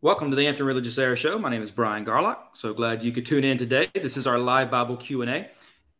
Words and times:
Welcome 0.00 0.30
to 0.30 0.36
the 0.36 0.46
Answering 0.46 0.68
Religious 0.68 0.96
Error 0.96 1.16
Show. 1.16 1.40
My 1.40 1.50
name 1.50 1.60
is 1.60 1.72
Brian 1.72 2.04
Garlock. 2.04 2.36
So 2.52 2.72
glad 2.72 3.02
you 3.02 3.10
could 3.10 3.26
tune 3.26 3.42
in 3.42 3.58
today. 3.58 3.90
This 3.92 4.16
is 4.16 4.28
our 4.28 4.38
live 4.38 4.70
Bible 4.70 4.96
Q&A. 4.96 5.50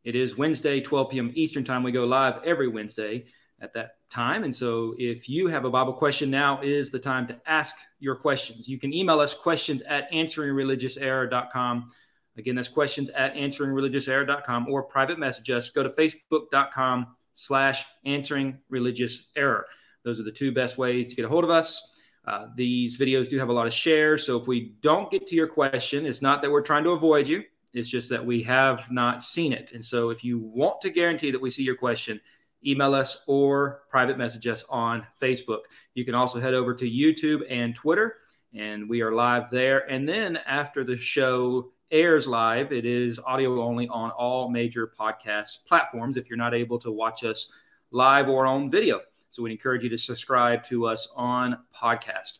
It 0.04 0.14
is 0.14 0.38
Wednesday, 0.38 0.80
12 0.80 1.10
p.m. 1.10 1.32
Eastern 1.34 1.64
Time. 1.64 1.82
We 1.82 1.90
go 1.90 2.04
live 2.04 2.40
every 2.44 2.68
Wednesday 2.68 3.24
at 3.60 3.72
that 3.72 3.96
time. 4.08 4.44
And 4.44 4.54
so 4.54 4.94
if 4.98 5.28
you 5.28 5.48
have 5.48 5.64
a 5.64 5.70
Bible 5.70 5.92
question, 5.92 6.30
now 6.30 6.60
is 6.62 6.92
the 6.92 6.98
time 7.00 7.26
to 7.26 7.40
ask 7.44 7.74
your 7.98 8.14
questions. 8.14 8.68
You 8.68 8.78
can 8.78 8.94
email 8.94 9.18
us 9.18 9.34
questions 9.34 9.82
at 9.82 10.08
answeringreligiouserror.com. 10.12 11.90
Again, 12.36 12.54
that's 12.54 12.68
questions 12.68 13.10
at 13.10 13.34
answeringreligiouserror.com 13.34 14.68
or 14.68 14.84
private 14.84 15.18
message 15.18 15.50
us. 15.50 15.70
Go 15.70 15.82
to 15.82 15.88
facebook.com 15.88 17.16
slash 17.34 17.84
answering 18.04 18.60
religious 18.70 19.30
error. 19.34 19.66
Those 20.04 20.20
are 20.20 20.24
the 20.24 20.30
two 20.30 20.52
best 20.52 20.78
ways 20.78 21.08
to 21.08 21.16
get 21.16 21.24
a 21.24 21.28
hold 21.28 21.42
of 21.42 21.50
us. 21.50 21.97
Uh, 22.28 22.48
these 22.54 22.98
videos 22.98 23.30
do 23.30 23.38
have 23.38 23.48
a 23.48 23.52
lot 23.52 23.66
of 23.66 23.72
shares. 23.72 24.26
So 24.26 24.38
if 24.38 24.46
we 24.46 24.74
don't 24.82 25.10
get 25.10 25.26
to 25.28 25.34
your 25.34 25.46
question, 25.46 26.04
it's 26.04 26.20
not 26.20 26.42
that 26.42 26.50
we're 26.50 26.60
trying 26.60 26.84
to 26.84 26.90
avoid 26.90 27.26
you. 27.26 27.42
It's 27.72 27.88
just 27.88 28.10
that 28.10 28.24
we 28.24 28.42
have 28.42 28.90
not 28.90 29.22
seen 29.22 29.50
it. 29.54 29.72
And 29.72 29.82
so 29.82 30.10
if 30.10 30.22
you 30.22 30.38
want 30.38 30.82
to 30.82 30.90
guarantee 30.90 31.30
that 31.30 31.40
we 31.40 31.48
see 31.48 31.62
your 31.62 31.76
question, 31.76 32.20
email 32.66 32.94
us 32.94 33.24
or 33.26 33.84
private 33.88 34.18
message 34.18 34.46
us 34.46 34.62
on 34.68 35.06
Facebook. 35.22 35.60
You 35.94 36.04
can 36.04 36.14
also 36.14 36.38
head 36.38 36.52
over 36.52 36.74
to 36.74 36.84
YouTube 36.84 37.44
and 37.48 37.74
Twitter, 37.74 38.16
and 38.54 38.90
we 38.90 39.00
are 39.00 39.12
live 39.12 39.48
there. 39.48 39.90
And 39.90 40.06
then 40.06 40.36
after 40.36 40.84
the 40.84 40.98
show 40.98 41.72
airs 41.90 42.26
live, 42.26 42.72
it 42.72 42.84
is 42.84 43.18
audio 43.18 43.62
only 43.62 43.88
on 43.88 44.10
all 44.10 44.50
major 44.50 44.92
podcast 45.00 45.64
platforms 45.66 46.18
if 46.18 46.28
you're 46.28 46.36
not 46.36 46.52
able 46.52 46.78
to 46.80 46.92
watch 46.92 47.24
us 47.24 47.50
live 47.90 48.28
or 48.28 48.44
on 48.44 48.70
video. 48.70 49.00
So 49.28 49.42
we 49.42 49.52
encourage 49.52 49.84
you 49.84 49.90
to 49.90 49.98
subscribe 49.98 50.64
to 50.64 50.86
us 50.86 51.12
on 51.16 51.58
podcast. 51.74 52.38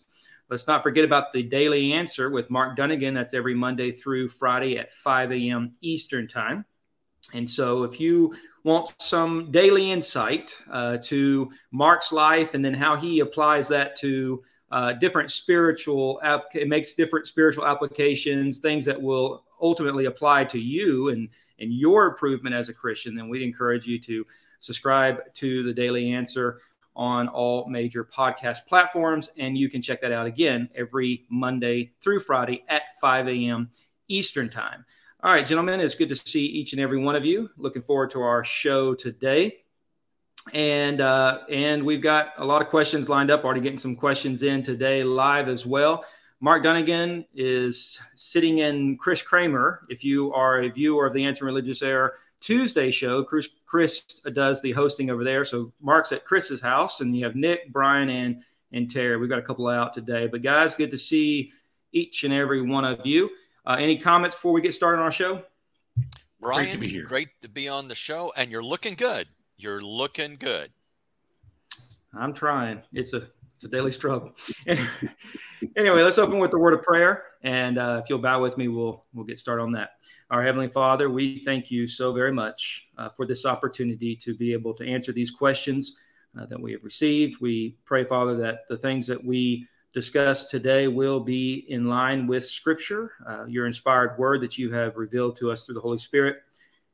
Let's 0.50 0.66
not 0.66 0.82
forget 0.82 1.04
about 1.04 1.32
the 1.32 1.42
Daily 1.42 1.92
Answer 1.92 2.30
with 2.30 2.48
Mark 2.48 2.76
Dunagan. 2.76 3.14
That's 3.14 3.34
every 3.34 3.54
Monday 3.54 3.92
through 3.92 4.30
Friday 4.30 4.78
at 4.78 4.92
5 4.92 5.32
a.m. 5.32 5.74
Eastern 5.82 6.26
Time. 6.26 6.64
And 7.34 7.48
so 7.48 7.82
if 7.82 8.00
you 8.00 8.34
want 8.64 8.94
some 8.98 9.50
daily 9.50 9.90
insight 9.90 10.56
uh, 10.70 10.96
to 11.02 11.50
Mark's 11.70 12.12
life 12.12 12.54
and 12.54 12.64
then 12.64 12.72
how 12.72 12.96
he 12.96 13.20
applies 13.20 13.68
that 13.68 13.96
to 13.96 14.42
uh, 14.70 14.94
different 14.94 15.30
spiritual, 15.30 16.20
it 16.54 16.68
makes 16.68 16.94
different 16.94 17.26
spiritual 17.26 17.66
applications, 17.66 18.58
things 18.58 18.86
that 18.86 19.00
will 19.00 19.44
ultimately 19.60 20.06
apply 20.06 20.44
to 20.44 20.58
you 20.58 21.10
and, 21.10 21.28
and 21.58 21.72
your 21.72 22.06
improvement 22.06 22.54
as 22.54 22.68
a 22.68 22.74
Christian, 22.74 23.14
then 23.14 23.28
we'd 23.28 23.42
encourage 23.42 23.86
you 23.86 23.98
to 24.00 24.26
subscribe 24.60 25.32
to 25.34 25.62
the 25.62 25.72
Daily 25.72 26.12
Answer 26.12 26.60
on 26.98 27.28
all 27.28 27.66
major 27.68 28.04
podcast 28.04 28.66
platforms. 28.66 29.30
And 29.38 29.56
you 29.56 29.70
can 29.70 29.80
check 29.80 30.02
that 30.02 30.12
out 30.12 30.26
again 30.26 30.68
every 30.74 31.24
Monday 31.30 31.92
through 32.02 32.20
Friday 32.20 32.64
at 32.68 32.82
5 33.00 33.28
a.m. 33.28 33.70
Eastern 34.08 34.50
Time. 34.50 34.84
All 35.22 35.32
right, 35.32 35.46
gentlemen, 35.46 35.80
it's 35.80 35.94
good 35.94 36.10
to 36.10 36.16
see 36.16 36.46
each 36.46 36.72
and 36.72 36.82
every 36.82 36.98
one 36.98 37.16
of 37.16 37.24
you. 37.24 37.48
Looking 37.56 37.82
forward 37.82 38.10
to 38.10 38.22
our 38.22 38.44
show 38.44 38.94
today. 38.94 39.58
And 40.52 41.00
uh, 41.00 41.40
and 41.50 41.84
we've 41.84 42.02
got 42.02 42.32
a 42.38 42.44
lot 42.44 42.62
of 42.62 42.68
questions 42.68 43.08
lined 43.08 43.30
up. 43.30 43.44
Already 43.44 43.60
getting 43.60 43.78
some 43.78 43.96
questions 43.96 44.42
in 44.42 44.62
today 44.62 45.02
live 45.02 45.48
as 45.48 45.66
well. 45.66 46.04
Mark 46.40 46.62
Dunagan 46.62 47.26
is 47.34 48.00
sitting 48.14 48.58
in 48.58 48.96
Chris 48.96 49.22
Kramer. 49.22 49.86
If 49.88 50.04
you 50.04 50.32
are 50.32 50.62
a 50.62 50.68
viewer 50.68 51.06
of 51.06 51.12
the 51.12 51.24
Answer 51.24 51.44
Religious 51.44 51.82
Error 51.82 52.14
Tuesday 52.40 52.92
show, 52.92 53.24
Chris, 53.24 53.48
Chris 53.66 54.02
does 54.32 54.62
the 54.62 54.70
hosting 54.70 55.10
over 55.10 55.24
there. 55.24 55.44
So 55.44 55.72
Mark's 55.80 56.12
at 56.12 56.24
Chris's 56.24 56.60
house, 56.60 57.00
and 57.00 57.16
you 57.16 57.24
have 57.24 57.34
Nick, 57.34 57.72
Brian, 57.72 58.08
and 58.08 58.42
and 58.72 58.90
Terry. 58.90 59.16
We've 59.16 59.30
got 59.30 59.38
a 59.38 59.42
couple 59.42 59.66
out 59.66 59.94
today. 59.94 60.26
But 60.26 60.42
guys, 60.42 60.74
good 60.74 60.90
to 60.90 60.98
see 60.98 61.52
each 61.92 62.24
and 62.24 62.34
every 62.34 62.60
one 62.62 62.84
of 62.84 63.00
you. 63.04 63.30
Uh, 63.66 63.76
any 63.78 63.98
comments 63.98 64.36
before 64.36 64.52
we 64.52 64.60
get 64.60 64.74
started 64.74 64.98
on 64.98 65.04
our 65.04 65.12
show? 65.12 65.42
Brian, 66.40 66.64
great 66.64 66.72
to 66.72 66.78
be 66.78 66.88
here. 66.88 67.04
Great 67.04 67.28
to 67.42 67.48
be 67.48 67.68
on 67.68 67.88
the 67.88 67.94
show, 67.94 68.32
and 68.36 68.50
you're 68.50 68.62
looking 68.62 68.94
good. 68.94 69.26
You're 69.56 69.80
looking 69.80 70.36
good. 70.36 70.70
I'm 72.14 72.32
trying. 72.32 72.82
It's 72.92 73.12
a 73.12 73.28
it's 73.58 73.64
a 73.64 73.68
daily 73.68 73.90
struggle. 73.90 74.30
anyway, 75.76 76.02
let's 76.02 76.16
open 76.16 76.38
with 76.38 76.52
the 76.52 76.58
word 76.58 76.74
of 76.74 76.82
prayer, 76.84 77.24
and 77.42 77.76
uh, 77.76 78.00
if 78.00 78.08
you'll 78.08 78.20
bow 78.20 78.40
with 78.40 78.56
me, 78.56 78.68
we'll 78.68 79.04
we'll 79.12 79.24
get 79.24 79.40
started 79.40 79.64
on 79.64 79.72
that. 79.72 79.94
Our 80.30 80.44
heavenly 80.44 80.68
Father, 80.68 81.10
we 81.10 81.42
thank 81.44 81.68
you 81.68 81.88
so 81.88 82.12
very 82.12 82.32
much 82.32 82.88
uh, 82.96 83.08
for 83.08 83.26
this 83.26 83.44
opportunity 83.44 84.14
to 84.14 84.36
be 84.36 84.52
able 84.52 84.74
to 84.74 84.86
answer 84.86 85.10
these 85.10 85.32
questions 85.32 85.98
uh, 86.38 86.46
that 86.46 86.60
we 86.60 86.70
have 86.70 86.84
received. 86.84 87.40
We 87.40 87.78
pray, 87.84 88.04
Father, 88.04 88.36
that 88.36 88.60
the 88.68 88.76
things 88.76 89.08
that 89.08 89.24
we 89.24 89.66
discuss 89.92 90.46
today 90.46 90.86
will 90.86 91.18
be 91.18 91.66
in 91.68 91.86
line 91.86 92.28
with 92.28 92.46
Scripture, 92.46 93.10
uh, 93.28 93.46
your 93.46 93.66
inspired 93.66 94.16
word 94.20 94.40
that 94.42 94.56
you 94.56 94.70
have 94.70 94.96
revealed 94.96 95.36
to 95.38 95.50
us 95.50 95.66
through 95.66 95.74
the 95.74 95.80
Holy 95.80 95.98
Spirit. 95.98 96.36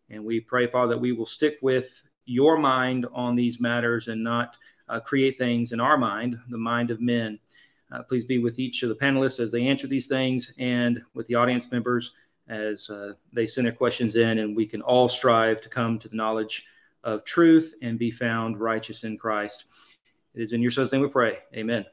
And 0.08 0.24
we 0.24 0.40
pray, 0.40 0.66
Father, 0.66 0.94
that 0.94 1.00
we 1.00 1.12
will 1.12 1.26
stick 1.26 1.58
with 1.60 2.08
your 2.24 2.56
mind 2.56 3.04
on 3.12 3.36
these 3.36 3.60
matters 3.60 4.08
and 4.08 4.24
not 4.24 4.56
uh, 4.88 5.00
create 5.00 5.36
things 5.36 5.72
in 5.72 5.80
our 5.80 5.96
mind, 5.96 6.38
the 6.48 6.58
mind 6.58 6.90
of 6.90 7.00
men. 7.00 7.38
Uh, 7.92 8.02
please 8.02 8.24
be 8.24 8.38
with 8.38 8.58
each 8.58 8.82
of 8.82 8.88
the 8.88 8.94
panelists 8.94 9.40
as 9.40 9.52
they 9.52 9.66
answer 9.66 9.86
these 9.86 10.06
things 10.06 10.52
and 10.58 11.02
with 11.14 11.26
the 11.26 11.34
audience 11.34 11.70
members 11.70 12.12
as 12.48 12.90
uh, 12.90 13.12
they 13.32 13.46
send 13.46 13.66
their 13.66 13.72
questions 13.72 14.16
in, 14.16 14.38
and 14.38 14.54
we 14.54 14.66
can 14.66 14.82
all 14.82 15.08
strive 15.08 15.60
to 15.62 15.68
come 15.68 15.98
to 15.98 16.08
the 16.08 16.16
knowledge 16.16 16.66
of 17.02 17.24
truth 17.24 17.74
and 17.82 17.98
be 17.98 18.10
found 18.10 18.60
righteous 18.60 19.04
in 19.04 19.16
Christ. 19.16 19.64
It 20.34 20.42
is 20.42 20.52
in 20.52 20.60
your 20.60 20.70
son's 20.70 20.92
name 20.92 21.00
we 21.00 21.08
pray. 21.08 21.38
Amen. 21.54 21.86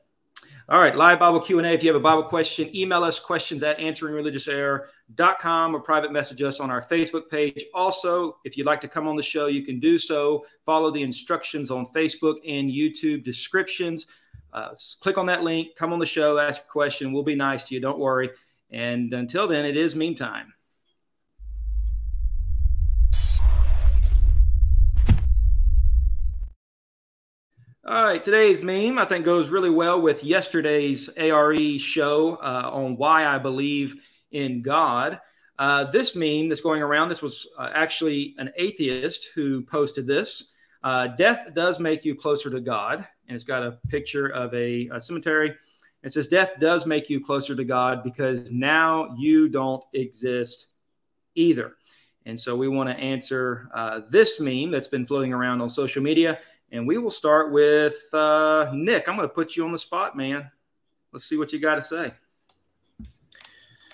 All 0.68 0.80
right, 0.80 0.96
live 0.96 1.20
Bible 1.20 1.40
Q&A. 1.40 1.64
If 1.68 1.84
you 1.84 1.90
have 1.90 2.00
a 2.00 2.04
Bible 2.04 2.24
question, 2.24 2.76
email 2.76 3.04
us 3.04 3.20
questions 3.20 3.64
at 3.64 3.78
answeringreligiouserror.com 3.80 4.88
or 5.20 5.80
private 5.80 6.12
message 6.12 6.42
us 6.42 6.60
on 6.60 6.70
our 6.70 6.82
Facebook 6.82 7.30
page. 7.30 7.66
Also, 7.74 8.38
if 8.44 8.58
you'd 8.58 8.68
like 8.68 8.82
to 8.82 8.88
come 8.88 9.08
on 9.08 9.16
the 9.16 9.24
show, 9.24 9.48
you 9.48 9.64
can 9.64 9.80
do 9.80 9.98
so. 9.98 10.46
Follow 10.66 10.92
the 10.92 11.02
instructions 11.02 11.72
on 11.72 11.86
Facebook 11.86 12.36
and 12.48 12.70
YouTube 12.70 13.24
descriptions. 13.24 14.08
Uh, 14.54 14.70
click 15.02 15.18
on 15.18 15.26
that 15.26 15.44
link, 15.44 15.76
come 15.76 15.94
on 15.94 16.00
the 16.00 16.06
show, 16.06 16.38
ask 16.38 16.64
a 16.64 16.68
question. 16.68 17.14
We'll 17.14 17.24
be 17.24 17.36
nice 17.36 17.68
to 17.68 17.76
you. 17.76 17.82
Don't 17.82 18.00
worry. 18.00 18.30
And 18.70 19.14
until 19.14 19.48
then, 19.48 19.66
it 19.66 19.78
is 19.78 19.96
meme 19.96 20.16
time. 20.16 20.54
All 27.84 28.04
right, 28.04 28.24
today's 28.24 28.62
meme 28.62 29.00
I 29.00 29.06
think 29.06 29.26
goes 29.26 29.50
really 29.50 29.72
well 29.72 30.00
with 30.00 30.24
yesterday's 30.24 31.10
ARE 31.18 31.80
show 31.80 32.36
uh, 32.36 32.70
on 32.72 32.96
why 32.96 33.26
I 33.26 33.40
believe 33.40 33.96
in 34.32 34.62
God. 34.62 35.20
Uh, 35.60 35.84
this 35.92 36.16
meme 36.16 36.50
that's 36.50 36.62
going 36.62 36.82
around, 36.82 37.10
this 37.10 37.22
was 37.22 37.48
uh, 37.58 37.70
actually 37.74 38.36
an 38.38 38.52
atheist 38.56 39.28
who 39.36 39.62
posted 39.62 40.08
this. 40.08 40.56
Uh, 40.84 41.08
death 41.08 41.50
does 41.54 41.80
make 41.80 42.04
you 42.04 42.16
closer 42.16 42.50
to 42.50 42.60
God, 42.60 43.06
and 43.28 43.36
it's 43.36 43.44
got 43.44 43.64
a 43.64 43.78
picture 43.88 44.28
of 44.28 44.54
a, 44.54 44.90
a 44.92 45.00
cemetery. 45.00 45.56
It 46.04 46.14
says, 46.14 46.28
Death 46.28 46.54
does 46.60 46.86
make 46.86 47.10
you 47.10 47.24
closer 47.24 47.56
to 47.56 47.64
God 47.64 48.04
because 48.04 48.52
now 48.52 49.16
you 49.20 49.50
don't 49.50 49.84
exist 49.94 50.68
either. 51.36 51.74
And 52.26 52.40
so 52.40 52.56
we 52.56 52.68
want 52.68 52.90
to 52.90 52.96
answer 52.96 53.70
uh, 53.74 54.02
this 54.10 54.40
meme 54.40 54.72
that's 54.72 54.88
been 54.88 55.06
floating 55.06 55.34
around 55.34 55.62
on 55.62 55.70
social 55.70 56.02
media. 56.02 56.40
And 56.72 56.88
we 56.88 56.98
will 56.98 57.12
start 57.12 57.52
with 57.52 58.02
uh, 58.14 58.72
Nick. 58.74 59.08
I'm 59.08 59.16
going 59.16 59.28
to 59.28 59.34
put 59.34 59.56
you 59.56 59.66
on 59.66 59.72
the 59.72 59.78
spot, 59.78 60.16
man. 60.16 60.50
Let's 61.12 61.26
see 61.26 61.38
what 61.38 61.52
you 61.52 61.60
got 61.60 61.76
to 61.76 61.82
say. 61.82 62.14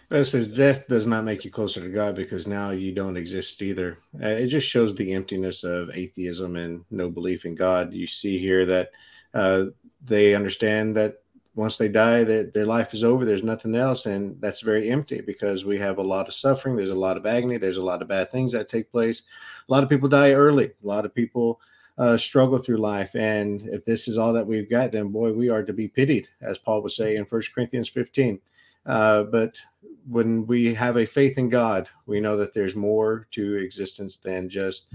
It 0.10 0.24
says 0.26 0.48
death 0.48 0.88
does 0.88 1.06
not 1.06 1.26
make 1.26 1.44
you 1.44 1.52
closer 1.52 1.82
to 1.82 1.90
God 1.90 2.16
because 2.16 2.48
now 2.48 2.70
you 2.70 2.94
don't 2.94 3.18
exist 3.18 3.62
either. 3.62 3.98
Uh, 4.22 4.28
it 4.28 4.48
just 4.48 4.68
shows 4.68 4.96
the 4.96 5.14
emptiness 5.14 5.66
of 5.66 5.90
atheism 5.94 6.56
and 6.56 6.86
no 6.90 7.10
belief 7.10 7.46
in 7.46 7.56
God. 7.56 7.94
You 7.94 8.08
see 8.08 8.38
here 8.38 8.66
that 8.66 8.92
uh, 9.34 9.66
they 10.02 10.34
understand 10.34 10.96
that 10.96 11.22
once 11.56 11.78
they 11.78 11.90
die, 11.90 12.24
their, 12.24 12.46
their 12.46 12.66
life 12.66 12.94
is 12.94 13.04
over. 13.04 13.26
There's 13.26 13.44
nothing 13.44 13.76
else. 13.76 14.06
And 14.06 14.40
that's 14.40 14.62
very 14.62 14.90
empty 14.90 15.20
because 15.20 15.66
we 15.66 15.78
have 15.80 15.98
a 15.98 16.04
lot 16.04 16.28
of 16.28 16.34
suffering. 16.34 16.78
There's 16.78 16.92
a 16.92 16.96
lot 16.96 17.18
of 17.18 17.26
agony. 17.26 17.58
There's 17.58 17.78
a 17.78 17.84
lot 17.84 18.02
of 18.02 18.08
bad 18.08 18.32
things 18.32 18.54
that 18.54 18.70
take 18.70 18.92
place. 18.92 19.24
A 19.68 19.72
lot 19.72 19.84
of 19.84 19.90
people 19.90 20.08
die 20.08 20.32
early. 20.32 20.66
A 20.68 20.88
lot 20.88 21.04
of 21.04 21.14
people 21.14 21.60
uh, 21.98 22.16
struggle 22.16 22.60
through 22.60 22.78
life. 22.78 23.14
And 23.16 23.64
if 23.74 23.84
this 23.84 24.08
is 24.08 24.18
all 24.18 24.32
that 24.34 24.48
we've 24.48 24.70
got, 24.70 24.94
then 24.94 25.10
boy, 25.10 25.34
we 25.34 25.50
are 25.50 25.64
to 25.64 25.74
be 25.74 25.90
pitied, 25.90 26.30
as 26.42 26.58
Paul 26.58 26.82
would 26.84 26.92
say 26.92 27.18
in 27.18 27.26
First 27.26 27.54
Corinthians 27.54 27.90
15. 27.90 28.40
Uh, 28.86 29.24
but 29.24 29.60
when 30.10 30.46
we 30.48 30.74
have 30.74 30.98
a 30.98 31.06
faith 31.06 31.38
in 31.38 31.50
God, 31.50 31.90
we 32.06 32.20
know 32.20 32.38
that 32.38 32.54
there's 32.54 32.76
more 32.76 33.28
to 33.32 33.56
existence 33.56 34.18
than 34.18 34.50
just 34.50 34.86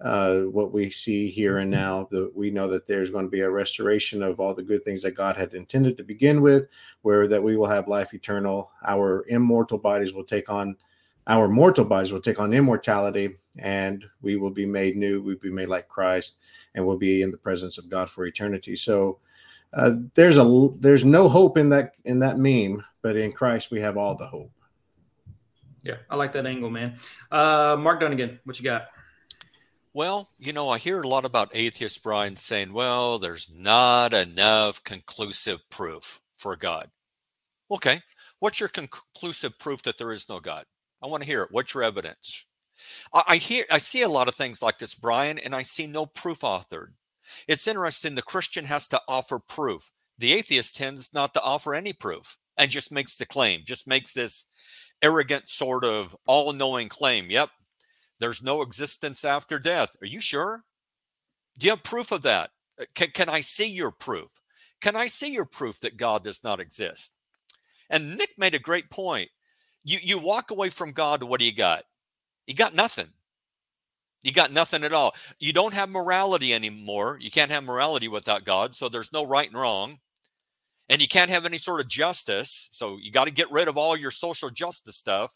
uh, 0.00 0.40
what 0.40 0.72
we 0.72 0.90
see 0.90 1.30
here 1.30 1.58
and 1.58 1.70
now. 1.70 2.08
That 2.10 2.32
we 2.34 2.50
know 2.50 2.68
that 2.68 2.86
there's 2.86 3.10
going 3.10 3.24
to 3.24 3.30
be 3.30 3.40
a 3.40 3.50
restoration 3.50 4.22
of 4.22 4.40
all 4.40 4.54
the 4.54 4.62
good 4.62 4.84
things 4.84 5.02
that 5.02 5.12
God 5.12 5.36
had 5.36 5.54
intended 5.54 5.96
to 5.96 6.04
begin 6.04 6.42
with, 6.42 6.68
where 7.02 7.26
that 7.28 7.42
we 7.42 7.56
will 7.56 7.68
have 7.68 7.88
life 7.88 8.14
eternal. 8.14 8.70
Our 8.86 9.24
immortal 9.28 9.78
bodies 9.78 10.12
will 10.12 10.24
take 10.24 10.48
on 10.48 10.76
our 11.26 11.46
mortal 11.46 11.84
bodies 11.84 12.10
will 12.10 12.22
take 12.22 12.40
on 12.40 12.54
immortality 12.54 13.36
and 13.58 14.02
we 14.22 14.36
will 14.36 14.48
be 14.48 14.64
made 14.64 14.96
new 14.96 15.20
we'll 15.20 15.36
be 15.36 15.50
made 15.50 15.68
like 15.68 15.86
christ 15.86 16.36
and 16.74 16.86
we'll 16.86 16.96
be 16.96 17.20
in 17.20 17.30
the 17.30 17.36
presence 17.36 17.76
of 17.76 17.90
god 17.90 18.08
for 18.08 18.24
eternity 18.24 18.74
so 18.74 19.18
uh, 19.74 19.92
there's 20.14 20.38
a 20.38 20.68
there's 20.78 21.04
no 21.04 21.28
hope 21.28 21.58
in 21.58 21.68
that 21.68 21.92
in 22.06 22.18
that 22.18 22.38
meme 22.38 22.82
but 23.02 23.16
in 23.16 23.32
Christ 23.32 23.70
we 23.70 23.80
have 23.80 23.96
all 23.96 24.16
the 24.16 24.26
hope. 24.26 24.52
Yeah, 25.88 25.96
I 26.10 26.16
like 26.16 26.34
that 26.34 26.44
angle, 26.44 26.68
man. 26.68 26.98
Uh, 27.32 27.74
Mark 27.78 28.02
Dunagan, 28.02 28.38
what 28.44 28.58
you 28.58 28.64
got? 28.64 28.88
Well, 29.94 30.28
you 30.38 30.52
know, 30.52 30.68
I 30.68 30.76
hear 30.76 31.00
a 31.00 31.08
lot 31.08 31.24
about 31.24 31.50
atheist 31.54 32.02
Brian, 32.02 32.36
saying, 32.36 32.74
well, 32.74 33.18
there's 33.18 33.50
not 33.50 34.12
enough 34.12 34.84
conclusive 34.84 35.60
proof 35.70 36.20
for 36.36 36.56
God. 36.56 36.90
Okay. 37.70 38.02
What's 38.38 38.60
your 38.60 38.68
conclusive 38.68 39.58
proof 39.58 39.82
that 39.84 39.96
there 39.96 40.12
is 40.12 40.28
no 40.28 40.40
God? 40.40 40.66
I 41.02 41.06
want 41.06 41.22
to 41.22 41.26
hear 41.26 41.42
it. 41.42 41.48
What's 41.52 41.72
your 41.72 41.84
evidence? 41.84 42.44
I, 43.14 43.22
I 43.26 43.36
hear, 43.36 43.64
I 43.70 43.78
see 43.78 44.02
a 44.02 44.08
lot 44.10 44.28
of 44.28 44.34
things 44.34 44.60
like 44.60 44.78
this, 44.78 44.94
Brian, 44.94 45.38
and 45.38 45.54
I 45.54 45.62
see 45.62 45.86
no 45.86 46.04
proof 46.04 46.40
authored. 46.40 46.92
It's 47.48 47.66
interesting. 47.66 48.14
The 48.14 48.20
Christian 48.20 48.66
has 48.66 48.88
to 48.88 49.00
offer 49.08 49.38
proof. 49.38 49.90
The 50.18 50.34
atheist 50.34 50.76
tends 50.76 51.14
not 51.14 51.32
to 51.32 51.40
offer 51.40 51.74
any 51.74 51.94
proof 51.94 52.36
and 52.58 52.70
just 52.70 52.92
makes 52.92 53.16
the 53.16 53.24
claim, 53.24 53.62
just 53.64 53.88
makes 53.88 54.12
this 54.12 54.48
arrogant 55.02 55.48
sort 55.48 55.84
of 55.84 56.16
all 56.26 56.52
knowing 56.52 56.88
claim. 56.88 57.30
Yep, 57.30 57.50
there's 58.18 58.42
no 58.42 58.62
existence 58.62 59.24
after 59.24 59.58
death. 59.58 59.96
Are 60.02 60.06
you 60.06 60.20
sure? 60.20 60.64
Do 61.58 61.66
you 61.66 61.72
have 61.72 61.82
proof 61.82 62.12
of 62.12 62.22
that? 62.22 62.50
Uh, 62.80 62.84
can, 62.94 63.10
can 63.10 63.28
I 63.28 63.40
see 63.40 63.68
your 63.68 63.90
proof? 63.90 64.30
Can 64.80 64.96
I 64.96 65.06
see 65.06 65.32
your 65.32 65.44
proof 65.44 65.80
that 65.80 65.96
God 65.96 66.24
does 66.24 66.44
not 66.44 66.60
exist? 66.60 67.16
And 67.90 68.16
Nick 68.16 68.30
made 68.38 68.54
a 68.54 68.60
great 68.60 68.90
point. 68.90 69.30
You 69.84 69.98
you 70.02 70.18
walk 70.18 70.50
away 70.50 70.70
from 70.70 70.92
God, 70.92 71.22
what 71.22 71.40
do 71.40 71.46
you 71.46 71.54
got? 71.54 71.84
You 72.46 72.54
got 72.54 72.74
nothing. 72.74 73.08
You 74.22 74.32
got 74.32 74.52
nothing 74.52 74.84
at 74.84 74.92
all. 74.92 75.14
You 75.38 75.52
don't 75.52 75.74
have 75.74 75.88
morality 75.88 76.52
anymore. 76.52 77.18
You 77.20 77.30
can't 77.30 77.50
have 77.50 77.62
morality 77.64 78.08
without 78.08 78.44
God. 78.44 78.74
So 78.74 78.88
there's 78.88 79.12
no 79.12 79.24
right 79.24 79.48
and 79.48 79.58
wrong. 79.58 79.98
And 80.88 81.02
you 81.02 81.08
can't 81.08 81.30
have 81.30 81.44
any 81.44 81.58
sort 81.58 81.80
of 81.80 81.88
justice. 81.88 82.68
So 82.70 82.98
you 83.00 83.12
got 83.12 83.26
to 83.26 83.30
get 83.30 83.50
rid 83.50 83.68
of 83.68 83.76
all 83.76 83.96
your 83.96 84.10
social 84.10 84.50
justice 84.50 84.96
stuff. 84.96 85.34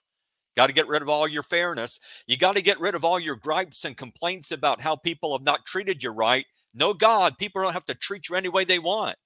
Got 0.57 0.67
to 0.67 0.73
get 0.73 0.89
rid 0.89 1.03
of 1.03 1.09
all 1.09 1.27
your 1.27 1.43
fairness. 1.43 1.99
You 2.27 2.37
got 2.37 2.57
to 2.57 2.63
get 2.63 2.81
rid 2.81 2.95
of 2.95 3.05
all 3.05 3.19
your 3.19 3.37
gripes 3.37 3.85
and 3.85 3.97
complaints 3.97 4.53
about 4.53 4.81
how 4.81 4.97
people 4.97 5.33
have 5.37 5.45
not 5.45 5.65
treated 5.65 6.03
you 6.03 6.11
right. 6.11 6.47
No 6.75 6.95
God, 6.95 7.39
people 7.39 7.63
don't 7.63 7.73
have 7.73 7.85
to 7.87 7.95
treat 7.95 8.29
you 8.29 8.37
any 8.37 8.49
way 8.49 8.65
they 8.65 8.79
want. 8.79 9.17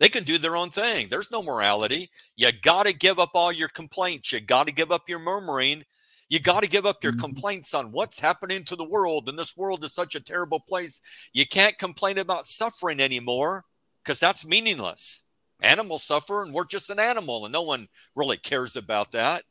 They 0.00 0.08
can 0.08 0.24
do 0.24 0.38
their 0.38 0.56
own 0.56 0.70
thing. 0.70 1.08
There's 1.08 1.30
no 1.32 1.42
morality. 1.42 2.10
You 2.36 2.50
got 2.62 2.86
to 2.86 2.92
give 2.92 3.18
up 3.18 3.30
all 3.34 3.50
your 3.50 3.68
complaints. 3.68 4.32
You 4.32 4.40
got 4.40 4.68
to 4.68 4.72
give 4.72 4.92
up 4.92 5.08
your 5.08 5.18
murmuring. 5.18 5.84
You 6.28 6.38
got 6.38 6.62
to 6.62 6.68
give 6.68 6.86
up 6.86 7.02
your 7.02 7.12
mm-hmm. 7.12 7.20
complaints 7.20 7.74
on 7.74 7.90
what's 7.90 8.20
happening 8.20 8.62
to 8.64 8.76
the 8.76 8.88
world. 8.88 9.28
And 9.28 9.38
this 9.38 9.56
world 9.56 9.82
is 9.82 9.92
such 9.94 10.14
a 10.14 10.20
terrible 10.20 10.60
place. 10.60 11.00
You 11.32 11.46
can't 11.46 11.78
complain 11.78 12.18
about 12.18 12.46
suffering 12.46 13.00
anymore 13.00 13.64
because 14.08 14.20
that's 14.20 14.46
meaningless. 14.46 15.24
Animals 15.60 16.02
suffer 16.02 16.42
and 16.42 16.54
we're 16.54 16.64
just 16.64 16.88
an 16.88 16.98
animal, 16.98 17.44
and 17.44 17.52
no 17.52 17.60
one 17.60 17.88
really 18.16 18.38
cares 18.38 18.74
about 18.74 19.12
that. 19.12 19.42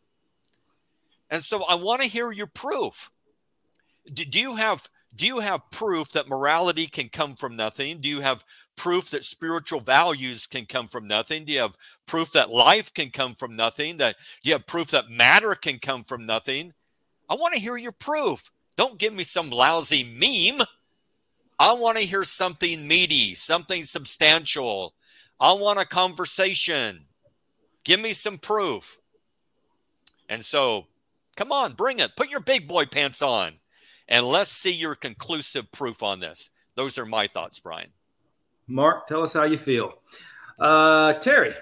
And 1.30 1.44
so 1.44 1.64
I 1.66 1.76
want 1.76 2.02
to 2.02 2.08
hear 2.08 2.32
your 2.32 2.48
proof. 2.48 3.12
Do, 4.12 4.26
do 4.26 4.40
you 4.40 4.56
have 4.56 4.90
do 5.16 5.28
you 5.28 5.40
have 5.42 5.70
proof 5.70 6.10
that 6.14 6.28
morality 6.28 6.88
can 6.88 7.10
come 7.10 7.36
from 7.36 7.56
nothing? 7.56 8.00
Do 8.00 8.10
you 8.10 8.22
have 8.22 8.44
proof 8.76 9.12
that 9.12 9.24
spiritual 9.24 9.80
values 9.80 10.48
can 10.48 10.66
come 10.66 10.88
from 10.88 11.08
nothing? 11.08 11.46
Do 11.46 11.54
you 11.54 11.60
have 11.60 11.76
proof 12.08 12.32
that 12.32 12.50
life 12.50 12.92
can 12.92 13.12
come 13.12 13.36
from 13.36 13.56
nothing? 13.56 13.98
That 13.98 14.16
do 14.42 14.50
you 14.50 14.54
have 14.54 14.66
proof 14.66 14.90
that 14.90 15.12
matter 15.12 15.54
can 15.54 15.78
come 15.78 16.02
from 16.02 16.26
nothing? 16.26 16.74
I 17.30 17.36
want 17.36 17.54
to 17.54 17.60
hear 17.60 17.78
your 17.78 17.92
proof. 17.92 18.50
Don't 18.76 18.98
give 18.98 19.14
me 19.14 19.24
some 19.24 19.52
lousy 19.52 20.04
meme. 20.04 20.66
I 21.60 21.74
want 21.74 21.98
to 21.98 22.04
hear 22.06 22.24
something 22.24 22.88
meaty, 22.88 23.36
something 23.36 23.84
substantial. 23.84 24.94
I 25.40 25.54
want 25.54 25.80
a 25.80 25.86
conversation. 25.86 27.06
Give 27.84 28.00
me 28.00 28.14
some 28.14 28.38
proof. 28.38 29.00
And 30.30 30.44
so 30.44 30.88
Come 31.38 31.52
on, 31.52 31.74
bring 31.74 32.00
it. 32.00 32.16
Put 32.16 32.32
your 32.32 32.40
big 32.40 32.68
boy 32.68 32.86
pants 32.88 33.22
on 33.22 33.54
and 34.10 34.26
let's 34.26 34.50
see 34.50 34.74
your 34.74 34.96
conclusive 34.96 35.72
proof 35.72 36.02
on 36.02 36.20
this. 36.20 36.50
Those 36.76 36.98
are 36.98 37.06
my 37.06 37.28
thoughts, 37.28 37.60
Brian. 37.60 37.90
Mark, 38.68 39.06
tell 39.08 39.22
us 39.24 39.34
how 39.34 39.44
you 39.44 39.58
feel. 39.58 39.94
Uh, 40.60 41.14
Terry, 41.14 41.54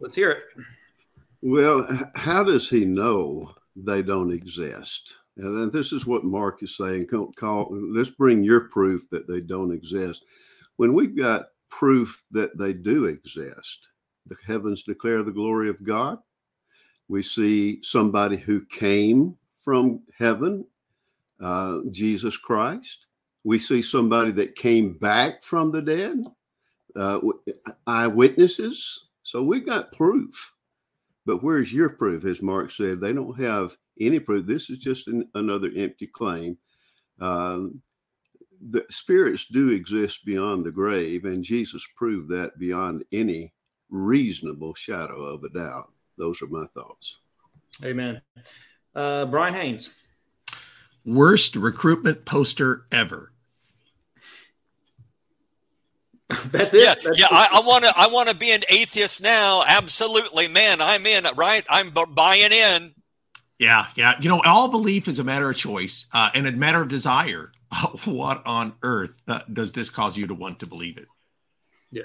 let's 0.00 0.14
hear 0.14 0.30
it. 0.30 0.42
Well, 1.42 1.86
how 2.14 2.42
does 2.42 2.70
he 2.70 2.86
know 2.86 3.54
they 3.76 4.00
don't 4.02 4.32
exist? 4.32 5.18
And 5.36 5.56
then 5.58 5.70
this 5.70 5.92
is 5.92 6.06
what 6.06 6.24
Mark 6.24 6.62
is 6.62 6.76
saying. 6.76 7.06
Call, 7.06 7.32
call, 7.32 7.68
let's 7.70 8.10
bring 8.10 8.42
your 8.42 8.68
proof 8.68 9.08
that 9.10 9.26
they 9.26 9.40
don't 9.40 9.72
exist. 9.72 10.24
When 10.76 10.92
we've 10.92 11.16
got 11.16 11.46
proof 11.70 12.22
that 12.30 12.58
they 12.58 12.72
do 12.72 13.06
exist, 13.06 13.88
the 14.26 14.36
heavens 14.46 14.82
declare 14.82 15.22
the 15.22 15.32
glory 15.32 15.68
of 15.68 15.82
God. 15.82 16.18
We 17.08 17.22
see 17.22 17.82
somebody 17.82 18.36
who 18.36 18.64
came 18.66 19.36
from 19.64 20.02
heaven, 20.18 20.66
uh, 21.40 21.80
Jesus 21.90 22.36
Christ. 22.36 23.06
We 23.44 23.58
see 23.58 23.82
somebody 23.82 24.32
that 24.32 24.54
came 24.54 24.94
back 24.98 25.42
from 25.42 25.72
the 25.72 25.82
dead, 25.82 26.24
uh, 26.94 27.20
eyewitnesses. 27.86 29.06
So 29.22 29.42
we've 29.42 29.66
got 29.66 29.92
proof. 29.92 30.52
But 31.24 31.42
where's 31.42 31.72
your 31.72 31.88
proof? 31.88 32.24
As 32.24 32.42
Mark 32.42 32.70
said, 32.70 33.00
they 33.00 33.12
don't 33.12 33.40
have 33.40 33.76
any 34.06 34.18
proof. 34.20 34.46
This 34.46 34.70
is 34.70 34.78
just 34.78 35.08
an, 35.08 35.28
another 35.34 35.70
empty 35.76 36.06
claim. 36.06 36.58
Um, 37.20 37.82
the 38.70 38.84
spirits 38.90 39.46
do 39.46 39.70
exist 39.70 40.24
beyond 40.24 40.64
the 40.64 40.70
grave, 40.70 41.24
and 41.24 41.42
Jesus 41.42 41.86
proved 41.96 42.30
that 42.30 42.58
beyond 42.58 43.04
any 43.12 43.52
reasonable 43.90 44.74
shadow 44.74 45.22
of 45.22 45.44
a 45.44 45.48
doubt. 45.48 45.90
Those 46.16 46.40
are 46.42 46.46
my 46.46 46.66
thoughts. 46.74 47.18
Amen. 47.84 48.20
Uh, 48.94 49.24
Brian 49.26 49.54
Haynes. 49.54 49.90
Worst 51.04 51.56
recruitment 51.56 52.24
poster 52.24 52.86
ever. 52.92 53.32
That's 56.46 56.72
it. 56.72 56.82
Yeah, 56.82 56.94
That's 57.02 57.18
yeah. 57.18 57.26
I 57.30 57.62
want 57.66 57.84
to. 57.84 57.92
I 57.96 58.06
want 58.06 58.28
to 58.28 58.36
be 58.36 58.52
an 58.52 58.60
atheist 58.70 59.22
now. 59.22 59.64
Absolutely, 59.66 60.48
man. 60.48 60.80
I'm 60.80 61.04
in. 61.04 61.26
Right. 61.36 61.64
I'm 61.68 61.90
b- 61.90 62.04
buying 62.08 62.52
in. 62.52 62.94
Yeah, 63.62 63.86
yeah. 63.94 64.14
You 64.20 64.28
know, 64.28 64.42
all 64.44 64.68
belief 64.72 65.06
is 65.06 65.20
a 65.20 65.24
matter 65.24 65.48
of 65.48 65.56
choice 65.56 66.08
uh, 66.12 66.30
and 66.34 66.48
a 66.48 66.52
matter 66.52 66.82
of 66.82 66.88
desire. 66.88 67.52
what 68.06 68.44
on 68.44 68.72
earth 68.82 69.22
uh, 69.28 69.42
does 69.52 69.72
this 69.72 69.88
cause 69.88 70.16
you 70.16 70.26
to 70.26 70.34
want 70.34 70.58
to 70.58 70.66
believe 70.66 70.98
it? 70.98 71.06
Yeah. 71.92 72.02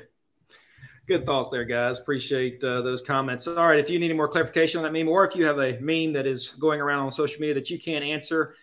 Good 1.07 1.25
thoughts 1.25 1.50
there, 1.50 1.65
guys. 1.65 1.98
Appreciate 1.98 2.63
uh, 2.63 2.83
those 2.83 3.01
comments. 3.01 3.48
All 3.48 3.68
right, 3.68 3.80
if 3.80 3.89
you 3.89 3.98
need 3.98 4.06
any 4.06 4.13
more 4.13 4.27
clarification 4.27 4.77
on 4.77 4.83
that 4.83 4.94
meme, 4.94 5.09
or 5.09 5.25
if 5.25 5.36
you 5.36 5.45
have 5.45 5.57
a 5.57 5.80
meme 5.80 6.14
that 6.14 6.28
is 6.28 6.49
going 6.49 6.80
around 6.80 6.99
on 6.99 7.11
social 7.11 7.42
media 7.42 7.56
that 7.56 7.71
you 7.71 7.80
can't 7.80 8.06
answer, 8.06 8.54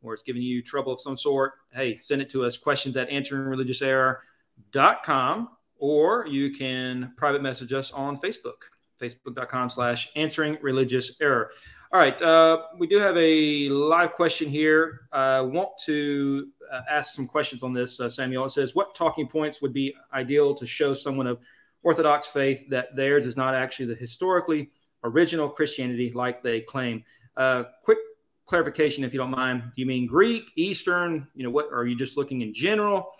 or 0.00 0.14
it's 0.14 0.22
giving 0.22 0.42
you 0.42 0.62
trouble 0.62 0.92
of 0.92 1.00
some 1.00 1.16
sort, 1.16 1.54
hey, 1.72 1.96
send 1.96 2.22
it 2.22 2.30
to 2.30 2.44
us. 2.44 2.56
Questions 2.56 2.96
at 2.96 3.10
answeringreligiouserror.com, 3.10 5.48
or 5.78 6.24
you 6.28 6.54
can 6.54 7.14
private 7.16 7.42
message 7.42 7.72
us 7.72 7.90
on 7.90 8.16
Facebook, 8.20 8.62
facebook.com 9.02 9.70
slash 9.70 10.12
answering 10.14 10.56
religious 10.62 11.20
error. 11.20 11.50
All 11.94 12.00
right, 12.00 12.20
uh, 12.22 12.62
we 12.76 12.88
do 12.88 12.98
have 12.98 13.16
a 13.16 13.68
live 13.68 14.14
question 14.14 14.48
here. 14.48 15.02
I 15.12 15.40
want 15.40 15.68
to 15.84 16.48
uh, 16.72 16.80
ask 16.90 17.14
some 17.14 17.28
questions 17.28 17.62
on 17.62 17.72
this, 17.72 18.00
uh, 18.00 18.08
Samuel. 18.08 18.46
It 18.46 18.50
says, 18.50 18.74
What 18.74 18.96
talking 18.96 19.28
points 19.28 19.62
would 19.62 19.72
be 19.72 19.94
ideal 20.12 20.56
to 20.56 20.66
show 20.66 20.92
someone 20.92 21.28
of 21.28 21.38
Orthodox 21.84 22.26
faith 22.26 22.68
that 22.68 22.96
theirs 22.96 23.26
is 23.26 23.36
not 23.36 23.54
actually 23.54 23.86
the 23.86 23.94
historically 23.94 24.72
original 25.04 25.48
Christianity 25.48 26.10
like 26.12 26.42
they 26.42 26.62
claim. 26.62 27.04
Uh, 27.36 27.62
quick 27.84 27.98
clarification, 28.46 29.04
if 29.04 29.14
you 29.14 29.18
don't 29.20 29.30
mind. 29.30 29.62
Do 29.62 29.80
you 29.80 29.86
mean 29.86 30.08
Greek, 30.08 30.50
Eastern? 30.56 31.28
You 31.36 31.44
know, 31.44 31.50
what 31.50 31.72
are 31.72 31.86
you 31.86 31.94
just 31.94 32.16
looking 32.16 32.40
in 32.40 32.52
general? 32.52 33.12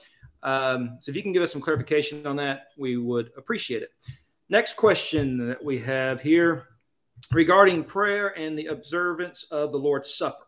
Um, 0.42 0.98
so 0.98 1.10
if 1.10 1.14
you 1.16 1.22
can 1.22 1.32
give 1.32 1.44
us 1.44 1.52
some 1.52 1.60
clarification 1.60 2.26
on 2.26 2.34
that, 2.38 2.70
we 2.76 2.96
would 2.96 3.30
appreciate 3.36 3.84
it. 3.84 3.90
Next 4.48 4.74
question 4.74 5.46
that 5.46 5.62
we 5.62 5.78
have 5.78 6.20
here 6.20 6.66
regarding 7.32 7.84
prayer 7.84 8.28
and 8.38 8.58
the 8.58 8.66
observance 8.66 9.44
of 9.50 9.72
the 9.72 9.78
Lord's 9.78 10.14
Supper. 10.14 10.46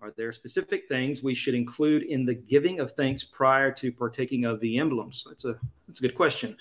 Are 0.00 0.12
there 0.16 0.32
specific 0.32 0.86
things 0.88 1.22
we 1.22 1.34
should 1.34 1.54
include 1.54 2.02
in 2.02 2.26
the 2.26 2.34
giving 2.34 2.78
of 2.78 2.92
thanks 2.92 3.24
prior 3.24 3.72
to 3.72 3.90
partaking 3.90 4.44
of 4.44 4.60
the 4.60 4.78
emblems? 4.78 5.24
That's 5.26 5.44
a 5.44 5.58
that's 5.88 6.00
a 6.00 6.02
good 6.02 6.14
question. 6.14 6.56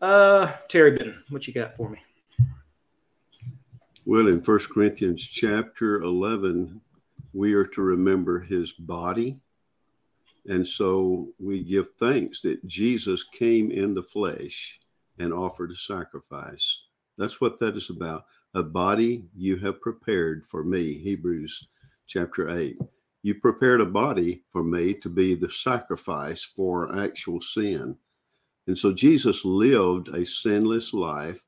Uh, 0.00 0.52
Terry 0.68 0.96
Benton, 0.96 1.22
what 1.28 1.46
you 1.46 1.52
got 1.52 1.76
for 1.76 1.90
me? 1.90 1.98
Well, 4.04 4.26
in 4.26 4.42
First 4.42 4.70
Corinthians 4.70 5.22
chapter 5.22 6.02
11, 6.02 6.80
we 7.32 7.54
are 7.54 7.66
to 7.66 7.82
remember 7.82 8.40
his 8.40 8.72
body. 8.72 9.38
And 10.48 10.66
so 10.66 11.28
we 11.38 11.62
give 11.62 11.94
thanks 12.00 12.40
that 12.42 12.66
Jesus 12.66 13.22
came 13.22 13.70
in 13.70 13.94
the 13.94 14.02
flesh 14.02 14.80
and 15.18 15.32
offered 15.32 15.70
a 15.70 15.76
sacrifice. 15.76 16.80
That's 17.16 17.40
what 17.40 17.60
that 17.60 17.76
is 17.76 17.90
about. 17.90 18.24
A 18.54 18.62
body 18.62 19.24
you 19.34 19.56
have 19.58 19.80
prepared 19.80 20.44
for 20.44 20.62
me, 20.62 20.98
Hebrews 20.98 21.68
chapter 22.06 22.54
8. 22.54 22.76
You 23.22 23.34
prepared 23.36 23.80
a 23.80 23.86
body 23.86 24.42
for 24.50 24.62
me 24.62 24.92
to 24.94 25.08
be 25.08 25.34
the 25.34 25.50
sacrifice 25.50 26.44
for 26.44 26.94
actual 26.98 27.40
sin. 27.40 27.96
And 28.66 28.76
so 28.76 28.92
Jesus 28.92 29.46
lived 29.46 30.08
a 30.08 30.26
sinless 30.26 30.92
life, 30.92 31.42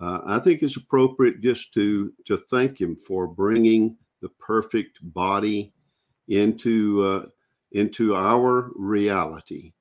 uh, 0.00 0.20
I 0.24 0.38
think 0.38 0.62
it's 0.62 0.76
appropriate 0.76 1.40
just 1.40 1.74
to 1.74 2.12
to 2.26 2.36
thank 2.36 2.80
him 2.80 2.96
for 2.96 3.26
bringing 3.26 3.96
the 4.20 4.28
perfect 4.28 4.98
body 5.02 5.72
into 6.28 7.02
uh, 7.02 7.26
into 7.72 8.14
our 8.14 8.70
reality 8.76 9.72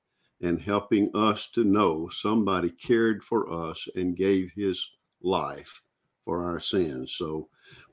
and 0.42 0.62
helping 0.62 1.16
us 1.16 1.48
to 1.52 1.64
know 1.64 2.10
somebody 2.10 2.70
cared 2.70 3.24
for 3.24 3.52
us 3.52 3.88
and 3.96 4.18
gave 4.18 4.52
his 4.56 4.90
life 5.22 5.82
for 6.26 6.44
our 6.44 6.60
sins. 6.60 7.14
So, 7.14 7.48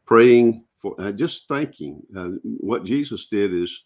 praying 0.04 0.64
for 0.78 0.94
uh, 0.98 1.12
just 1.12 1.46
thanking 1.46 2.02
uh, 2.16 2.30
what 2.42 2.84
Jesus 2.84 3.26
did 3.26 3.54
is 3.54 3.84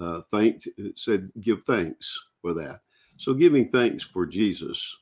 uh, 0.00 0.22
thanked 0.30 0.68
said 0.94 1.30
give 1.40 1.64
thanks 1.64 2.18
for 2.40 2.54
that. 2.54 2.80
So, 3.16 3.34
giving 3.34 3.70
thanks 3.70 4.04
for 4.04 4.24
Jesus. 4.24 4.96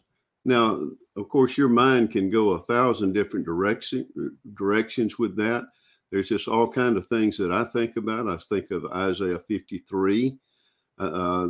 Now, 0.44 0.80
of 1.16 1.28
course, 1.28 1.56
your 1.56 1.68
mind 1.68 2.12
can 2.12 2.30
go 2.30 2.50
a 2.50 2.62
thousand 2.62 3.12
different 3.12 3.44
direction 3.44 4.08
directions 4.54 5.18
with 5.18 5.36
that. 5.36 5.64
There's 6.10 6.28
just 6.28 6.48
all 6.48 6.68
kind 6.68 6.96
of 6.96 7.08
things 7.08 7.36
that 7.38 7.52
I 7.52 7.64
think 7.64 7.96
about. 7.96 8.28
I 8.28 8.36
think 8.36 8.70
of 8.70 8.86
Isaiah 8.86 9.40
53 9.40 10.38
uh, 10.98 11.02
uh, 11.02 11.48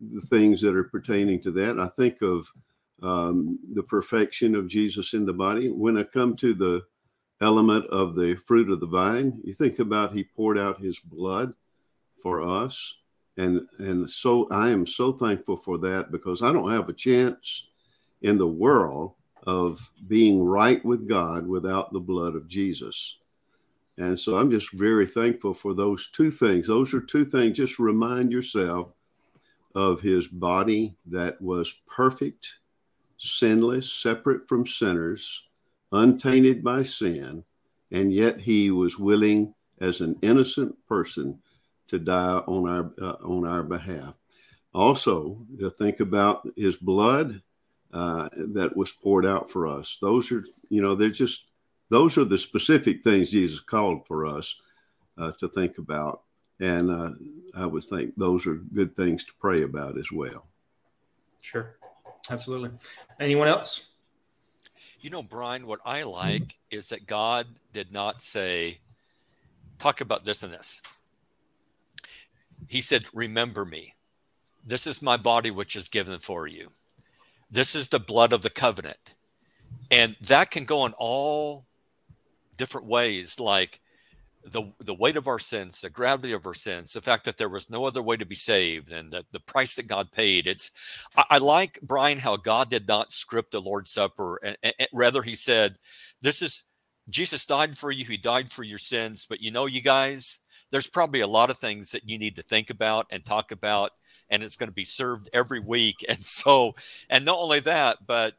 the 0.00 0.20
things 0.28 0.60
that 0.60 0.74
are 0.74 0.84
pertaining 0.84 1.40
to 1.42 1.52
that. 1.52 1.78
I 1.78 1.86
think 1.88 2.20
of 2.20 2.46
um, 3.02 3.58
the 3.74 3.82
perfection 3.82 4.54
of 4.54 4.68
Jesus 4.68 5.14
in 5.14 5.26
the 5.26 5.32
body. 5.32 5.68
When 5.68 5.98
I 5.98 6.04
come 6.04 6.36
to 6.36 6.54
the 6.54 6.84
element 7.40 7.86
of 7.86 8.14
the 8.14 8.36
fruit 8.46 8.70
of 8.70 8.80
the 8.80 8.86
vine, 8.86 9.40
you 9.44 9.52
think 9.52 9.78
about 9.78 10.12
he 10.14 10.24
poured 10.24 10.58
out 10.58 10.80
his 10.80 10.98
blood 10.98 11.54
for 12.22 12.42
us. 12.42 12.98
And, 13.36 13.66
and 13.78 14.08
so 14.08 14.48
I 14.50 14.70
am 14.70 14.86
so 14.86 15.12
thankful 15.12 15.56
for 15.56 15.78
that 15.78 16.12
because 16.12 16.42
I 16.42 16.52
don't 16.52 16.70
have 16.70 16.88
a 16.88 16.94
chance 16.94 17.68
in 18.20 18.38
the 18.38 18.46
world 18.46 19.14
of 19.46 19.90
being 20.06 20.44
right 20.44 20.84
with 20.84 21.08
God 21.08 21.46
without 21.46 21.92
the 21.92 22.00
blood 22.00 22.36
of 22.36 22.46
Jesus. 22.46 23.18
And 23.98 24.18
so 24.18 24.36
I'm 24.36 24.50
just 24.50 24.72
very 24.72 25.06
thankful 25.06 25.54
for 25.54 25.74
those 25.74 26.08
two 26.08 26.30
things. 26.30 26.66
Those 26.66 26.94
are 26.94 27.00
two 27.00 27.24
things. 27.24 27.56
Just 27.56 27.78
remind 27.78 28.32
yourself 28.32 28.92
of 29.74 30.00
his 30.00 30.28
body 30.28 30.94
that 31.06 31.40
was 31.40 31.74
perfect, 31.86 32.56
sinless, 33.22 33.92
separate 33.92 34.48
from 34.48 34.66
sinners, 34.66 35.48
untainted 35.92 36.64
by 36.64 36.82
sin, 36.82 37.44
and 37.92 38.12
yet 38.12 38.40
he 38.40 38.70
was 38.70 38.98
willing 38.98 39.54
as 39.80 40.00
an 40.00 40.18
innocent 40.22 40.74
person 40.88 41.38
to 41.86 41.98
die 41.98 42.38
on 42.38 42.68
our 42.68 42.90
uh, 43.00 43.16
on 43.24 43.46
our 43.46 43.62
behalf. 43.62 44.14
Also, 44.74 45.46
to 45.60 45.70
think 45.70 46.00
about 46.00 46.48
his 46.56 46.76
blood 46.76 47.42
uh, 47.92 48.28
that 48.36 48.76
was 48.76 48.90
poured 48.90 49.26
out 49.26 49.50
for 49.50 49.68
us. 49.68 49.98
Those 50.00 50.32
are, 50.32 50.44
you 50.70 50.80
know, 50.82 50.94
they're 50.94 51.10
just 51.10 51.46
those 51.90 52.16
are 52.18 52.24
the 52.24 52.38
specific 52.38 53.04
things 53.04 53.30
Jesus 53.30 53.60
called 53.60 54.06
for 54.06 54.26
us 54.26 54.60
uh, 55.18 55.32
to 55.38 55.48
think 55.48 55.78
about. 55.78 56.22
And 56.58 56.90
uh, 56.90 57.10
I 57.54 57.66
would 57.66 57.84
think 57.84 58.14
those 58.16 58.46
are 58.46 58.54
good 58.54 58.96
things 58.96 59.24
to 59.24 59.32
pray 59.40 59.62
about 59.62 59.98
as 59.98 60.10
well. 60.10 60.46
Sure. 61.40 61.76
Absolutely. 62.30 62.70
Anyone 63.20 63.48
else? 63.48 63.88
You 65.00 65.10
know, 65.10 65.22
Brian, 65.22 65.66
what 65.66 65.80
I 65.84 66.04
like 66.04 66.58
is 66.70 66.88
that 66.90 67.06
God 67.06 67.46
did 67.72 67.92
not 67.92 68.22
say, 68.22 68.78
talk 69.78 70.00
about 70.00 70.24
this 70.24 70.42
and 70.42 70.52
this. 70.52 70.80
He 72.68 72.80
said, 72.80 73.06
Remember 73.12 73.64
me. 73.64 73.94
This 74.64 74.86
is 74.86 75.02
my 75.02 75.16
body, 75.16 75.50
which 75.50 75.74
is 75.74 75.88
given 75.88 76.18
for 76.20 76.46
you. 76.46 76.70
This 77.50 77.74
is 77.74 77.88
the 77.88 77.98
blood 77.98 78.32
of 78.32 78.42
the 78.42 78.50
covenant. 78.50 79.14
And 79.90 80.16
that 80.20 80.50
can 80.50 80.64
go 80.64 80.86
in 80.86 80.94
all 80.96 81.66
different 82.56 82.86
ways, 82.86 83.40
like 83.40 83.80
the 84.44 84.72
the 84.80 84.94
weight 84.94 85.16
of 85.16 85.28
our 85.28 85.38
sins, 85.38 85.80
the 85.80 85.90
gravity 85.90 86.32
of 86.32 86.46
our 86.46 86.54
sins, 86.54 86.92
the 86.92 87.00
fact 87.00 87.24
that 87.24 87.36
there 87.36 87.48
was 87.48 87.70
no 87.70 87.84
other 87.84 88.02
way 88.02 88.16
to 88.16 88.26
be 88.26 88.34
saved, 88.34 88.92
and 88.92 89.12
the, 89.12 89.24
the 89.32 89.40
price 89.40 89.76
that 89.76 89.86
God 89.86 90.10
paid. 90.12 90.46
It's 90.46 90.70
I, 91.16 91.24
I 91.30 91.38
like 91.38 91.78
Brian 91.82 92.18
how 92.18 92.36
God 92.36 92.70
did 92.70 92.88
not 92.88 93.12
script 93.12 93.52
the 93.52 93.60
Lord's 93.60 93.92
Supper, 93.92 94.38
and, 94.42 94.56
and, 94.62 94.74
and 94.78 94.88
rather 94.92 95.22
He 95.22 95.34
said, 95.34 95.76
"This 96.20 96.42
is 96.42 96.64
Jesus 97.10 97.46
died 97.46 97.76
for 97.78 97.90
you. 97.90 98.04
He 98.04 98.16
died 98.16 98.50
for 98.50 98.64
your 98.64 98.78
sins." 98.78 99.26
But 99.28 99.40
you 99.40 99.50
know, 99.50 99.66
you 99.66 99.80
guys, 99.80 100.40
there's 100.70 100.88
probably 100.88 101.20
a 101.20 101.26
lot 101.26 101.50
of 101.50 101.58
things 101.58 101.90
that 101.92 102.08
you 102.08 102.18
need 102.18 102.36
to 102.36 102.42
think 102.42 102.70
about 102.70 103.06
and 103.10 103.24
talk 103.24 103.52
about, 103.52 103.92
and 104.30 104.42
it's 104.42 104.56
going 104.56 104.70
to 104.70 104.74
be 104.74 104.84
served 104.84 105.28
every 105.32 105.60
week. 105.60 106.04
And 106.08 106.18
so, 106.18 106.74
and 107.08 107.24
not 107.24 107.38
only 107.38 107.60
that, 107.60 107.98
but 108.06 108.34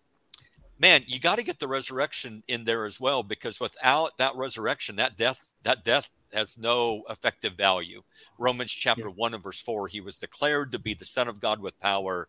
man, 0.84 1.02
you 1.08 1.18
got 1.18 1.38
to 1.38 1.44
get 1.44 1.60
the 1.60 1.68
resurrection 1.68 2.44
in 2.50 2.66
there 2.66 2.86
as 2.86 3.00
well 3.00 3.24
because 3.24 3.58
without 3.58 4.18
that 4.18 4.36
resurrection, 4.36 4.98
that 4.98 5.18
death, 5.18 5.50
that 5.64 5.86
death 5.86 6.10
has 6.34 6.58
no 6.58 7.04
effective 7.10 7.54
value. 7.54 8.02
Romans 8.38 8.70
chapter 8.70 9.08
yeah. 9.08 9.14
1 9.16 9.34
and 9.34 9.42
verse 9.42 9.62
4, 9.62 9.88
he 9.88 10.02
was 10.02 10.20
declared 10.20 10.74
to 10.74 10.80
be 10.80 10.94
the 10.94 11.06
Son 11.06 11.30
of 11.30 11.40
God 11.40 11.62
with 11.62 11.80
power 11.80 12.28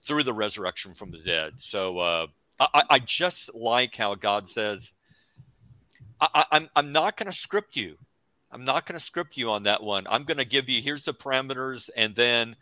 through 0.00 0.22
the 0.22 0.32
resurrection 0.32 0.94
from 0.94 1.10
the 1.10 1.18
dead. 1.18 1.60
So 1.60 1.98
uh, 1.98 2.26
I, 2.58 2.84
I, 2.88 2.98
just 3.00 3.54
like 3.54 3.94
how 3.96 4.14
God 4.14 4.48
says, 4.48 4.94
I, 6.22 6.46
I'm, 6.52 6.70
I'm 6.74 6.92
not 6.92 7.18
going 7.18 7.30
to 7.30 7.36
script 7.36 7.76
you. 7.76 7.98
I'm 8.50 8.64
not 8.64 8.86
going 8.86 8.98
to 8.98 9.04
script 9.04 9.36
you 9.36 9.50
on 9.50 9.64
that 9.64 9.82
one. 9.82 10.06
I'm 10.08 10.24
going 10.24 10.38
to 10.38 10.46
give 10.46 10.70
you, 10.70 10.80
here's 10.80 11.04
the 11.04 11.12
parameters. 11.12 11.90
And 11.94 12.14
then, 12.14 12.56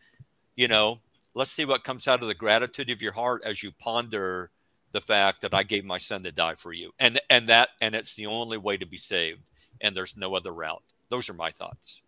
you 0.57 0.66
know, 0.66 0.99
let's 1.37 1.52
see 1.52 1.64
what 1.64 1.85
comes 1.85 2.09
out 2.09 2.23
of 2.23 2.28
the 2.28 2.35
gratitude 2.35 2.90
of 2.90 3.00
your 3.00 3.12
heart 3.12 3.42
as 3.45 3.62
you 3.62 3.71
ponder 3.78 4.50
the 4.92 5.00
fact 5.00 5.42
that 5.42 5.54
I 5.54 5.62
gave 5.62 5.85
my 5.85 5.99
son 5.99 6.23
to 6.23 6.33
die 6.33 6.54
for 6.54 6.73
you, 6.73 6.92
and 6.99 7.21
and 7.28 7.49
that 7.49 7.71
and 7.80 7.95
it's 7.95 8.14
the 8.16 8.26
only 8.26 8.59
way 8.59 8.76
to 8.76 8.87
be 8.87 8.97
saved, 8.97 9.40
and 9.80 9.97
there's 9.97 10.16
no 10.16 10.35
other 10.35 10.52
route. 10.52 10.83
Those 11.09 11.28
are 11.28 11.35
my 11.35 11.50
thoughts. 11.50 12.02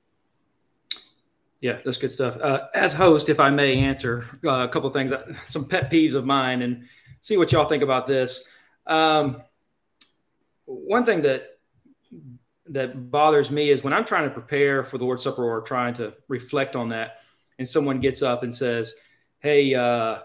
Yeah, 1.60 1.78
that's 1.84 1.99
good 1.99 2.12
stuff. 2.12 2.38
Uh, 2.38 2.68
as 2.75 2.92
host, 2.94 3.28
if 3.28 3.38
I 3.38 3.50
may 3.50 3.78
answer 3.78 4.25
uh, 4.44 4.66
a 4.66 4.68
couple 4.68 4.88
things, 4.90 5.12
uh, 5.12 5.30
some 5.44 5.68
pet 5.68 5.90
peeves 5.90 6.14
of 6.14 6.25
mine, 6.25 6.62
and 6.62 6.87
see 7.20 7.37
what 7.37 7.52
y'all 7.52 7.68
think 7.68 7.82
about 7.82 8.06
this. 8.06 8.49
Um, 8.87 9.42
one 10.64 11.04
thing 11.04 11.22
that 11.22 11.58
that 12.66 13.10
bothers 13.10 13.50
me 13.50 13.70
is 13.70 13.82
when 13.82 13.92
I'm 13.92 14.04
trying 14.04 14.25
to 14.25 14.30
prepare 14.30 14.84
for 14.84 14.96
the 14.96 15.04
Lord's 15.04 15.25
Supper 15.25 15.44
or 15.44 15.60
trying 15.60 15.94
to 15.94 16.14
reflect 16.28 16.76
on 16.76 16.88
that, 16.90 17.18
and 17.58 17.68
someone 17.68 18.00
gets 18.00 18.22
up 18.22 18.42
and 18.42 18.54
says, 18.54 18.94
"Hey, 19.40 19.75
uh, 19.75 20.20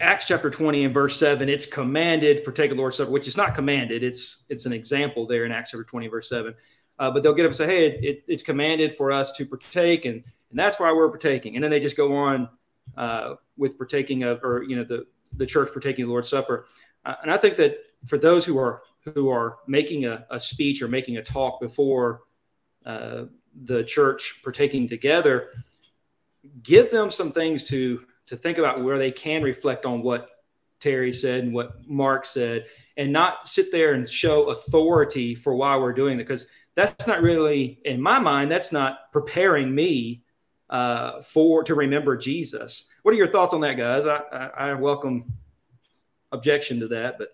Acts 0.00 0.26
chapter 0.26 0.50
20 0.50 0.84
and 0.84 0.94
verse 0.94 1.18
7, 1.18 1.48
it's 1.48 1.64
commanded 1.64 2.44
for 2.44 2.52
take 2.52 2.70
a 2.70 2.74
Lord's 2.74 2.96
Supper, 2.98 3.10
which 3.10 3.26
is 3.26 3.36
not 3.36 3.54
commanded. 3.54 4.02
It's 4.02 4.44
it's 4.48 4.66
an 4.66 4.72
example 4.72 5.26
there 5.26 5.46
in 5.46 5.52
Acts 5.52 5.70
chapter 5.70 5.84
20, 5.84 6.08
verse 6.08 6.28
7. 6.28 6.54
Uh, 6.98 7.10
but 7.10 7.22
they'll 7.22 7.32
get 7.32 7.44
up 7.44 7.50
and 7.50 7.56
say, 7.56 7.66
hey, 7.66 7.86
it, 7.86 8.04
it, 8.04 8.24
it's 8.26 8.42
commanded 8.42 8.94
for 8.94 9.12
us 9.12 9.32
to 9.32 9.46
partake, 9.46 10.04
and, 10.04 10.16
and 10.50 10.58
that's 10.58 10.80
why 10.80 10.92
we're 10.92 11.08
partaking. 11.08 11.54
And 11.54 11.62
then 11.62 11.70
they 11.70 11.80
just 11.80 11.96
go 11.96 12.16
on 12.16 12.48
uh, 12.96 13.34
with 13.56 13.78
partaking 13.78 14.24
of, 14.24 14.42
or, 14.42 14.64
you 14.64 14.74
know, 14.76 14.84
the, 14.84 15.06
the 15.36 15.46
church 15.46 15.72
partaking 15.72 16.06
the 16.06 16.10
Lord's 16.10 16.28
Supper. 16.28 16.66
Uh, 17.04 17.14
and 17.22 17.30
I 17.30 17.36
think 17.36 17.56
that 17.56 17.78
for 18.06 18.18
those 18.18 18.44
who 18.44 18.58
are 18.58 18.82
who 19.14 19.30
are 19.30 19.58
making 19.66 20.04
a, 20.04 20.26
a 20.30 20.40
speech 20.40 20.82
or 20.82 20.88
making 20.88 21.16
a 21.16 21.22
talk 21.22 21.60
before 21.60 22.22
uh, 22.84 23.24
the 23.64 23.84
church 23.84 24.40
partaking 24.42 24.88
together, 24.88 25.48
give 26.62 26.90
them 26.90 27.10
some 27.10 27.32
things 27.32 27.64
to 27.64 28.04
to 28.28 28.36
think 28.36 28.58
about 28.58 28.82
where 28.82 28.98
they 28.98 29.10
can 29.10 29.42
reflect 29.42 29.84
on 29.84 30.02
what 30.02 30.30
Terry 30.80 31.12
said 31.12 31.44
and 31.44 31.52
what 31.52 31.88
Mark 31.88 32.24
said, 32.24 32.66
and 32.96 33.12
not 33.12 33.48
sit 33.48 33.72
there 33.72 33.94
and 33.94 34.08
show 34.08 34.50
authority 34.50 35.34
for 35.34 35.54
why 35.54 35.76
we're 35.76 35.92
doing 35.92 36.20
it. 36.20 36.24
Because 36.24 36.48
that's 36.74 37.06
not 37.06 37.22
really, 37.22 37.80
in 37.84 38.00
my 38.00 38.18
mind, 38.18 38.50
that's 38.50 38.72
not 38.72 39.10
preparing 39.12 39.74
me 39.74 40.22
uh, 40.70 41.22
for 41.22 41.64
to 41.64 41.74
remember 41.74 42.16
Jesus. 42.16 42.88
What 43.02 43.14
are 43.14 43.18
your 43.18 43.26
thoughts 43.26 43.54
on 43.54 43.60
that, 43.62 43.76
guys? 43.76 44.06
I, 44.06 44.20
I, 44.32 44.46
I 44.70 44.74
welcome 44.74 45.32
objection 46.30 46.80
to 46.80 46.88
that, 46.88 47.18
but 47.18 47.30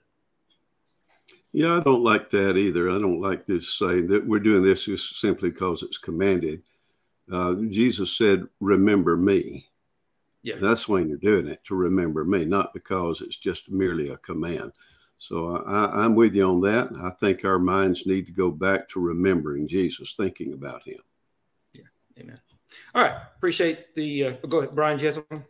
yeah, 1.52 1.76
I 1.76 1.80
don't 1.80 2.02
like 2.02 2.30
that 2.30 2.56
either. 2.56 2.90
I 2.90 2.98
don't 2.98 3.20
like 3.20 3.46
this 3.46 3.74
saying 3.74 4.08
that 4.08 4.26
we're 4.26 4.40
doing 4.40 4.64
this 4.64 4.86
just 4.86 5.20
simply 5.20 5.50
because 5.50 5.82
it's 5.82 5.98
commanded. 5.98 6.62
Uh, 7.30 7.54
Jesus 7.68 8.16
said, 8.16 8.48
"Remember 8.60 9.16
me." 9.16 9.68
Yeah. 10.44 10.56
That's 10.60 10.86
when 10.86 11.08
you're 11.08 11.16
doing 11.16 11.48
it 11.48 11.64
to 11.64 11.74
remember 11.74 12.22
me, 12.22 12.44
not 12.44 12.74
because 12.74 13.22
it's 13.22 13.38
just 13.38 13.70
merely 13.70 14.10
a 14.10 14.18
command. 14.18 14.72
So 15.18 15.56
I, 15.66 16.04
am 16.04 16.14
with 16.14 16.34
you 16.34 16.44
on 16.44 16.60
that. 16.60 16.90
I 17.00 17.10
think 17.18 17.46
our 17.46 17.58
minds 17.58 18.04
need 18.04 18.26
to 18.26 18.32
go 18.32 18.50
back 18.50 18.90
to 18.90 19.00
remembering 19.00 19.66
Jesus, 19.66 20.12
thinking 20.14 20.52
about 20.52 20.86
him. 20.86 20.98
Yeah. 21.72 21.84
Amen. 22.18 22.38
All 22.94 23.02
right. 23.02 23.16
Appreciate 23.36 23.94
the, 23.94 24.24
uh, 24.24 24.32
go 24.46 24.58
ahead, 24.58 24.74
Brian, 24.74 24.98
you 24.98 25.06
have 25.06 25.14
something? 25.14 25.44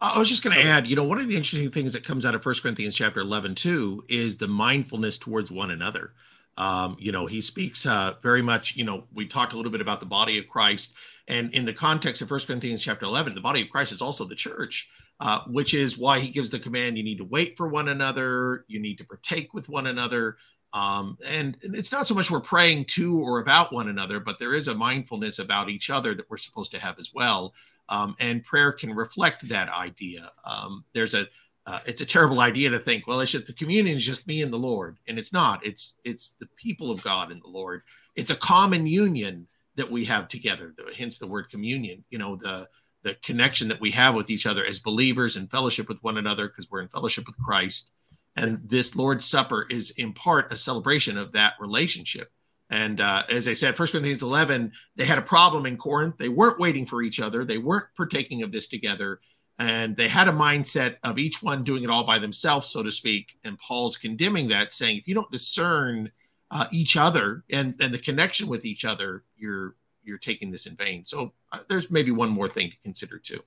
I 0.00 0.16
was 0.16 0.28
just 0.28 0.44
going 0.44 0.56
to 0.56 0.62
add, 0.62 0.86
you 0.86 0.94
know, 0.94 1.02
one 1.02 1.18
of 1.18 1.26
the 1.26 1.34
interesting 1.34 1.70
things 1.72 1.92
that 1.94 2.04
comes 2.04 2.24
out 2.24 2.36
of 2.36 2.42
First 2.44 2.62
Corinthians 2.62 2.94
chapter 2.94 3.20
11, 3.20 3.56
too, 3.56 4.04
is 4.08 4.36
the 4.36 4.46
mindfulness 4.46 5.18
towards 5.18 5.50
one 5.50 5.72
another. 5.72 6.12
Um, 6.56 6.96
you 6.98 7.12
know, 7.12 7.26
he 7.26 7.40
speaks 7.40 7.84
uh, 7.84 8.14
very 8.22 8.42
much, 8.42 8.76
you 8.76 8.84
know, 8.84 9.04
we 9.12 9.26
talked 9.26 9.52
a 9.52 9.56
little 9.56 9.72
bit 9.72 9.80
about 9.80 10.00
the 10.00 10.06
body 10.06 10.38
of 10.38 10.46
Christ 10.46 10.94
and 11.28 11.52
in 11.54 11.64
the 11.64 11.72
context 11.72 12.20
of 12.22 12.28
First 12.28 12.46
Corinthians 12.46 12.82
chapter 12.82 13.06
11, 13.06 13.34
the 13.34 13.40
body 13.40 13.62
of 13.62 13.70
Christ 13.70 13.92
is 13.92 14.02
also 14.02 14.24
the 14.24 14.34
church. 14.34 14.88
uh, 15.20 15.40
which 15.46 15.74
is 15.74 15.96
why 15.96 16.18
he 16.18 16.28
gives 16.28 16.50
the 16.50 16.58
command 16.58 16.98
you 16.98 17.04
need 17.04 17.18
to 17.18 17.24
wait 17.24 17.56
for 17.56 17.68
one 17.68 17.88
another, 17.88 18.64
you 18.66 18.80
need 18.80 18.98
to 18.98 19.04
partake 19.04 19.54
with 19.54 19.68
one 19.68 19.86
another. 19.86 20.36
Um, 20.72 21.16
and, 21.24 21.56
and, 21.62 21.76
it's 21.76 21.92
not 21.92 22.08
so 22.08 22.16
much 22.16 22.32
we're 22.32 22.40
praying 22.40 22.86
to 22.86 23.20
or 23.20 23.38
about 23.38 23.72
one 23.72 23.88
another, 23.88 24.18
but 24.18 24.40
there 24.40 24.54
is 24.54 24.66
a 24.66 24.74
mindfulness 24.74 25.38
about 25.38 25.68
each 25.68 25.88
other 25.88 26.16
that 26.16 26.28
we're 26.28 26.36
supposed 26.36 26.72
to 26.72 26.80
have 26.80 26.98
as 26.98 27.12
well. 27.14 27.54
Um, 27.88 28.16
and 28.18 28.44
prayer 28.44 28.72
can 28.72 28.92
reflect 28.92 29.48
that 29.50 29.68
idea. 29.68 30.32
Um, 30.44 30.84
there's 30.94 31.14
a 31.14 31.28
uh, 31.66 31.80
it's 31.86 32.00
a 32.00 32.06
terrible 32.06 32.40
idea 32.40 32.70
to 32.70 32.78
think, 32.78 33.06
well, 33.06 33.20
it's 33.20 33.32
just 33.32 33.46
the 33.46 33.52
communion 33.52 33.96
is 33.96 34.04
just 34.04 34.26
me 34.26 34.42
and 34.42 34.52
the 34.52 34.58
Lord, 34.58 34.98
and 35.08 35.18
it's 35.18 35.32
not. 35.32 35.64
It's 35.64 35.98
it's 36.04 36.36
the 36.38 36.48
people 36.56 36.90
of 36.90 37.02
God 37.02 37.32
and 37.32 37.42
the 37.42 37.48
Lord. 37.48 37.82
It's 38.16 38.30
a 38.30 38.36
common 38.36 38.86
union 38.86 39.46
that 39.76 39.90
we 39.90 40.04
have 40.04 40.28
together. 40.28 40.74
Hence 40.96 41.18
the 41.18 41.26
word 41.26 41.48
communion. 41.48 42.04
You 42.10 42.18
know 42.18 42.36
the 42.36 42.68
the 43.02 43.14
connection 43.22 43.68
that 43.68 43.80
we 43.80 43.92
have 43.92 44.14
with 44.14 44.30
each 44.30 44.46
other 44.46 44.64
as 44.64 44.78
believers 44.78 45.36
and 45.36 45.50
fellowship 45.50 45.88
with 45.88 46.02
one 46.02 46.18
another 46.18 46.48
because 46.48 46.70
we're 46.70 46.82
in 46.82 46.88
fellowship 46.88 47.26
with 47.26 47.36
Christ. 47.38 47.92
And 48.36 48.60
this 48.68 48.96
Lord's 48.96 49.24
Supper 49.24 49.66
is 49.70 49.90
in 49.90 50.12
part 50.12 50.52
a 50.52 50.56
celebration 50.56 51.16
of 51.16 51.32
that 51.32 51.54
relationship. 51.60 52.30
And 52.70 53.00
uh, 53.00 53.24
as 53.28 53.46
I 53.46 53.52
said, 53.52 53.78
1 53.78 53.88
Corinthians 53.88 54.22
11, 54.22 54.72
they 54.96 55.04
had 55.04 55.18
a 55.18 55.22
problem 55.22 55.66
in 55.66 55.76
Corinth. 55.76 56.16
They 56.18 56.30
weren't 56.30 56.58
waiting 56.58 56.86
for 56.86 57.02
each 57.02 57.20
other, 57.20 57.44
they 57.44 57.58
weren't 57.58 57.86
partaking 57.96 58.42
of 58.42 58.52
this 58.52 58.68
together. 58.68 59.20
And 59.58 59.96
they 59.96 60.08
had 60.08 60.26
a 60.26 60.32
mindset 60.32 60.96
of 61.04 61.18
each 61.18 61.42
one 61.42 61.62
doing 61.62 61.84
it 61.84 61.90
all 61.90 62.04
by 62.04 62.18
themselves, 62.18 62.68
so 62.68 62.82
to 62.82 62.90
speak. 62.90 63.38
And 63.44 63.58
Paul's 63.58 63.96
condemning 63.96 64.48
that, 64.48 64.72
saying, 64.72 64.98
if 64.98 65.06
you 65.06 65.14
don't 65.14 65.30
discern 65.30 66.10
uh, 66.50 66.66
each 66.72 66.96
other 66.96 67.44
and, 67.50 67.74
and 67.80 67.94
the 67.94 67.98
connection 67.98 68.48
with 68.48 68.64
each 68.64 68.84
other, 68.84 69.22
you're 69.36 69.76
you're 70.02 70.18
taking 70.18 70.50
this 70.50 70.66
in 70.66 70.76
vain. 70.76 71.04
So 71.04 71.32
uh, 71.52 71.60
there's 71.68 71.90
maybe 71.90 72.10
one 72.10 72.30
more 72.30 72.48
thing 72.48 72.70
to 72.70 72.76
consider 72.82 73.18
too. 73.18 73.40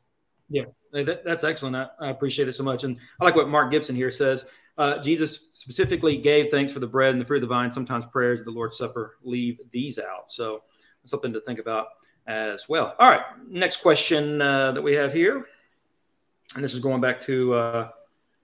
Yeah, 0.49 0.63
that, 0.91 1.23
that's 1.23 1.43
excellent. 1.43 1.75
I, 1.75 1.87
I, 1.99 2.09
appreciate 2.09 2.47
it 2.47 2.53
so 2.53 2.63
much. 2.63 2.83
And 2.83 2.97
I 3.19 3.25
like 3.25 3.35
what 3.35 3.49
Mark 3.49 3.69
Gibson 3.69 3.95
here 3.95 4.09
says. 4.09 4.49
Uh, 4.77 4.99
Jesus 4.99 5.49
specifically 5.53 6.17
gave 6.17 6.49
thanks 6.49 6.71
for 6.71 6.79
the 6.79 6.87
bread 6.87 7.11
and 7.11 7.21
the 7.21 7.25
fruit 7.25 7.43
of 7.43 7.49
the 7.49 7.53
vine. 7.53 7.71
Sometimes 7.71 8.05
prayers, 8.05 8.39
of 8.39 8.45
the 8.45 8.51
Lord's 8.51 8.77
Supper, 8.77 9.17
leave 9.23 9.59
these 9.71 9.99
out. 9.99 10.31
So 10.31 10.63
something 11.05 11.33
to 11.33 11.41
think 11.41 11.59
about 11.59 11.87
as 12.27 12.69
well. 12.69 12.95
All 12.99 13.09
right, 13.09 13.23
next 13.47 13.77
question 13.77 14.41
uh, 14.41 14.71
that 14.71 14.81
we 14.81 14.93
have 14.93 15.13
here, 15.13 15.47
and 16.57 16.63
this 16.63 16.73
is 16.73 16.79
going 16.79 16.99
back 16.99 17.21
to 17.21 17.53
uh, 17.53 17.89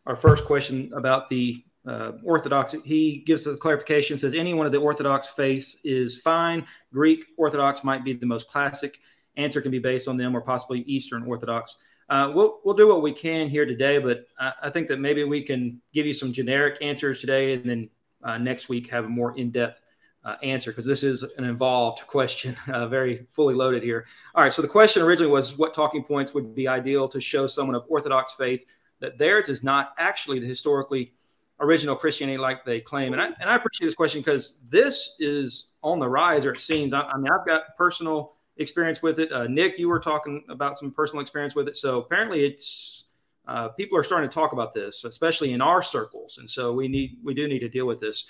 our 0.05 0.15
first 0.15 0.45
question 0.45 0.91
about 0.95 1.31
the 1.31 1.63
uh, 1.87 2.11
Orthodox. 2.23 2.75
He 2.85 3.23
gives 3.25 3.47
a 3.47 3.57
clarification, 3.57 4.19
says 4.19 4.35
any 4.35 4.53
one 4.53 4.67
of 4.67 4.71
the 4.71 4.77
Orthodox 4.77 5.29
faiths 5.29 5.77
is 5.83 6.19
fine. 6.19 6.65
Greek 6.93 7.25
Orthodox 7.37 7.83
might 7.83 8.05
be 8.05 8.13
the 8.13 8.27
most 8.27 8.47
classic. 8.47 8.99
Answer 9.35 9.61
can 9.61 9.71
be 9.71 9.79
based 9.79 10.07
on 10.07 10.15
them 10.15 10.37
or 10.37 10.41
possibly 10.41 10.81
Eastern 10.81 11.23
Orthodox. 11.23 11.79
Uh, 12.07 12.31
we'll, 12.35 12.59
we'll 12.63 12.75
do 12.75 12.87
what 12.87 13.01
we 13.01 13.11
can 13.11 13.49
here 13.49 13.65
today, 13.65 13.97
but 13.97 14.27
I, 14.39 14.53
I, 14.63 14.69
think 14.69 14.87
that 14.89 14.99
maybe 14.99 15.23
we 15.23 15.41
can 15.41 15.81
give 15.91 16.05
you 16.05 16.13
some 16.13 16.31
generic 16.31 16.77
answers 16.81 17.19
today 17.19 17.53
and 17.53 17.67
then 17.67 17.89
uh, 18.23 18.37
next 18.37 18.69
week 18.69 18.89
have 18.91 19.05
a 19.05 19.09
more 19.09 19.35
in 19.37 19.49
depth 19.49 19.79
uh, 20.25 20.35
answer 20.41 20.71
because 20.71 20.85
this 20.85 21.03
is 21.03 21.23
an 21.37 21.43
involved 21.43 22.05
question, 22.07 22.55
uh, 22.67 22.87
very 22.87 23.25
fully 23.29 23.55
loaded 23.55 23.83
here. 23.83 24.05
All 24.35 24.43
right, 24.43 24.53
so 24.53 24.61
the 24.61 24.67
question 24.67 25.01
originally 25.01 25.31
was 25.31 25.57
what 25.57 25.73
talking 25.73 26.03
points 26.03 26.33
would 26.33 26.55
be 26.55 26.67
ideal 26.67 27.07
to 27.09 27.19
show 27.19 27.47
someone 27.47 27.75
of 27.75 27.83
Orthodox 27.89 28.33
faith 28.33 28.65
that 28.99 29.17
theirs 29.17 29.49
is 29.49 29.63
not 29.63 29.93
actually 29.97 30.39
the 30.39 30.47
historically 30.47 31.13
original 31.59 31.95
Christianity 31.95 32.37
like 32.37 32.63
they 32.65 32.79
claim. 32.79 33.13
And 33.13 33.21
I, 33.21 33.27
and 33.39 33.49
I 33.49 33.55
appreciate 33.55 33.87
this 33.87 33.95
question 33.95 34.21
because 34.21 34.59
this 34.69 35.15
is 35.19 35.73
on 35.83 35.99
the 35.99 36.07
rise, 36.07 36.45
or 36.45 36.51
it 36.51 36.57
seems. 36.57 36.93
I, 36.93 37.01
I 37.01 37.17
mean, 37.17 37.31
I've 37.31 37.45
got 37.45 37.75
personal 37.77 38.35
experience 38.57 39.01
with 39.01 39.19
it. 39.19 39.31
Uh, 39.31 39.47
Nick, 39.47 39.77
you 39.77 39.89
were 39.89 39.99
talking 39.99 40.43
about 40.49 40.77
some 40.77 40.91
personal 40.91 41.21
experience 41.21 41.55
with 41.55 41.67
it. 41.67 41.75
So 41.75 41.99
apparently, 41.99 42.45
it's 42.45 43.07
uh, 43.47 43.69
people 43.69 43.97
are 43.97 44.03
starting 44.03 44.29
to 44.29 44.33
talk 44.33 44.53
about 44.53 44.73
this, 44.73 45.03
especially 45.03 45.51
in 45.51 45.61
our 45.61 45.81
circles. 45.81 46.37
And 46.37 46.49
so 46.49 46.71
we 46.71 46.87
need 46.87 47.17
we 47.23 47.33
do 47.33 47.47
need 47.47 47.59
to 47.59 47.69
deal 47.69 47.85
with 47.85 47.99
this. 47.99 48.27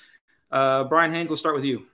Uh, 0.54 0.84
Brian 0.84 1.12
Haynes, 1.12 1.32
let's 1.32 1.42
start 1.42 1.56
with 1.56 1.66
you. 1.66 1.88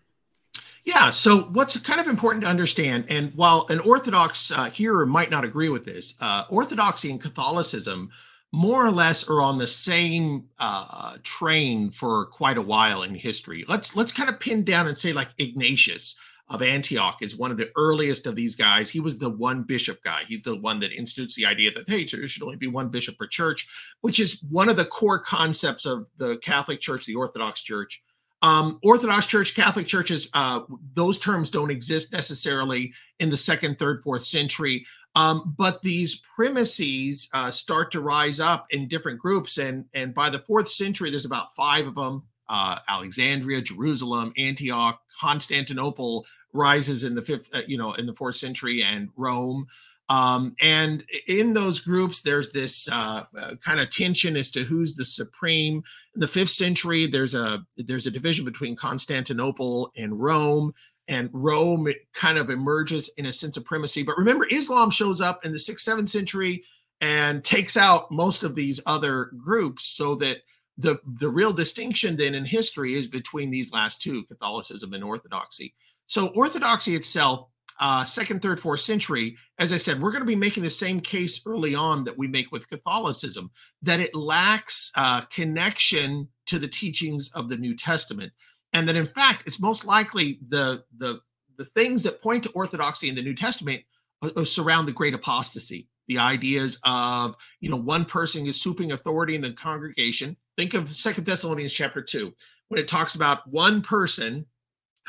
Yeah. 0.83 1.09
So 1.11 1.43
what's 1.43 1.77
kind 1.79 1.99
of 1.99 2.07
important 2.07 2.43
to 2.43 2.49
understand, 2.49 3.05
and 3.09 3.33
while 3.35 3.65
an 3.69 3.79
Orthodox 3.79 4.51
uh, 4.51 4.69
hearer 4.69 5.05
might 5.05 5.29
not 5.29 5.45
agree 5.45 5.69
with 5.69 5.85
this, 5.85 6.15
uh, 6.19 6.43
Orthodoxy 6.49 7.09
and 7.09 7.21
Catholicism 7.21 8.11
more 8.51 8.85
or 8.85 8.91
less 8.91 9.27
are 9.29 9.41
on 9.41 9.59
the 9.59 9.67
same 9.67 10.45
uh, 10.57 11.17
train 11.23 11.91
for 11.91 12.25
quite 12.25 12.57
a 12.57 12.61
while 12.61 13.03
in 13.03 13.15
history. 13.15 13.63
Let's 13.67 13.95
let's 13.95 14.11
kind 14.11 14.29
of 14.29 14.39
pin 14.39 14.63
down 14.63 14.87
and 14.87 14.97
say 14.97 15.13
like 15.13 15.29
Ignatius 15.37 16.15
of 16.49 16.63
Antioch 16.63 17.17
is 17.21 17.37
one 17.37 17.51
of 17.51 17.57
the 17.57 17.69
earliest 17.75 18.25
of 18.25 18.35
these 18.35 18.55
guys. 18.55 18.89
He 18.89 18.99
was 18.99 19.19
the 19.19 19.29
one 19.29 19.61
bishop 19.61 20.03
guy. 20.03 20.23
He's 20.27 20.41
the 20.41 20.55
one 20.55 20.79
that 20.79 20.91
institutes 20.91 21.35
the 21.35 21.45
idea 21.45 21.71
that 21.71 21.87
hey, 21.87 22.05
there 22.05 22.27
should 22.27 22.43
only 22.43 22.57
be 22.57 22.67
one 22.67 22.89
bishop 22.89 23.17
per 23.17 23.27
church, 23.27 23.67
which 24.01 24.19
is 24.19 24.41
one 24.49 24.67
of 24.67 24.75
the 24.75 24.85
core 24.85 25.19
concepts 25.19 25.85
of 25.85 26.07
the 26.17 26.37
Catholic 26.37 26.81
Church, 26.81 27.05
the 27.05 27.15
Orthodox 27.15 27.61
Church. 27.61 28.01
Um, 28.41 28.79
Orthodox 28.83 29.25
Church, 29.25 29.53
Catholic 29.55 29.87
churches, 29.87 30.29
uh, 30.33 30.61
those 30.93 31.19
terms 31.19 31.49
don't 31.49 31.71
exist 31.71 32.13
necessarily 32.13 32.93
in 33.19 33.29
the 33.29 33.37
second, 33.37 33.77
third, 33.79 34.01
fourth 34.01 34.25
century. 34.25 34.85
Um, 35.15 35.55
but 35.57 35.81
these 35.81 36.21
premises 36.35 37.27
uh, 37.33 37.51
start 37.51 37.91
to 37.91 38.01
rise 38.01 38.39
up 38.39 38.67
in 38.69 38.87
different 38.87 39.19
groups, 39.19 39.57
and 39.57 39.85
and 39.93 40.13
by 40.13 40.29
the 40.29 40.39
fourth 40.39 40.69
century, 40.69 41.09
there's 41.09 41.25
about 41.25 41.55
five 41.55 41.87
of 41.87 41.95
them: 41.95 42.23
uh, 42.47 42.79
Alexandria, 42.87 43.61
Jerusalem, 43.61 44.33
Antioch, 44.37 45.01
Constantinople 45.19 46.25
rises 46.53 47.03
in 47.03 47.15
the 47.15 47.21
fifth, 47.21 47.49
uh, 47.53 47.61
you 47.67 47.77
know, 47.77 47.93
in 47.93 48.05
the 48.05 48.13
fourth 48.13 48.35
century, 48.35 48.83
and 48.83 49.09
Rome. 49.17 49.67
Um, 50.09 50.55
and 50.59 51.03
in 51.27 51.53
those 51.53 51.79
groups, 51.79 52.23
there's 52.23 52.51
this 52.51 52.89
uh, 52.91 53.25
uh, 53.37 53.55
kind 53.63 53.79
of 53.79 53.91
tension 53.91 54.35
as 54.35 54.49
to 54.51 54.63
who's 54.63 54.95
the 54.95 55.05
supreme. 55.05 55.83
In 56.15 56.21
the 56.21 56.27
fifth 56.27 56.49
century, 56.49 57.05
there's 57.05 57.35
a 57.35 57.63
there's 57.77 58.07
a 58.07 58.11
division 58.11 58.43
between 58.43 58.75
Constantinople 58.75 59.91
and 59.95 60.19
Rome 60.19 60.73
and 61.07 61.29
Rome 61.33 61.91
kind 62.13 62.37
of 62.37 62.49
emerges 62.49 63.11
in 63.17 63.25
a 63.25 63.33
sense 63.33 63.57
of 63.57 63.65
primacy. 63.65 64.03
But 64.03 64.17
remember, 64.17 64.47
Islam 64.49 64.91
shows 64.91 65.21
up 65.21 65.43
in 65.43 65.51
the 65.51 65.59
sixth, 65.59 65.83
seventh 65.83 66.09
century 66.09 66.63
and 67.01 67.43
takes 67.43 67.75
out 67.77 68.11
most 68.11 68.43
of 68.43 68.55
these 68.55 68.79
other 68.85 69.31
groups 69.43 69.85
so 69.85 70.15
that 70.15 70.37
the, 70.77 70.99
the 71.19 71.29
real 71.29 71.51
distinction 71.51 72.15
then 72.15 72.35
in 72.35 72.45
history 72.45 72.95
is 72.95 73.07
between 73.07 73.51
these 73.51 73.71
last 73.71 74.01
two, 74.01 74.23
Catholicism 74.25 74.93
and 74.93 75.03
Orthodoxy. 75.03 75.73
So 76.07 76.27
Orthodoxy 76.27 76.95
itself, 76.95 77.49
uh, 77.79 78.05
second, 78.05 78.41
third, 78.41 78.59
fourth 78.59 78.81
century, 78.81 79.37
as 79.57 79.71
I 79.71 79.77
said, 79.77 80.01
we're 80.01 80.11
going 80.11 80.21
to 80.21 80.27
be 80.27 80.35
making 80.35 80.63
the 80.63 80.69
same 80.69 80.99
case 80.99 81.41
early 81.45 81.75
on 81.75 82.03
that 82.03 82.17
we 82.17 82.27
make 82.27 82.51
with 82.51 82.69
Catholicism, 82.69 83.51
that 83.81 83.99
it 83.99 84.13
lacks 84.13 84.91
uh, 84.95 85.21
connection 85.21 86.27
to 86.47 86.59
the 86.59 86.67
teachings 86.67 87.31
of 87.33 87.49
the 87.49 87.57
New 87.57 87.75
Testament 87.75 88.33
and 88.73 88.87
that 88.87 88.95
in 88.95 89.07
fact 89.07 89.43
it's 89.45 89.59
most 89.59 89.85
likely 89.85 90.39
the 90.47 90.83
the 90.97 91.19
the 91.57 91.65
things 91.65 92.03
that 92.03 92.21
point 92.21 92.43
to 92.43 92.51
orthodoxy 92.51 93.09
in 93.09 93.15
the 93.15 93.21
New 93.21 93.35
Testament 93.35 93.83
uh, 94.21 94.29
uh, 94.35 94.45
surround 94.45 94.87
the 94.87 94.93
great 94.93 95.13
apostasy. 95.13 95.89
The 96.07 96.17
ideas 96.17 96.79
of 96.83 97.35
you 97.59 97.69
know 97.69 97.77
one 97.77 98.05
person 98.05 98.45
is 98.45 98.61
suping 98.61 98.91
authority 98.91 99.35
in 99.35 99.41
the 99.41 99.53
congregation. 99.53 100.37
Think 100.57 100.73
of 100.73 100.89
Second 100.89 101.25
Thessalonians 101.25 101.73
chapter 101.73 102.01
two 102.01 102.33
when 102.67 102.79
it 102.79 102.87
talks 102.87 103.15
about 103.15 103.47
one 103.47 103.81
person 103.81 104.45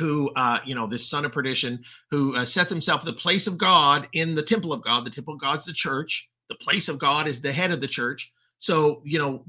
who 0.01 0.31
uh, 0.31 0.59
you 0.65 0.75
know 0.75 0.87
this 0.87 1.09
son 1.09 1.25
of 1.25 1.33
perdition 1.33 1.85
who 2.11 2.35
uh, 2.35 2.45
sets 2.45 2.71
himself 2.71 3.05
the 3.05 3.13
place 3.13 3.47
of 3.47 3.59
God 3.59 4.09
in 4.13 4.35
the 4.35 4.43
temple 4.43 4.73
of 4.73 4.83
God. 4.83 5.05
The 5.05 5.11
temple 5.11 5.35
of 5.35 5.41
God's 5.41 5.65
the 5.65 5.73
church. 5.73 6.29
The 6.49 6.57
place 6.57 6.89
of 6.89 6.99
God 6.99 7.29
is 7.29 7.41
the 7.41 7.53
head 7.53 7.71
of 7.71 7.81
the 7.81 7.87
church. 7.87 8.33
So 8.59 9.03
you 9.05 9.19
know 9.19 9.45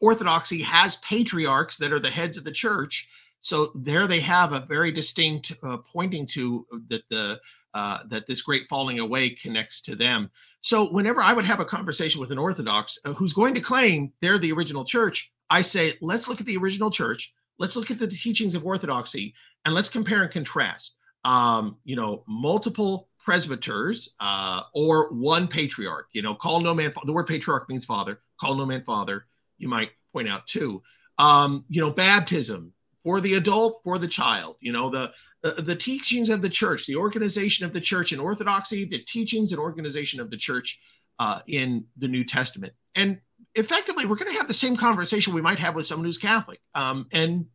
orthodoxy 0.00 0.62
has 0.62 0.96
patriarchs 0.96 1.76
that 1.78 1.92
are 1.92 2.00
the 2.00 2.10
heads 2.10 2.36
of 2.36 2.42
the 2.42 2.50
church 2.50 3.08
so 3.40 3.70
there 3.74 4.06
they 4.06 4.20
have 4.20 4.52
a 4.52 4.66
very 4.68 4.92
distinct 4.92 5.52
uh, 5.62 5.78
pointing 5.92 6.26
to 6.28 6.66
that 6.88 7.02
the 7.08 7.40
uh, 7.72 7.98
that 8.08 8.26
this 8.26 8.42
great 8.42 8.68
falling 8.68 8.98
away 8.98 9.30
connects 9.30 9.80
to 9.80 9.94
them. 9.94 10.28
So 10.60 10.90
whenever 10.90 11.22
I 11.22 11.32
would 11.32 11.44
have 11.44 11.60
a 11.60 11.64
conversation 11.64 12.20
with 12.20 12.32
an 12.32 12.38
Orthodox 12.38 12.98
uh, 13.04 13.12
who's 13.12 13.32
going 13.32 13.54
to 13.54 13.60
claim 13.60 14.12
they're 14.20 14.40
the 14.40 14.52
original 14.52 14.84
church, 14.84 15.30
I 15.50 15.62
say, 15.62 15.96
let's 16.00 16.26
look 16.26 16.40
at 16.40 16.46
the 16.46 16.56
original 16.56 16.90
church. 16.90 17.32
Let's 17.60 17.76
look 17.76 17.90
at 17.90 18.00
the 18.00 18.08
teachings 18.08 18.56
of 18.56 18.66
Orthodoxy 18.66 19.34
and 19.64 19.74
let's 19.74 19.90
compare 19.90 20.22
and 20.22 20.32
contrast. 20.32 20.96
Um, 21.24 21.76
you 21.84 21.94
know, 21.94 22.24
multiple 22.26 23.10
presbyters 23.22 24.14
uh, 24.18 24.62
or 24.74 25.12
one 25.12 25.46
patriarch. 25.46 26.08
You 26.12 26.22
know, 26.22 26.34
call 26.34 26.60
no 26.60 26.74
man. 26.74 26.92
The 27.04 27.12
word 27.12 27.26
patriarch 27.26 27.68
means 27.68 27.84
father. 27.84 28.20
Call 28.40 28.54
no 28.54 28.64
man 28.64 28.82
father. 28.82 29.26
You 29.58 29.68
might 29.68 29.90
point 30.12 30.28
out 30.28 30.46
too. 30.46 30.82
Um, 31.18 31.66
you 31.68 31.82
know, 31.82 31.90
baptism 31.90 32.72
for 33.04 33.20
the 33.20 33.34
adult, 33.34 33.82
for 33.84 33.98
the 33.98 34.08
child. 34.08 34.56
You 34.60 34.72
know, 34.72 34.88
the, 34.88 35.12
the, 35.42 35.62
the 35.62 35.76
teachings 35.76 36.30
of 36.30 36.40
the 36.40 36.48
church, 36.48 36.86
the 36.86 36.96
organization 36.96 37.66
of 37.66 37.74
the 37.74 37.80
church 37.80 38.12
in 38.12 38.20
Orthodoxy, 38.20 38.86
the 38.86 38.98
teachings 38.98 39.52
and 39.52 39.60
organization 39.60 40.18
of 40.18 40.30
the 40.30 40.38
church 40.38 40.80
uh, 41.18 41.40
in 41.46 41.84
the 41.98 42.08
New 42.08 42.24
Testament. 42.24 42.72
And 42.94 43.20
effectively, 43.54 44.06
we're 44.06 44.16
going 44.16 44.32
to 44.32 44.38
have 44.38 44.48
the 44.48 44.54
same 44.54 44.76
conversation 44.76 45.34
we 45.34 45.42
might 45.42 45.58
have 45.58 45.74
with 45.74 45.86
someone 45.86 46.06
who's 46.06 46.18
Catholic. 46.18 46.60
Um, 46.74 47.06
and 47.12 47.46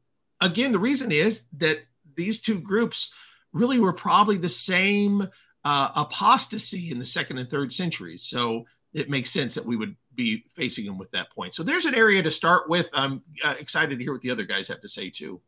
again, 0.41 0.71
the 0.71 0.79
reason 0.79 1.11
is 1.11 1.45
that 1.57 1.79
these 2.15 2.39
two 2.39 2.59
groups 2.59 3.13
really 3.53 3.79
were 3.79 3.93
probably 3.93 4.37
the 4.37 4.49
same 4.49 5.29
uh, 5.63 5.89
apostasy 5.95 6.91
in 6.91 6.99
the 6.99 7.05
second 7.05 7.37
and 7.37 7.49
third 7.49 7.73
centuries. 7.73 8.23
So 8.23 8.65
it 8.93 9.09
makes 9.09 9.31
sense 9.31 9.55
that 9.55 9.65
we 9.65 9.75
would 9.75 9.95
be 10.13 10.45
facing 10.55 10.85
them 10.85 10.97
with 10.97 11.11
that 11.11 11.31
point. 11.31 11.55
So 11.55 11.63
there's 11.63 11.85
an 11.85 11.95
area 11.95 12.23
to 12.23 12.31
start 12.31 12.69
with. 12.69 12.89
I'm 12.93 13.23
uh, 13.43 13.55
excited 13.59 13.97
to 13.97 14.03
hear 14.03 14.13
what 14.13 14.21
the 14.21 14.31
other 14.31 14.45
guys 14.45 14.67
have 14.67 14.81
to 14.81 14.87
say 14.87 15.09
too. 15.09 15.41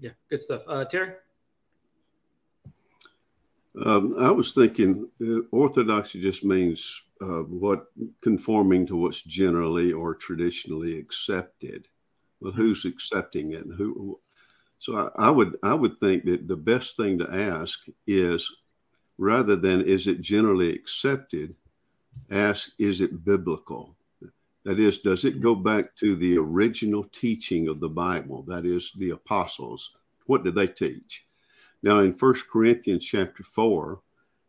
Yeah, 0.00 0.10
good 0.30 0.40
stuff. 0.40 0.62
Uh, 0.66 0.84
Terry? 0.84 1.12
Um, 3.84 4.16
I 4.18 4.30
was 4.30 4.52
thinking 4.52 5.08
uh, 5.22 5.40
orthodoxy 5.52 6.20
just 6.20 6.44
means 6.44 7.02
uh, 7.20 7.42
what 7.42 7.86
conforming 8.22 8.86
to 8.86 8.96
what's 8.96 9.22
generally 9.22 9.92
or 9.92 10.14
traditionally 10.14 10.98
accepted. 10.98 11.86
Well, 12.40 12.52
who's 12.52 12.84
accepting 12.84 13.52
it? 13.52 13.66
Who? 13.76 14.20
So 14.78 14.96
I, 14.96 15.26
I 15.26 15.30
would 15.30 15.56
I 15.62 15.74
would 15.74 15.98
think 16.00 16.24
that 16.24 16.48
the 16.48 16.56
best 16.56 16.96
thing 16.96 17.18
to 17.18 17.32
ask 17.32 17.80
is 18.06 18.50
rather 19.16 19.56
than 19.56 19.82
is 19.82 20.06
it 20.06 20.20
generally 20.20 20.72
accepted, 20.72 21.54
ask 22.30 22.70
is 22.78 23.00
it 23.00 23.24
biblical. 23.24 23.96
That 24.64 24.78
is, 24.78 24.98
does 24.98 25.24
it 25.24 25.40
go 25.40 25.54
back 25.54 25.96
to 25.96 26.14
the 26.14 26.36
original 26.36 27.04
teaching 27.04 27.68
of 27.68 27.80
the 27.80 27.88
Bible? 27.88 28.42
That 28.42 28.66
is, 28.66 28.92
the 28.92 29.10
apostles. 29.10 29.96
What 30.26 30.44
did 30.44 30.56
they 30.56 30.66
teach? 30.66 31.24
Now, 31.82 32.00
in 32.00 32.12
First 32.12 32.48
Corinthians 32.50 33.04
chapter 33.04 33.42
4, 33.42 34.00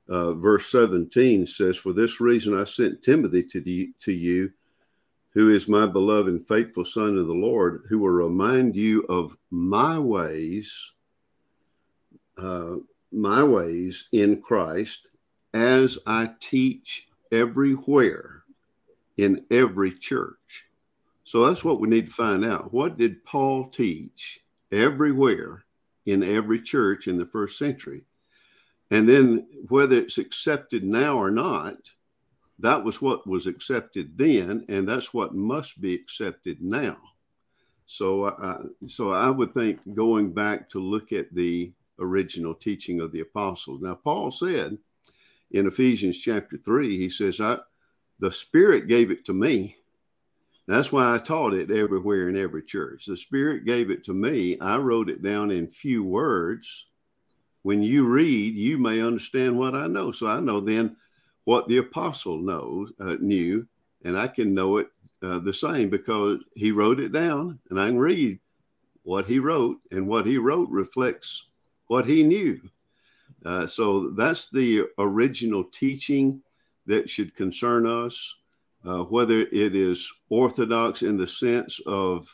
uh, 0.10 0.34
verse 0.34 0.72
17 0.72 1.46
says, 1.46 1.78
For 1.78 1.94
this 1.94 2.20
reason 2.20 2.60
I 2.60 2.64
sent 2.64 3.04
Timothy 3.04 3.44
to, 3.44 3.88
to 4.00 4.12
you, 4.12 4.52
who 5.34 5.52
is 5.54 5.68
my 5.68 5.86
beloved 5.86 6.28
and 6.28 6.48
faithful 6.48 6.86
son 6.86 7.18
of 7.18 7.28
the 7.28 7.34
Lord, 7.34 7.84
who 7.88 8.00
will 8.00 8.10
remind 8.10 8.76
you 8.76 9.04
of 9.04 9.38
my 9.52 10.00
ways, 10.00 10.92
uh, 12.38 12.78
my 13.12 13.44
ways 13.44 14.10
in 14.12 14.42
Christ, 14.42 15.08
as 15.54 16.00
I 16.08 16.32
teach 16.40 17.08
everywhere 17.32 18.44
in 19.18 19.46
every 19.52 19.94
church. 19.94 20.66
So 21.24 21.46
that's 21.46 21.64
what 21.64 21.80
we 21.80 21.88
need 21.88 22.08
to 22.08 22.14
find 22.14 22.44
out. 22.44 22.74
What 22.74 22.98
did 22.98 23.24
Paul 23.24 23.70
teach 23.70 24.40
everywhere 24.72 25.66
in 26.10 26.24
every 26.24 26.62
church 26.62 27.08
in 27.08 27.18
the 27.18 27.26
first 27.26 27.58
century. 27.58 28.04
And 28.92 29.08
then 29.08 29.48
whether 29.68 29.98
it's 29.98 30.18
accepted 30.18 30.84
now 30.84 31.18
or 31.18 31.32
not, 31.32 31.78
that 32.58 32.84
was 32.84 33.02
what 33.02 33.26
was 33.26 33.48
accepted 33.48 34.18
then, 34.18 34.66
and 34.68 34.88
that's 34.88 35.14
what 35.14 35.34
must 35.34 35.80
be 35.80 35.94
accepted 35.94 36.62
now. 36.62 36.98
So, 37.86 38.26
uh, 38.26 38.64
so 38.88 39.12
I 39.12 39.30
would 39.30 39.54
think 39.54 39.80
going 39.96 40.34
back 40.34 40.70
to 40.70 40.80
look 40.80 41.12
at 41.12 41.34
the 41.34 41.72
original 42.00 42.54
teaching 42.54 43.00
of 43.00 43.12
the 43.12 43.22
apostles. 43.22 43.82
Now, 43.82 43.96
Paul 43.96 44.32
said 44.32 44.78
in 45.52 45.68
Ephesians 45.68 46.18
chapter 46.18 46.58
three, 46.58 46.98
he 46.98 47.10
says, 47.10 47.40
"I, 47.40 47.60
the 48.20 48.32
Spirit 48.32 48.88
gave 48.88 49.10
it 49.10 49.26
to 49.26 49.34
me, 49.34 49.78
that's 50.70 50.92
why 50.92 51.16
I 51.16 51.18
taught 51.18 51.54
it 51.54 51.72
everywhere 51.72 52.30
in 52.30 52.38
every 52.38 52.62
church. 52.62 53.06
The 53.06 53.18
Spirit 53.18 53.66
gave 53.66 53.90
it 53.90 54.04
to 54.06 54.14
me. 54.14 54.60
I 54.60 54.78
wrote 54.78 55.10
it 55.10 55.24
down 55.24 55.50
in 55.50 55.68
few 55.68 56.04
words. 56.04 56.86
When 57.64 57.82
you 57.82 58.06
read, 58.06 58.56
you 58.56 58.78
may 58.78 59.02
understand 59.02 59.58
what 59.58 59.74
I 59.74 59.88
know. 59.88 60.12
So 60.12 60.28
I 60.28 60.40
know 60.40 60.60
then 60.60 60.96
what 61.46 61.68
the 61.68 61.78
apostle 61.78 62.38
knows 62.38 62.92
uh, 63.00 63.16
knew, 63.20 63.68
and 64.06 64.18
I 64.18 64.28
can 64.28 64.54
know 64.54 64.78
it 64.78 64.90
uh, 65.24 65.40
the 65.40 65.54
same 65.54 65.90
because 65.90 66.40
he 66.56 66.72
wrote 66.72 67.00
it 67.00 67.12
down, 67.12 67.60
and 67.70 67.82
I 67.82 67.88
can 67.88 67.98
read 67.98 68.40
what 69.02 69.26
he 69.26 69.40
wrote, 69.40 69.78
and 69.92 70.08
what 70.08 70.28
he 70.28 70.38
wrote 70.38 70.70
reflects 70.70 71.48
what 71.88 72.06
he 72.06 72.22
knew. 72.22 72.62
Uh, 73.44 73.66
so 73.66 74.10
that's 74.12 74.50
the 74.50 74.84
original 75.00 75.64
teaching 75.64 76.42
that 76.86 77.10
should 77.10 77.36
concern 77.36 77.88
us 77.88 78.36
uh, 78.86 79.04
whether 79.04 79.40
it 79.40 79.76
is 79.76 80.12
orthodox 80.30 81.02
in 81.02 81.18
the 81.18 81.28
sense 81.28 81.80
of 81.86 82.28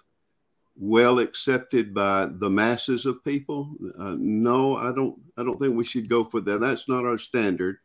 well 0.77 1.19
accepted 1.19 1.93
by 1.93 2.27
the 2.29 2.49
masses 2.49 3.05
of 3.05 3.23
people. 3.23 3.75
Uh, 3.97 4.15
no, 4.17 4.75
I 4.75 4.91
don't. 4.91 5.19
I 5.37 5.43
don't 5.43 5.59
think 5.59 5.75
we 5.75 5.85
should 5.85 6.09
go 6.09 6.23
for 6.23 6.41
that. 6.41 6.59
That's 6.59 6.87
not 6.87 7.05
our 7.05 7.17
standard. 7.17 7.77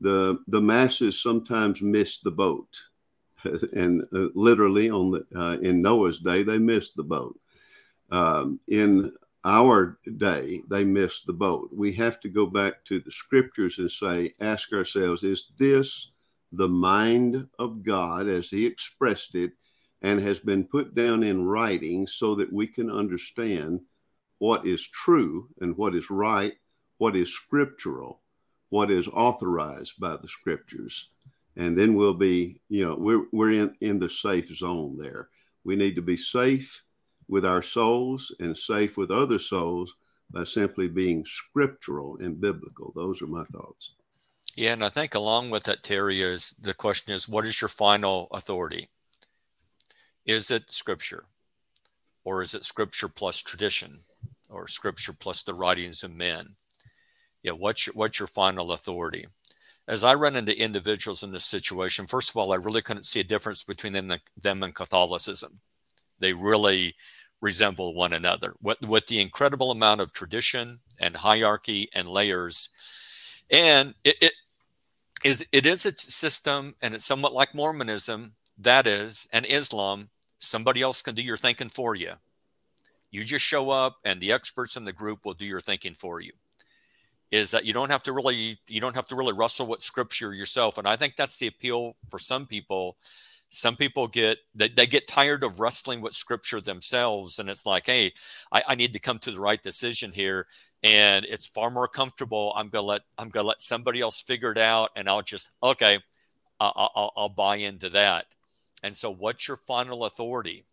the 0.00 0.38
The 0.48 0.60
masses 0.60 1.22
sometimes 1.22 1.82
miss 1.82 2.18
the 2.18 2.30
boat, 2.30 2.80
and 3.74 4.02
uh, 4.14 4.28
literally 4.34 4.90
on 4.90 5.10
the 5.12 5.26
uh, 5.38 5.58
in 5.58 5.82
Noah's 5.82 6.18
day 6.18 6.42
they 6.42 6.58
missed 6.58 6.96
the 6.96 7.04
boat. 7.04 7.38
Um, 8.10 8.60
in 8.68 9.12
our 9.44 9.98
day, 10.16 10.62
they 10.70 10.84
missed 10.84 11.26
the 11.26 11.32
boat. 11.32 11.70
We 11.72 11.92
have 11.94 12.20
to 12.20 12.28
go 12.28 12.46
back 12.46 12.84
to 12.86 13.00
the 13.00 13.12
scriptures 13.12 13.78
and 13.78 13.90
say, 13.90 14.34
ask 14.40 14.72
ourselves, 14.72 15.22
is 15.22 15.52
this 15.58 16.12
the 16.56 16.68
mind 16.68 17.48
of 17.58 17.82
God 17.82 18.28
as 18.28 18.50
he 18.50 18.66
expressed 18.66 19.34
it 19.34 19.52
and 20.02 20.20
has 20.20 20.38
been 20.38 20.64
put 20.64 20.94
down 20.94 21.22
in 21.22 21.46
writing 21.46 22.06
so 22.06 22.34
that 22.34 22.52
we 22.52 22.66
can 22.66 22.90
understand 22.90 23.80
what 24.38 24.66
is 24.66 24.86
true 24.86 25.48
and 25.60 25.76
what 25.76 25.94
is 25.94 26.10
right, 26.10 26.54
what 26.98 27.16
is 27.16 27.32
scriptural, 27.32 28.20
what 28.68 28.90
is 28.90 29.08
authorized 29.08 29.98
by 29.98 30.16
the 30.16 30.28
scriptures. 30.28 31.08
And 31.56 31.78
then 31.78 31.94
we'll 31.94 32.14
be, 32.14 32.60
you 32.68 32.84
know, 32.84 32.96
we're, 32.96 33.24
we're 33.32 33.52
in, 33.52 33.74
in 33.80 33.98
the 33.98 34.08
safe 34.08 34.54
zone 34.54 34.98
there. 34.98 35.28
We 35.64 35.76
need 35.76 35.96
to 35.96 36.02
be 36.02 36.16
safe 36.16 36.82
with 37.28 37.46
our 37.46 37.62
souls 37.62 38.34
and 38.40 38.58
safe 38.58 38.96
with 38.96 39.10
other 39.10 39.38
souls 39.38 39.94
by 40.30 40.44
simply 40.44 40.88
being 40.88 41.24
scriptural 41.24 42.18
and 42.20 42.40
biblical. 42.40 42.92
Those 42.94 43.22
are 43.22 43.26
my 43.26 43.44
thoughts. 43.44 43.92
Yeah, 44.56 44.72
and 44.72 44.84
I 44.84 44.88
think 44.88 45.14
along 45.14 45.50
with 45.50 45.64
that, 45.64 45.82
Terry, 45.82 46.22
is 46.22 46.50
the 46.50 46.74
question 46.74 47.12
is 47.12 47.28
what 47.28 47.46
is 47.46 47.60
your 47.60 47.68
final 47.68 48.28
authority? 48.30 48.88
Is 50.24 50.50
it 50.50 50.70
scripture? 50.70 51.24
Or 52.24 52.40
is 52.40 52.54
it 52.54 52.64
scripture 52.64 53.08
plus 53.08 53.42
tradition? 53.42 54.04
Or 54.48 54.68
scripture 54.68 55.12
plus 55.12 55.42
the 55.42 55.54
writings 55.54 56.04
of 56.04 56.14
men? 56.14 56.54
Yeah, 57.42 57.52
what's 57.52 57.86
your 57.86 57.94
what's 57.94 58.18
your 58.18 58.28
final 58.28 58.72
authority? 58.72 59.26
As 59.86 60.02
I 60.02 60.14
run 60.14 60.36
into 60.36 60.58
individuals 60.58 61.22
in 61.22 61.32
this 61.32 61.44
situation, 61.44 62.06
first 62.06 62.30
of 62.30 62.36
all, 62.36 62.52
I 62.52 62.56
really 62.56 62.80
couldn't 62.80 63.04
see 63.04 63.20
a 63.20 63.24
difference 63.24 63.64
between 63.64 63.92
them, 63.92 64.14
them 64.40 64.62
and 64.62 64.74
Catholicism. 64.74 65.60
They 66.20 66.32
really 66.32 66.94
resemble 67.42 67.94
one 67.94 68.14
another. 68.14 68.54
With, 68.62 68.80
with 68.80 69.06
the 69.08 69.20
incredible 69.20 69.70
amount 69.70 70.00
of 70.00 70.14
tradition 70.14 70.80
and 70.98 71.14
hierarchy 71.14 71.90
and 71.92 72.08
layers, 72.08 72.70
and 73.50 73.94
it, 74.04 74.16
it 74.22 74.32
is 75.24 75.46
it 75.52 75.64
is 75.64 75.86
a 75.86 75.98
system 75.98 76.74
and 76.82 76.94
it's 76.94 77.04
somewhat 77.04 77.32
like 77.32 77.54
Mormonism, 77.54 78.34
that 78.58 78.86
is, 78.86 79.26
and 79.32 79.46
Islam, 79.46 80.10
somebody 80.38 80.82
else 80.82 81.02
can 81.02 81.14
do 81.14 81.22
your 81.22 81.38
thinking 81.38 81.70
for 81.70 81.96
you. 81.96 82.12
You 83.10 83.24
just 83.24 83.44
show 83.44 83.70
up 83.70 83.96
and 84.04 84.20
the 84.20 84.32
experts 84.32 84.76
in 84.76 84.84
the 84.84 84.92
group 84.92 85.24
will 85.24 85.34
do 85.34 85.46
your 85.46 85.62
thinking 85.62 85.94
for 85.94 86.20
you. 86.20 86.32
Is 87.30 87.50
that 87.52 87.64
you 87.64 87.72
don't 87.72 87.90
have 87.90 88.02
to 88.04 88.12
really 88.12 88.58
you 88.68 88.80
don't 88.80 88.94
have 88.94 89.08
to 89.08 89.16
really 89.16 89.32
wrestle 89.32 89.66
with 89.66 89.80
scripture 89.80 90.34
yourself. 90.34 90.78
And 90.78 90.86
I 90.86 90.94
think 90.94 91.16
that's 91.16 91.38
the 91.38 91.46
appeal 91.46 91.96
for 92.10 92.18
some 92.18 92.46
people. 92.46 92.98
Some 93.48 93.76
people 93.76 94.06
get 94.08 94.38
they, 94.54 94.68
they 94.68 94.86
get 94.86 95.08
tired 95.08 95.42
of 95.42 95.58
wrestling 95.58 96.00
with 96.02 96.12
scripture 96.12 96.60
themselves. 96.60 97.38
And 97.38 97.48
it's 97.48 97.64
like, 97.64 97.86
hey, 97.86 98.12
I, 98.52 98.62
I 98.68 98.74
need 98.74 98.92
to 98.92 98.98
come 98.98 99.18
to 99.20 99.30
the 99.30 99.40
right 99.40 99.62
decision 99.62 100.12
here 100.12 100.46
and 100.84 101.24
it's 101.24 101.46
far 101.46 101.70
more 101.70 101.88
comfortable. 101.88 102.52
I'm 102.54 102.68
gonna 102.68 102.86
let 102.86 103.00
I'm 103.18 103.30
gonna 103.30 103.48
let 103.48 103.62
somebody 103.62 104.00
else 104.00 104.20
figure 104.20 104.52
it 104.52 104.58
out, 104.58 104.90
and 104.94 105.08
I'll 105.08 105.22
just 105.22 105.50
okay, 105.62 105.98
I'll, 106.60 106.90
I'll, 106.94 107.12
I'll 107.16 107.28
buy 107.30 107.56
into 107.56 107.88
that. 107.90 108.26
And 108.82 108.94
so, 108.94 109.10
what's 109.10 109.48
your 109.48 109.56
final 109.56 110.04
authority? 110.04 110.66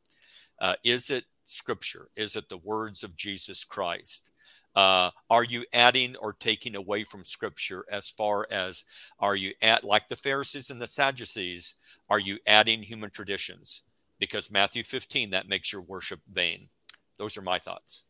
Uh, 0.59 0.75
is 0.83 1.09
it 1.09 1.23
Scripture? 1.45 2.09
Is 2.17 2.35
it 2.35 2.49
the 2.49 2.57
words 2.57 3.03
of 3.03 3.15
Jesus 3.15 3.63
Christ? 3.63 4.31
Uh, 4.75 5.11
are 5.29 5.43
you 5.43 5.65
adding 5.73 6.15
or 6.17 6.33
taking 6.33 6.75
away 6.75 7.03
from 7.05 7.25
Scripture 7.25 7.85
as 7.89 8.09
far 8.09 8.47
as 8.51 8.83
are 9.19 9.35
you 9.35 9.53
at 9.61 9.83
like 9.83 10.09
the 10.09 10.15
Pharisees 10.15 10.69
and 10.69 10.81
the 10.81 10.87
Sadducees? 10.87 11.75
Are 12.09 12.19
you 12.19 12.37
adding 12.45 12.83
human 12.83 13.09
traditions? 13.09 13.83
Because 14.19 14.51
Matthew 14.51 14.83
15 14.83 15.31
that 15.31 15.47
makes 15.47 15.71
your 15.71 15.81
worship 15.81 16.19
vain. 16.29 16.69
Those 17.17 17.37
are 17.37 17.41
my 17.41 17.59
thoughts. 17.59 18.03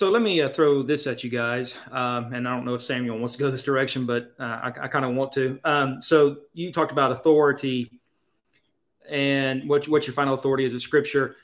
So 0.00 0.08
let 0.08 0.22
me 0.22 0.40
uh, 0.40 0.48
throw 0.48 0.82
this 0.82 1.06
at 1.06 1.22
you 1.22 1.28
guys, 1.28 1.76
um, 1.92 2.32
and 2.32 2.48
I 2.48 2.56
don't 2.56 2.64
know 2.64 2.72
if 2.72 2.80
Samuel 2.80 3.18
wants 3.18 3.34
to 3.34 3.38
go 3.38 3.50
this 3.50 3.62
direction, 3.62 4.06
but 4.06 4.32
uh, 4.40 4.44
I, 4.44 4.68
I 4.68 4.88
kind 4.88 5.04
of 5.04 5.14
want 5.14 5.30
to. 5.32 5.60
Um, 5.62 6.00
so 6.00 6.38
you 6.54 6.72
talked 6.72 6.90
about 6.90 7.12
authority, 7.12 8.00
and 9.10 9.68
what 9.68 9.86
what 9.88 10.06
your 10.06 10.14
final 10.14 10.32
authority 10.32 10.64
is 10.64 10.72
of 10.72 10.80
Scripture. 10.80 11.36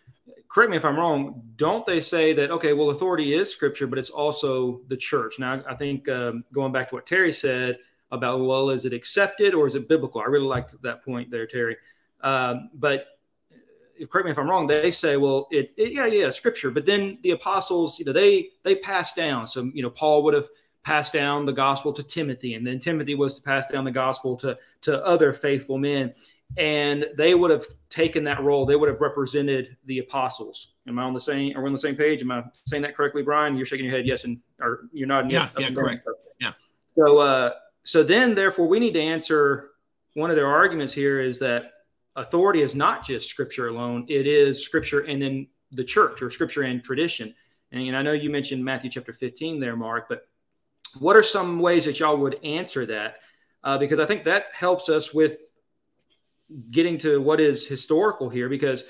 Correct 0.49 0.71
me 0.71 0.79
if 0.79 0.87
I'm 0.87 0.97
wrong. 0.97 1.42
Don't 1.57 1.85
they 1.85 2.01
say 2.01 2.33
that 2.33 2.51
okay? 2.51 2.73
Well, 2.73 2.88
authority 2.88 3.35
is 3.35 3.53
Scripture, 3.53 3.87
but 3.87 3.99
it's 3.99 4.09
also 4.09 4.81
the 4.88 4.97
church. 4.97 5.38
Now, 5.38 5.62
I 5.69 5.75
think 5.75 6.09
um, 6.09 6.42
going 6.51 6.73
back 6.73 6.88
to 6.88 6.95
what 6.95 7.05
Terry 7.05 7.35
said 7.35 7.77
about 8.11 8.40
well, 8.40 8.71
is 8.71 8.87
it 8.87 8.95
accepted 8.95 9.53
or 9.53 9.66
is 9.66 9.75
it 9.75 9.87
biblical? 9.87 10.23
I 10.23 10.29
really 10.29 10.47
liked 10.47 10.81
that 10.81 11.05
point 11.05 11.31
there, 11.31 11.47
Terry. 11.47 11.77
Um, 12.23 12.71
but 12.73 13.15
correct 14.11 14.26
me 14.26 14.30
if 14.30 14.38
I'm 14.38 14.48
wrong, 14.48 14.66
they 14.66 14.90
say, 14.90 15.16
well, 15.16 15.48
it, 15.50 15.70
it, 15.76 15.92
yeah, 15.92 16.06
yeah, 16.06 16.30
scripture. 16.30 16.70
But 16.70 16.87
then 16.87 17.18
the 17.22 17.30
apostles, 17.30 17.98
you 17.98 18.04
know, 18.04 18.12
they 18.12 18.50
they 18.62 18.76
passed 18.76 19.16
down. 19.16 19.46
So 19.46 19.70
you 19.74 19.82
know, 19.82 19.90
Paul 19.90 20.22
would 20.24 20.35
have 20.35 20.48
passed 20.85 21.12
down 21.12 21.46
the 21.46 21.52
gospel 21.52 21.92
to 21.92 22.02
Timothy, 22.02 22.54
and 22.54 22.66
then 22.66 22.78
Timothy 22.78 23.14
was 23.14 23.35
to 23.37 23.42
pass 23.42 23.66
down 23.68 23.85
the 23.85 23.90
gospel 23.90 24.37
to 24.38 24.56
to 24.82 25.04
other 25.04 25.32
faithful 25.32 25.78
men, 25.78 26.14
and 26.56 27.06
they 27.16 27.35
would 27.35 27.50
have 27.50 27.64
taken 27.90 28.24
that 28.24 28.42
role. 28.42 28.66
They 28.66 28.76
would 28.76 28.88
have 28.88 29.00
represented 29.00 29.76
the 29.87 29.98
apostles. 29.98 30.74
Am 30.87 30.98
I 30.98 31.02
on 31.02 31.14
the 31.14 31.20
same? 31.20 31.56
Are 31.56 31.62
we 31.62 31.66
on 31.66 31.72
the 31.72 31.78
same 31.78 31.96
page? 31.96 32.22
Am 32.22 32.30
I 32.30 32.44
saying 32.66 32.82
that 32.82 32.96
correctly, 32.96 33.22
Brian? 33.22 33.56
You're 33.56 33.66
shaking 33.66 33.87
your 33.87 33.96
head, 33.96 34.06
yes, 34.06 34.24
and 34.24 34.40
or 34.61 34.88
you're 34.92 35.09
nodding. 35.09 35.30
Yeah, 35.30 35.48
yeah, 35.59 35.70
correct. 35.70 36.06
Yeah. 36.40 36.52
So, 36.96 37.18
uh, 37.18 37.52
so 37.85 38.02
then, 38.02 38.35
therefore, 38.35 38.68
we 38.68 38.78
need 38.78 38.94
to 38.94 39.02
answer 39.02 39.70
one 40.14 40.30
of 40.30 40.37
their 40.37 40.46
arguments 40.46 40.92
here 40.94 41.20
is 41.20 41.38
that 41.40 41.72
authority 42.16 42.62
is 42.62 42.74
not 42.74 43.05
just 43.05 43.29
scripture 43.29 43.68
alone; 43.68 44.07
it 44.09 44.26
is 44.26 44.64
scripture 44.64 45.00
and 45.00 45.22
then 45.22 45.46
the 45.72 45.85
church 45.85 46.22
or 46.22 46.31
scripture 46.31 46.62
and 46.62 46.83
tradition. 46.83 47.35
And, 47.72 47.83
and 47.83 47.96
I 47.96 48.02
know 48.02 48.12
you 48.12 48.31
mentioned 48.31 48.64
Matthew 48.64 48.90
chapter 48.90 49.12
15 49.12 49.61
there, 49.61 49.76
Mark, 49.76 50.09
but 50.09 50.29
what 50.98 51.16
are 51.16 51.22
some 51.22 51.59
ways 51.59 51.85
that 51.85 51.98
y'all 51.98 52.16
would 52.16 52.42
answer 52.44 52.87
that? 52.87 53.16
Uh, 53.62 53.79
because 53.79 53.98
I 53.98 54.07
think 54.07 54.24
that 54.24 54.46
helps 54.52 54.88
us 54.88 55.12
with 55.12 55.38
getting 56.70 56.98
to 56.98 57.20
what 57.20 57.40
is 57.40 57.66
historical 57.66 58.29
here. 58.29 58.48
Because, 58.48 58.85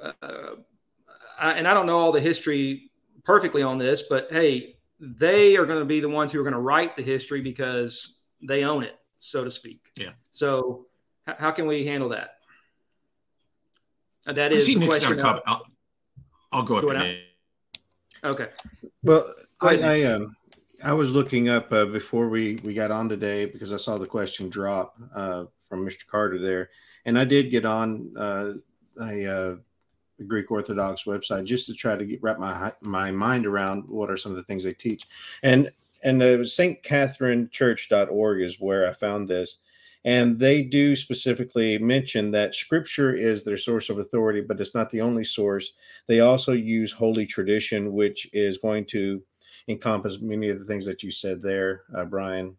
uh, 0.00 0.56
I, 1.38 1.52
and 1.52 1.66
I 1.66 1.74
don't 1.74 1.86
know 1.86 1.98
all 1.98 2.12
the 2.12 2.20
history 2.20 2.90
perfectly 3.24 3.62
on 3.62 3.78
this, 3.78 4.02
but 4.02 4.28
hey, 4.30 4.76
they 5.00 5.56
are 5.56 5.66
going 5.66 5.80
to 5.80 5.84
be 5.84 6.00
the 6.00 6.08
ones 6.08 6.32
who 6.32 6.40
are 6.40 6.44
going 6.44 6.52
to 6.52 6.60
write 6.60 6.96
the 6.96 7.02
history 7.02 7.40
because 7.40 8.20
they 8.42 8.64
own 8.64 8.82
it, 8.82 8.96
so 9.18 9.44
to 9.44 9.50
speak. 9.50 9.80
Yeah. 9.96 10.12
So, 10.30 10.86
h- 11.28 11.36
how 11.38 11.50
can 11.50 11.66
we 11.66 11.86
handle 11.86 12.10
that? 12.10 12.35
Uh, 14.26 14.32
that 14.32 14.52
is 14.52 14.66
the 14.66 14.86
question. 14.86 15.20
Of, 15.20 15.42
I'll, 15.46 15.66
I'll, 16.52 16.62
go 16.62 16.78
up. 16.78 17.16
Okay. 18.24 18.48
Well, 19.02 19.32
I, 19.60 19.78
I 19.78 20.02
um 20.04 20.36
I 20.82 20.92
was 20.92 21.12
looking 21.12 21.48
up 21.48 21.72
uh, 21.72 21.86
before 21.86 22.28
we 22.28 22.56
we 22.62 22.74
got 22.74 22.90
on 22.90 23.08
today 23.08 23.46
because 23.46 23.72
I 23.72 23.76
saw 23.76 23.98
the 23.98 24.06
question 24.06 24.48
drop 24.48 24.96
uh, 25.14 25.44
from 25.68 25.86
Mr. 25.86 26.06
Carter 26.06 26.38
there, 26.38 26.70
and 27.04 27.18
I 27.18 27.24
did 27.24 27.50
get 27.50 27.64
on 27.64 28.12
uh, 28.16 28.52
a, 29.00 29.26
uh, 29.26 29.56
a 30.20 30.24
Greek 30.24 30.50
Orthodox 30.50 31.04
website 31.04 31.44
just 31.44 31.66
to 31.66 31.74
try 31.74 31.96
to 31.96 32.04
get, 32.04 32.22
wrap 32.22 32.38
my 32.38 32.72
my 32.80 33.10
mind 33.10 33.46
around 33.46 33.88
what 33.88 34.10
are 34.10 34.16
some 34.16 34.32
of 34.32 34.36
the 34.36 34.42
things 34.44 34.64
they 34.64 34.74
teach, 34.74 35.06
and 35.42 35.70
and 36.04 36.22
uh, 36.22 36.44
Saint 36.44 36.82
Catherine 36.82 37.48
Church.org 37.50 38.42
is 38.42 38.60
where 38.60 38.88
I 38.88 38.92
found 38.92 39.28
this, 39.28 39.58
and 40.04 40.38
they 40.38 40.62
do 40.62 40.94
specifically 40.94 41.78
mention 41.78 42.30
that 42.30 42.54
Scripture 42.54 43.14
is 43.14 43.44
their 43.44 43.56
source 43.56 43.88
of 43.88 43.98
authority, 43.98 44.40
but 44.40 44.60
it's 44.60 44.74
not 44.74 44.90
the 44.90 45.00
only 45.00 45.24
source. 45.24 45.72
They 46.06 46.20
also 46.20 46.52
use 46.52 46.92
Holy 46.92 47.26
Tradition, 47.26 47.92
which 47.92 48.28
is 48.32 48.58
going 48.58 48.84
to 48.86 49.22
encompass 49.68 50.20
many 50.20 50.48
of 50.48 50.58
the 50.58 50.64
things 50.64 50.86
that 50.86 51.02
you 51.02 51.10
said 51.10 51.42
there, 51.42 51.82
uh, 51.96 52.04
Brian. 52.04 52.56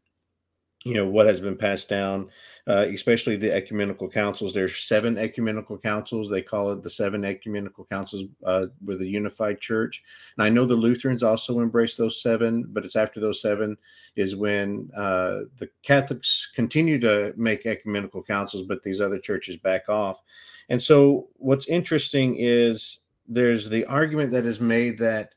You 0.87 0.93
know 0.95 1.07
what 1.07 1.25
has 1.25 1.41
been 1.41 1.57
passed 1.57 1.89
down, 1.89 2.29
uh, 2.65 2.85
especially 2.93 3.35
the 3.35 3.53
ecumenical 3.53 4.09
councils. 4.09 4.53
There's 4.53 4.77
seven 4.77 5.17
ecumenical 5.17 5.77
councils. 5.77 6.29
They 6.29 6.41
call 6.41 6.71
it 6.71 6.81
the 6.81 6.89
seven 6.89 7.25
ecumenical 7.25 7.85
councils 7.85 8.23
uh, 8.45 8.67
with 8.85 9.01
a 9.01 9.07
unified 9.07 9.59
church. 9.59 10.01
And 10.37 10.45
I 10.45 10.49
know 10.49 10.65
the 10.65 10.75
Lutherans 10.75 11.23
also 11.23 11.59
embrace 11.59 11.97
those 11.97 12.21
seven, 12.21 12.63
but 12.69 12.85
it's 12.85 12.95
after 12.95 13.19
those 13.19 13.41
seven 13.41 13.77
is 14.15 14.35
when 14.35 14.89
uh, 14.95 15.41
the 15.57 15.69
Catholics 15.83 16.51
continue 16.55 16.99
to 16.99 17.33
make 17.35 17.65
ecumenical 17.65 18.23
councils, 18.23 18.65
but 18.65 18.81
these 18.81 19.01
other 19.01 19.19
churches 19.19 19.57
back 19.57 19.89
off. 19.89 20.21
And 20.69 20.81
so, 20.81 21.27
what's 21.35 21.67
interesting 21.67 22.37
is 22.37 22.99
there's 23.27 23.69
the 23.69 23.85
argument 23.85 24.31
that 24.31 24.45
is 24.45 24.61
made 24.61 24.97
that 24.99 25.35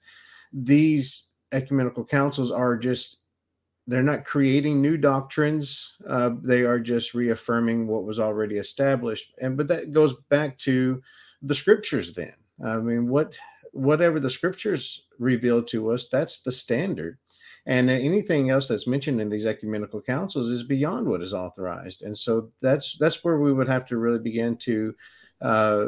these 0.52 1.28
ecumenical 1.52 2.04
councils 2.04 2.50
are 2.50 2.76
just 2.76 3.19
they're 3.90 4.03
not 4.05 4.24
creating 4.24 4.81
new 4.81 4.96
doctrines 4.96 5.96
uh, 6.09 6.31
they 6.42 6.62
are 6.62 6.79
just 6.79 7.12
reaffirming 7.12 7.88
what 7.88 8.05
was 8.05 8.20
already 8.20 8.57
established. 8.57 9.35
And 9.42 9.57
but 9.57 9.68
that 9.68 9.92
goes 9.92 10.14
back 10.29 10.57
to 10.59 11.03
the 11.42 11.55
scriptures 11.55 12.12
then. 12.12 12.35
I 12.64 12.76
mean 12.76 13.09
what 13.09 13.37
whatever 13.72 14.20
the 14.20 14.31
scriptures 14.31 15.03
reveal 15.18 15.62
to 15.64 15.90
us 15.90 16.07
that's 16.07 16.40
the 16.40 16.53
standard. 16.53 17.18
And 17.66 17.90
anything 17.90 18.48
else 18.50 18.68
that's 18.68 18.87
mentioned 18.87 19.20
in 19.20 19.29
these 19.29 19.44
ecumenical 19.44 20.00
councils 20.00 20.48
is 20.50 20.62
beyond 20.62 21.07
what 21.07 21.22
is 21.22 21.35
authorized. 21.35 22.03
And 22.03 22.16
so 22.16 22.50
that's 22.62 22.96
that's 22.98 23.22
where 23.24 23.38
we 23.38 23.53
would 23.53 23.68
have 23.68 23.87
to 23.87 23.98
really 23.98 24.18
begin 24.18 24.57
to 24.59 24.94
uh, 25.42 25.87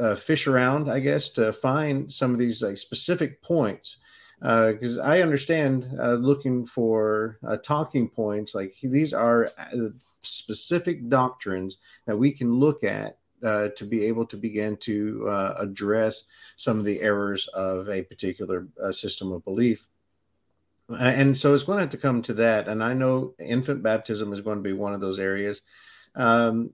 uh, 0.00 0.14
fish 0.14 0.46
around, 0.46 0.90
I 0.90 1.00
guess, 1.00 1.30
to 1.30 1.52
find 1.52 2.10
some 2.10 2.32
of 2.32 2.38
these 2.38 2.62
like 2.62 2.76
specific 2.76 3.42
points. 3.42 3.96
Because 4.40 4.98
uh, 4.98 5.02
I 5.02 5.22
understand 5.22 5.88
uh, 5.98 6.12
looking 6.12 6.66
for 6.66 7.38
uh, 7.46 7.56
talking 7.56 8.08
points, 8.08 8.54
like 8.54 8.74
these 8.82 9.14
are 9.14 9.50
uh, 9.58 9.88
specific 10.20 11.08
doctrines 11.08 11.78
that 12.06 12.16
we 12.16 12.32
can 12.32 12.52
look 12.52 12.84
at 12.84 13.18
uh, 13.42 13.68
to 13.76 13.84
be 13.84 14.04
able 14.04 14.26
to 14.26 14.36
begin 14.36 14.76
to 14.78 15.54
address 15.58 16.24
some 16.56 16.78
of 16.78 16.84
the 16.84 17.00
errors 17.00 17.48
of 17.48 17.88
a 17.88 18.02
particular 18.02 18.66
system 18.90 19.32
of 19.32 19.44
belief. 19.44 19.86
And 20.88 21.36
so 21.36 21.52
it's 21.52 21.64
going 21.64 21.78
to 21.78 21.82
have 21.82 21.90
to 21.90 21.98
come 21.98 22.22
to 22.22 22.34
that. 22.34 22.68
And 22.68 22.82
I 22.82 22.92
know 22.92 23.34
infant 23.38 23.82
baptism 23.82 24.32
is 24.32 24.40
going 24.40 24.58
to 24.58 24.62
be 24.62 24.72
one 24.72 24.94
of 24.94 25.00
those 25.00 25.18
areas. 25.18 25.62
Um, 26.14 26.72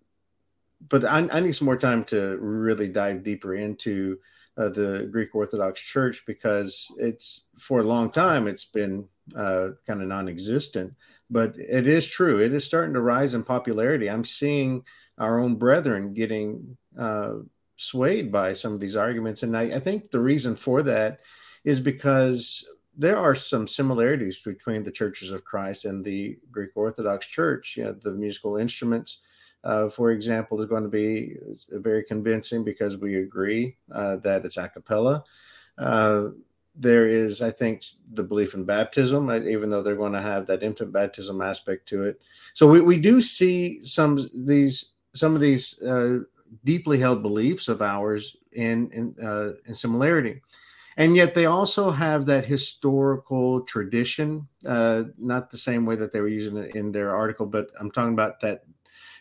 but 0.89 1.05
I, 1.05 1.29
I, 1.31 1.41
need 1.41 1.53
some 1.53 1.67
more 1.67 1.77
time 1.77 2.05
to 2.07 2.37
really 2.39 2.89
dive 2.89 3.23
deeper 3.23 3.55
into 3.55 4.19
uh, 4.57 4.69
the 4.69 5.09
Greek 5.11 5.35
Orthodox 5.35 5.81
Church 5.81 6.25
because 6.27 6.91
it's 6.99 7.45
for 7.59 7.81
a 7.81 7.85
long 7.85 8.11
time 8.11 8.47
it's 8.47 8.65
been 8.65 9.09
uh, 9.37 9.69
kind 9.87 10.03
of 10.03 10.09
non-existent. 10.09 10.95
But 11.31 11.55
it 11.57 11.87
is 11.87 12.07
true; 12.07 12.41
it 12.41 12.53
is 12.53 12.65
starting 12.65 12.93
to 12.95 13.01
rise 13.01 13.33
in 13.35 13.43
popularity. 13.43 14.11
I'm 14.11 14.25
seeing 14.25 14.85
our 15.19 15.39
own 15.39 15.55
brethren 15.55 16.13
getting 16.13 16.77
uh, 16.99 17.35
swayed 17.77 18.31
by 18.31 18.53
some 18.53 18.75
of 18.75 18.81
these 18.81 18.97
arguments, 18.97 19.43
and 19.43 19.57
I, 19.57 19.63
I 19.63 19.81
think 19.81 20.11
the 20.11 20.21
reason 20.21 20.57
for 20.57 20.83
that 20.83 21.21
is 21.65 21.81
because 21.81 22.67
there 22.95 23.17
are 23.17 23.35
some 23.35 23.67
similarities 23.67 24.43
between 24.43 24.83
the 24.83 24.91
churches 24.91 25.33
of 25.33 25.45
Christ 25.45 25.87
and 25.87 26.05
the 26.05 26.37
Greek 26.51 26.71
Orthodox 26.75 27.27
Church. 27.27 27.77
You 27.79 27.85
know, 27.85 27.93
the 27.93 28.13
musical 28.13 28.57
instruments 28.57 29.19
uh, 29.65 29.89
for 29.89 30.11
example, 30.11 30.61
is 30.61 30.69
going 30.69 30.83
to 30.83 30.89
be 30.89 31.37
very 31.71 32.03
convincing 32.05 32.65
because 32.65 32.97
we 32.97 33.17
agree 33.17 33.77
uh, 33.93 34.17
that 34.17 34.45
it's 34.45 34.57
a 34.57 34.69
cappella. 34.69 35.25
Uh, 35.79 36.29
there 36.75 37.07
is, 37.07 37.43
I 37.43 37.51
think, 37.51 37.85
the 38.13 38.23
belief 38.23 38.55
in 38.55 38.65
baptism, 38.65 39.29
uh, 39.29 39.41
even 39.41 39.71
though 39.71 39.83
they're 39.83 39.95
going 39.95 40.15
to 40.15 40.23
have 40.23 40.47
that 40.47 40.63
infant 40.63 40.93
baptism 40.93 41.41
aspect 41.43 41.87
to 41.91 42.05
it. 42.05 42.21
So 42.55 42.67
we, 42.67 42.81
we 42.81 42.99
do 42.99 43.21
see 43.21 43.83
some 43.83 44.19
these 44.35 44.93
some 45.15 45.35
of 45.35 45.41
these 45.41 45.81
uh, 45.83 46.21
deeply 46.65 46.99
held 46.99 47.23
beliefs 47.23 47.69
of 47.69 47.83
ours 47.83 48.37
in 48.53 48.91
in, 48.91 49.15
uh, 49.25 49.53
in 49.67 49.75
similarity 49.75 50.41
and 50.97 51.17
yet 51.17 51.35
they 51.35 51.47
also 51.47 51.91
have 51.91 52.27
that 52.27 52.45
historical 52.45 53.63
tradition 53.63 54.47
uh, 54.67 55.05
not 55.19 55.51
the 55.51 55.57
same 55.57 55.87
way 55.87 55.97
that 55.97 56.13
they 56.13 56.21
were 56.21 56.29
using 56.29 56.57
it 56.57 56.75
in 56.75 56.93
their 56.93 57.15
article 57.15 57.47
but 57.47 57.71
i'm 57.81 57.91
talking 57.91 58.13
about 58.13 58.41
that 58.41 58.65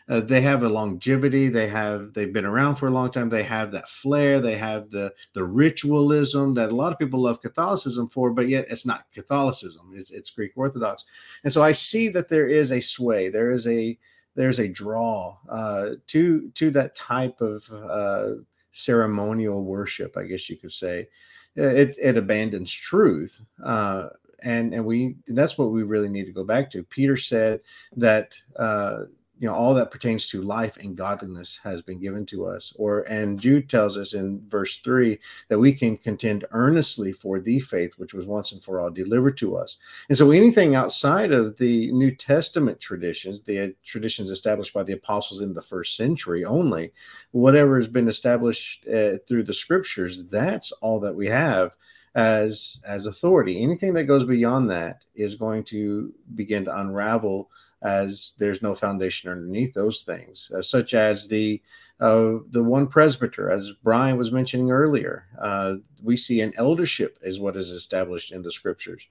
uh, 0.08 0.20
they 0.20 0.40
have 0.40 0.62
a 0.62 0.68
longevity. 0.68 1.48
They 1.48 1.68
have 1.68 2.12
they've 2.12 2.32
been 2.32 2.44
around 2.44 2.76
for 2.76 2.88
a 2.88 2.90
long 2.90 3.10
time. 3.10 3.28
They 3.28 3.44
have 3.44 3.72
that 3.72 3.88
flair. 3.88 4.40
They 4.40 4.56
have 4.56 4.90
the 4.90 5.12
the 5.32 5.44
ritualism 5.44 6.54
that 6.54 6.70
a 6.70 6.76
lot 6.76 6.92
of 6.92 6.98
people 6.98 7.22
love 7.22 7.40
catholicism 7.40 8.08
for 8.08 8.30
but 8.30 8.48
yet 8.48 8.66
it's 8.68 8.86
not 8.86 9.06
catholicism. 9.12 9.92
It's, 9.94 10.10
it's 10.10 10.30
greek 10.30 10.52
orthodox. 10.56 11.04
And 11.44 11.52
so 11.52 11.62
i 11.62 11.72
see 11.72 12.08
that 12.10 12.28
there 12.28 12.48
is 12.48 12.72
a 12.72 12.80
sway. 12.80 13.28
There 13.28 13.52
is 13.52 13.66
a 13.66 13.98
there's 14.34 14.58
a 14.58 14.68
draw 14.68 15.36
uh, 15.48 15.90
to 16.08 16.50
to 16.54 16.70
that 16.72 16.94
type 16.94 17.40
of 17.40 17.70
uh, 17.72 18.42
ceremonial 18.70 19.62
worship 19.62 20.16
i 20.16 20.24
guess 20.24 20.48
you 20.48 20.56
could 20.56 20.72
say. 20.72 21.08
It, 21.54 21.98
it 22.02 22.16
abandons 22.16 22.72
truth 22.72 23.44
uh, 23.62 24.08
and 24.42 24.72
and 24.74 24.84
we 24.84 25.16
that's 25.28 25.58
what 25.58 25.70
we 25.70 25.82
really 25.82 26.08
need 26.08 26.24
to 26.24 26.32
go 26.32 26.44
back 26.44 26.70
to. 26.70 26.82
Peter 26.82 27.16
said 27.16 27.60
that 27.96 28.40
uh, 28.56 29.04
you 29.42 29.48
know 29.48 29.54
all 29.54 29.74
that 29.74 29.90
pertains 29.90 30.28
to 30.28 30.40
life 30.40 30.76
and 30.76 30.96
godliness 30.96 31.58
has 31.64 31.82
been 31.82 31.98
given 31.98 32.24
to 32.26 32.46
us. 32.46 32.72
Or 32.76 33.00
and 33.02 33.40
jude 33.40 33.68
tells 33.68 33.98
us 33.98 34.14
in 34.14 34.40
verse 34.48 34.78
3 34.78 35.18
that 35.48 35.58
we 35.58 35.72
can 35.72 35.96
contend 35.96 36.44
earnestly 36.52 37.10
for 37.10 37.40
the 37.40 37.58
faith 37.58 37.94
which 37.96 38.14
was 38.14 38.24
once 38.24 38.52
and 38.52 38.62
for 38.62 38.78
all 38.78 38.88
delivered 38.88 39.36
to 39.38 39.56
us. 39.56 39.78
And 40.08 40.16
so 40.16 40.30
anything 40.30 40.76
outside 40.76 41.32
of 41.32 41.58
the 41.58 41.90
new 41.90 42.14
testament 42.14 42.78
traditions 42.78 43.40
the 43.40 43.74
traditions 43.84 44.30
established 44.30 44.72
by 44.72 44.84
the 44.84 44.92
apostles 44.92 45.40
in 45.40 45.54
the 45.54 45.60
first 45.60 45.96
century 45.96 46.44
only 46.44 46.92
whatever 47.32 47.74
has 47.80 47.88
been 47.88 48.06
established 48.06 48.86
uh, 48.86 49.18
through 49.26 49.42
the 49.42 49.52
scriptures 49.52 50.24
that's 50.26 50.70
all 50.82 51.00
that 51.00 51.16
we 51.16 51.26
have 51.26 51.74
as 52.14 52.80
as 52.86 53.06
authority. 53.06 53.60
Anything 53.60 53.94
that 53.94 54.04
goes 54.04 54.24
beyond 54.24 54.70
that 54.70 55.04
is 55.16 55.34
going 55.34 55.64
to 55.64 56.14
begin 56.36 56.64
to 56.66 56.78
unravel 56.78 57.50
as 57.82 58.34
there's 58.38 58.62
no 58.62 58.74
foundation 58.74 59.30
underneath 59.30 59.74
those 59.74 60.02
things, 60.02 60.50
uh, 60.54 60.62
such 60.62 60.94
as 60.94 61.28
the 61.28 61.60
uh, 62.00 62.38
the 62.50 62.62
one 62.62 62.86
presbyter, 62.86 63.50
as 63.50 63.72
Brian 63.82 64.16
was 64.16 64.32
mentioning 64.32 64.70
earlier. 64.70 65.26
Uh, 65.40 65.74
we 66.02 66.16
see 66.16 66.40
an 66.40 66.52
eldership 66.56 67.16
is 67.22 67.38
what 67.38 67.56
is 67.56 67.70
established 67.70 68.32
in 68.32 68.42
the 68.42 68.52
scriptures, 68.52 69.06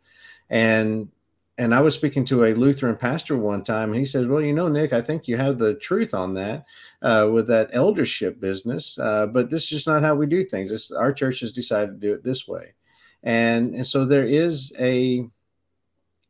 and 0.50 1.12
and 1.58 1.76
I 1.76 1.82
was 1.82 1.96
speaking 1.96 2.26
to 2.26 2.46
a 2.46 2.54
Lutheran 2.54 2.96
pastor 2.96 3.38
one 3.38 3.64
time, 3.64 3.90
and 3.90 4.00
he 4.00 4.06
says, 4.06 4.28
"Well, 4.28 4.42
you 4.42 4.54
know, 4.54 4.68
Nick, 4.68 4.94
I 4.94 5.02
think 5.02 5.28
you 5.28 5.38
have 5.38 5.58
the 5.58 5.76
truth 5.76 6.14
on 6.14 6.34
that 6.36 6.66
uh, 7.02 7.30
with 7.32 7.48
that 7.48 7.70
eldership 7.74 8.40
business, 8.40 8.98
uh, 8.98 9.28
but 9.28 9.50
this 9.50 9.64
is 9.64 9.70
just 9.70 9.88
not 9.88 10.04
how 10.04 10.16
we 10.16 10.26
do 10.26 10.44
things. 10.44 10.70
This, 10.70 10.92
our 10.92 11.14
church 11.14 11.42
has 11.42 11.52
decided 11.52 11.92
to 11.92 12.08
do 12.08 12.14
it 12.14 12.24
this 12.24 12.48
way." 12.48 12.74
And, 13.24 13.76
and 13.76 13.86
so 13.86 14.06
there 14.06 14.26
is 14.26 14.74
a 14.80 15.30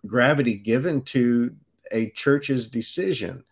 gravity 0.06 0.56
given 0.56 1.02
to 1.04 1.56
a 1.92 2.10
church's 2.12 2.68
decision. 2.68 3.44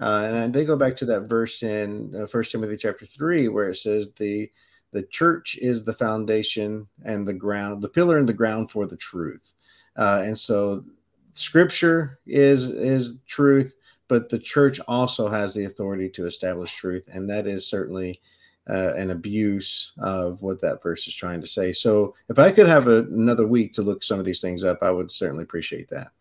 Uh, 0.00 0.30
and 0.32 0.54
they 0.54 0.64
go 0.64 0.76
back 0.76 0.96
to 0.96 1.04
that 1.04 1.22
verse 1.22 1.62
in 1.62 2.14
uh, 2.14 2.26
First 2.26 2.50
Timothy 2.50 2.76
chapter 2.76 3.06
three, 3.06 3.48
where 3.48 3.68
it 3.68 3.76
says 3.76 4.10
the 4.16 4.50
the 4.92 5.02
church 5.04 5.56
is 5.60 5.84
the 5.84 5.94
foundation 5.94 6.86
and 7.04 7.26
the 7.26 7.32
ground, 7.32 7.82
the 7.82 7.88
pillar 7.88 8.18
and 8.18 8.28
the 8.28 8.34
ground 8.34 8.70
for 8.70 8.86
the 8.86 8.96
truth. 8.96 9.54
Uh, 9.96 10.22
and 10.24 10.38
so, 10.38 10.84
Scripture 11.32 12.18
is 12.26 12.70
is 12.70 13.14
truth, 13.26 13.74
but 14.08 14.28
the 14.28 14.38
church 14.38 14.80
also 14.88 15.28
has 15.28 15.54
the 15.54 15.64
authority 15.64 16.08
to 16.10 16.26
establish 16.26 16.74
truth, 16.74 17.08
and 17.12 17.28
that 17.30 17.46
is 17.46 17.66
certainly 17.66 18.20
uh, 18.68 18.94
an 18.94 19.10
abuse 19.10 19.92
of 19.98 20.40
what 20.42 20.60
that 20.60 20.82
verse 20.82 21.06
is 21.06 21.14
trying 21.14 21.40
to 21.40 21.46
say. 21.46 21.72
So 21.72 22.14
if 22.28 22.38
I 22.38 22.52
could 22.52 22.68
have 22.68 22.86
a, 22.86 22.98
another 23.04 23.46
week 23.46 23.72
to 23.74 23.82
look 23.82 24.02
some 24.02 24.18
of 24.18 24.24
these 24.24 24.40
things 24.40 24.64
up, 24.64 24.78
I 24.82 24.90
would 24.90 25.10
certainly 25.10 25.42
appreciate 25.42 25.88
that. 25.88 26.12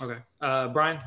Okay, 0.00 0.20
uh, 0.40 0.68
Brian, 0.68 1.00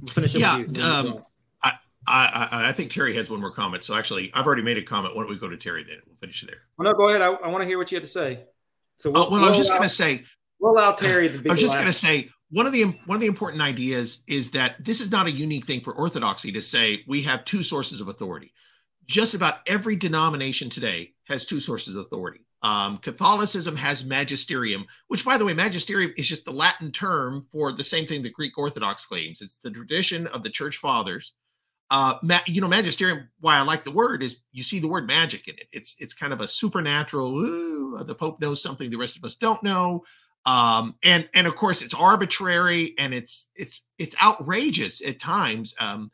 we'll 0.00 0.12
finish. 0.12 0.34
Yeah, 0.34 0.62
um, 0.82 1.24
I, 1.62 1.72
I 2.06 2.68
I 2.68 2.72
think 2.72 2.90
Terry 2.90 3.14
has 3.16 3.30
one 3.30 3.40
more 3.40 3.50
comment. 3.50 3.84
So 3.84 3.94
actually, 3.94 4.30
I've 4.34 4.46
already 4.46 4.62
made 4.62 4.78
a 4.78 4.82
comment. 4.82 5.14
Why 5.14 5.22
don't 5.22 5.30
we 5.30 5.38
go 5.38 5.48
to 5.48 5.56
Terry 5.56 5.84
then? 5.84 5.98
We'll 6.06 6.16
finish 6.16 6.44
there. 6.46 6.58
Well, 6.78 6.90
no, 6.90 6.96
go 6.96 7.08
ahead. 7.08 7.22
I, 7.22 7.28
I 7.28 7.48
want 7.48 7.62
to 7.62 7.66
hear 7.66 7.78
what 7.78 7.90
you 7.90 7.96
had 7.96 8.02
to 8.02 8.08
say. 8.08 8.40
So 8.96 9.10
we'll, 9.10 9.22
oh, 9.22 9.30
well, 9.30 9.40
we'll 9.40 9.44
I 9.46 9.48
was 9.48 9.58
just 9.58 9.70
going 9.70 9.82
to 9.82 9.88
say. 9.88 10.24
We'll 10.58 10.72
allow 10.72 10.92
Terry. 10.92 11.28
I 11.30 11.52
was 11.52 11.60
just 11.60 11.74
going 11.74 11.86
to 11.86 11.92
say 11.92 12.30
one 12.50 12.66
of 12.66 12.72
the 12.72 12.84
one 13.06 13.16
of 13.16 13.20
the 13.20 13.26
important 13.26 13.62
ideas 13.62 14.22
is 14.28 14.50
that 14.52 14.82
this 14.84 15.00
is 15.00 15.10
not 15.10 15.26
a 15.26 15.30
unique 15.30 15.66
thing 15.66 15.80
for 15.80 15.92
orthodoxy 15.92 16.52
to 16.52 16.62
say 16.62 17.02
we 17.06 17.22
have 17.22 17.44
two 17.44 17.62
sources 17.62 18.00
of 18.00 18.08
authority 18.08 18.52
just 19.06 19.34
about 19.34 19.58
every 19.66 19.96
denomination 19.96 20.70
today 20.70 21.12
has 21.24 21.46
two 21.46 21.60
sources 21.60 21.94
of 21.94 22.06
authority. 22.06 22.40
Um, 22.64 22.96
Catholicism 22.96 23.76
has 23.76 24.06
magisterium, 24.06 24.86
which, 25.08 25.22
by 25.22 25.36
the 25.36 25.44
way, 25.44 25.52
magisterium 25.52 26.14
is 26.16 26.26
just 26.26 26.46
the 26.46 26.50
Latin 26.50 26.90
term 26.90 27.46
for 27.52 27.72
the 27.72 27.84
same 27.84 28.06
thing 28.06 28.22
that 28.22 28.32
Greek 28.32 28.56
Orthodox 28.56 29.04
claims. 29.04 29.42
It's 29.42 29.58
the 29.58 29.70
tradition 29.70 30.26
of 30.28 30.42
the 30.42 30.48
church 30.48 30.78
fathers. 30.78 31.34
Uh, 31.90 32.16
ma- 32.22 32.40
you 32.46 32.62
know, 32.62 32.66
magisterium. 32.66 33.28
Why 33.40 33.58
I 33.58 33.60
like 33.60 33.84
the 33.84 33.90
word 33.90 34.22
is 34.22 34.38
you 34.52 34.64
see 34.64 34.80
the 34.80 34.88
word 34.88 35.06
magic 35.06 35.46
in 35.46 35.56
it. 35.56 35.68
It's 35.72 35.94
it's 35.98 36.14
kind 36.14 36.32
of 36.32 36.40
a 36.40 36.48
supernatural. 36.48 37.38
Ooh, 37.38 38.02
the 38.02 38.14
Pope 38.14 38.40
knows 38.40 38.62
something 38.62 38.88
the 38.88 38.96
rest 38.96 39.18
of 39.18 39.24
us 39.24 39.36
don't 39.36 39.62
know, 39.62 40.02
um, 40.46 40.94
and 41.02 41.28
and 41.34 41.46
of 41.46 41.56
course 41.56 41.82
it's 41.82 41.92
arbitrary 41.92 42.94
and 42.96 43.12
it's 43.12 43.50
it's 43.56 43.88
it's 43.98 44.16
outrageous 44.22 45.06
at 45.06 45.20
times. 45.20 45.74
Um, 45.78 46.10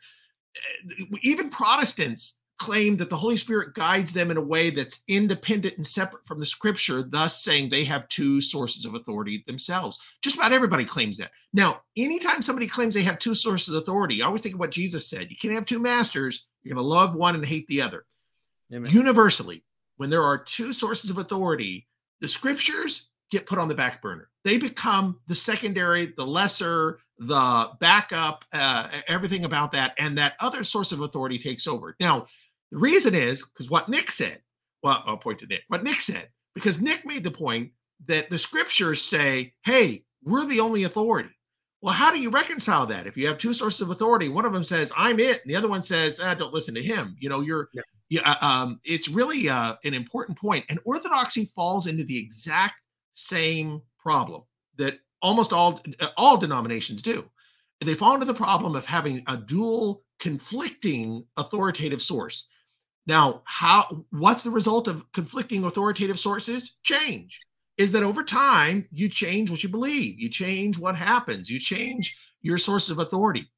even 1.22 1.48
Protestants 1.48 2.39
claim 2.60 2.98
that 2.98 3.08
the 3.08 3.16
Holy 3.16 3.38
Spirit 3.38 3.74
guides 3.74 4.12
them 4.12 4.30
in 4.30 4.36
a 4.36 4.42
way 4.42 4.68
that's 4.68 5.02
independent 5.08 5.76
and 5.76 5.86
separate 5.86 6.26
from 6.26 6.38
the 6.38 6.46
scripture, 6.46 7.02
thus 7.02 7.42
saying 7.42 7.70
they 7.70 7.84
have 7.84 8.06
two 8.08 8.40
sources 8.40 8.84
of 8.84 8.94
authority 8.94 9.42
themselves. 9.46 9.98
Just 10.22 10.36
about 10.36 10.52
everybody 10.52 10.84
claims 10.84 11.16
that. 11.16 11.30
Now, 11.54 11.80
anytime 11.96 12.42
somebody 12.42 12.66
claims 12.66 12.94
they 12.94 13.02
have 13.02 13.18
two 13.18 13.34
sources 13.34 13.74
of 13.74 13.82
authority, 13.82 14.22
I 14.22 14.26
always 14.26 14.42
think 14.42 14.54
of 14.54 14.60
what 14.60 14.70
Jesus 14.70 15.08
said 15.08 15.30
you 15.30 15.36
can't 15.40 15.54
have 15.54 15.64
two 15.64 15.78
masters, 15.78 16.46
you're 16.62 16.74
going 16.74 16.84
to 16.84 16.88
love 16.88 17.14
one 17.14 17.34
and 17.34 17.44
hate 17.44 17.66
the 17.66 17.80
other. 17.80 18.04
Amen. 18.72 18.92
Universally, 18.92 19.64
when 19.96 20.10
there 20.10 20.22
are 20.22 20.38
two 20.38 20.74
sources 20.74 21.10
of 21.10 21.16
authority, 21.16 21.88
the 22.20 22.28
scriptures 22.28 23.10
get 23.30 23.46
put 23.46 23.58
on 23.58 23.68
the 23.68 23.74
back 23.74 24.02
burner. 24.02 24.28
They 24.44 24.58
become 24.58 25.18
the 25.28 25.34
secondary, 25.34 26.12
the 26.16 26.26
lesser, 26.26 26.98
the 27.18 27.70
backup, 27.80 28.44
uh, 28.52 28.88
everything 29.06 29.44
about 29.44 29.72
that. 29.72 29.94
And 29.98 30.18
that 30.18 30.34
other 30.40 30.64
source 30.64 30.92
of 30.92 31.00
authority 31.00 31.38
takes 31.38 31.66
over. 31.66 31.96
Now, 32.00 32.26
the 32.70 32.78
reason 32.78 33.14
is 33.14 33.42
because 33.44 33.70
what 33.70 33.88
Nick 33.88 34.10
said. 34.10 34.40
Well, 34.82 35.02
I'll 35.06 35.16
point 35.16 35.40
to 35.40 35.46
Nick. 35.46 35.62
What 35.68 35.84
Nick 35.84 36.00
said, 36.00 36.28
because 36.54 36.80
Nick 36.80 37.04
made 37.04 37.24
the 37.24 37.30
point 37.30 37.70
that 38.06 38.30
the 38.30 38.38
scriptures 38.38 39.02
say, 39.02 39.52
hey, 39.64 40.04
we're 40.24 40.46
the 40.46 40.60
only 40.60 40.84
authority. 40.84 41.30
Well, 41.82 41.94
how 41.94 42.10
do 42.10 42.18
you 42.18 42.30
reconcile 42.30 42.86
that? 42.86 43.06
If 43.06 43.16
you 43.16 43.26
have 43.26 43.38
two 43.38 43.54
sources 43.54 43.80
of 43.80 43.90
authority, 43.90 44.28
one 44.28 44.44
of 44.44 44.52
them 44.52 44.64
says, 44.64 44.92
I'm 44.96 45.18
it, 45.18 45.42
and 45.42 45.50
the 45.50 45.56
other 45.56 45.68
one 45.68 45.82
says, 45.82 46.20
ah, 46.22 46.34
don't 46.34 46.52
listen 46.52 46.74
to 46.74 46.82
him. 46.82 47.16
You 47.18 47.28
know, 47.28 47.40
you're, 47.40 47.68
yeah. 47.72 47.82
yeah 48.08 48.32
uh, 48.40 48.46
um, 48.46 48.80
it's 48.84 49.08
really 49.08 49.48
uh, 49.48 49.76
an 49.84 49.94
important 49.94 50.38
point. 50.38 50.64
And 50.68 50.78
orthodoxy 50.84 51.50
falls 51.54 51.86
into 51.86 52.04
the 52.04 52.18
exact 52.18 52.74
same 53.14 53.82
problem 53.98 54.42
that 54.76 54.98
almost 55.22 55.52
all 55.52 55.82
all 56.16 56.36
denominations 56.36 57.02
do. 57.02 57.24
They 57.82 57.94
fall 57.94 58.14
into 58.14 58.26
the 58.26 58.34
problem 58.34 58.74
of 58.74 58.84
having 58.84 59.22
a 59.26 59.36
dual 59.36 60.02
conflicting 60.18 61.24
authoritative 61.36 62.02
source. 62.02 62.48
Now, 63.06 63.42
how 63.44 64.04
what's 64.10 64.42
the 64.42 64.50
result 64.50 64.88
of 64.88 65.10
conflicting 65.12 65.64
authoritative 65.64 66.20
sources? 66.20 66.76
Change. 66.82 67.38
Is 67.76 67.92
that 67.92 68.02
over 68.02 68.22
time 68.22 68.86
you 68.92 69.08
change 69.08 69.50
what 69.50 69.62
you 69.62 69.68
believe, 69.68 70.20
you 70.20 70.28
change 70.28 70.78
what 70.78 70.96
happens, 70.96 71.48
you 71.48 71.58
change 71.58 72.16
your 72.42 72.58
source 72.58 72.90
of 72.90 72.98
authority. 72.98 73.48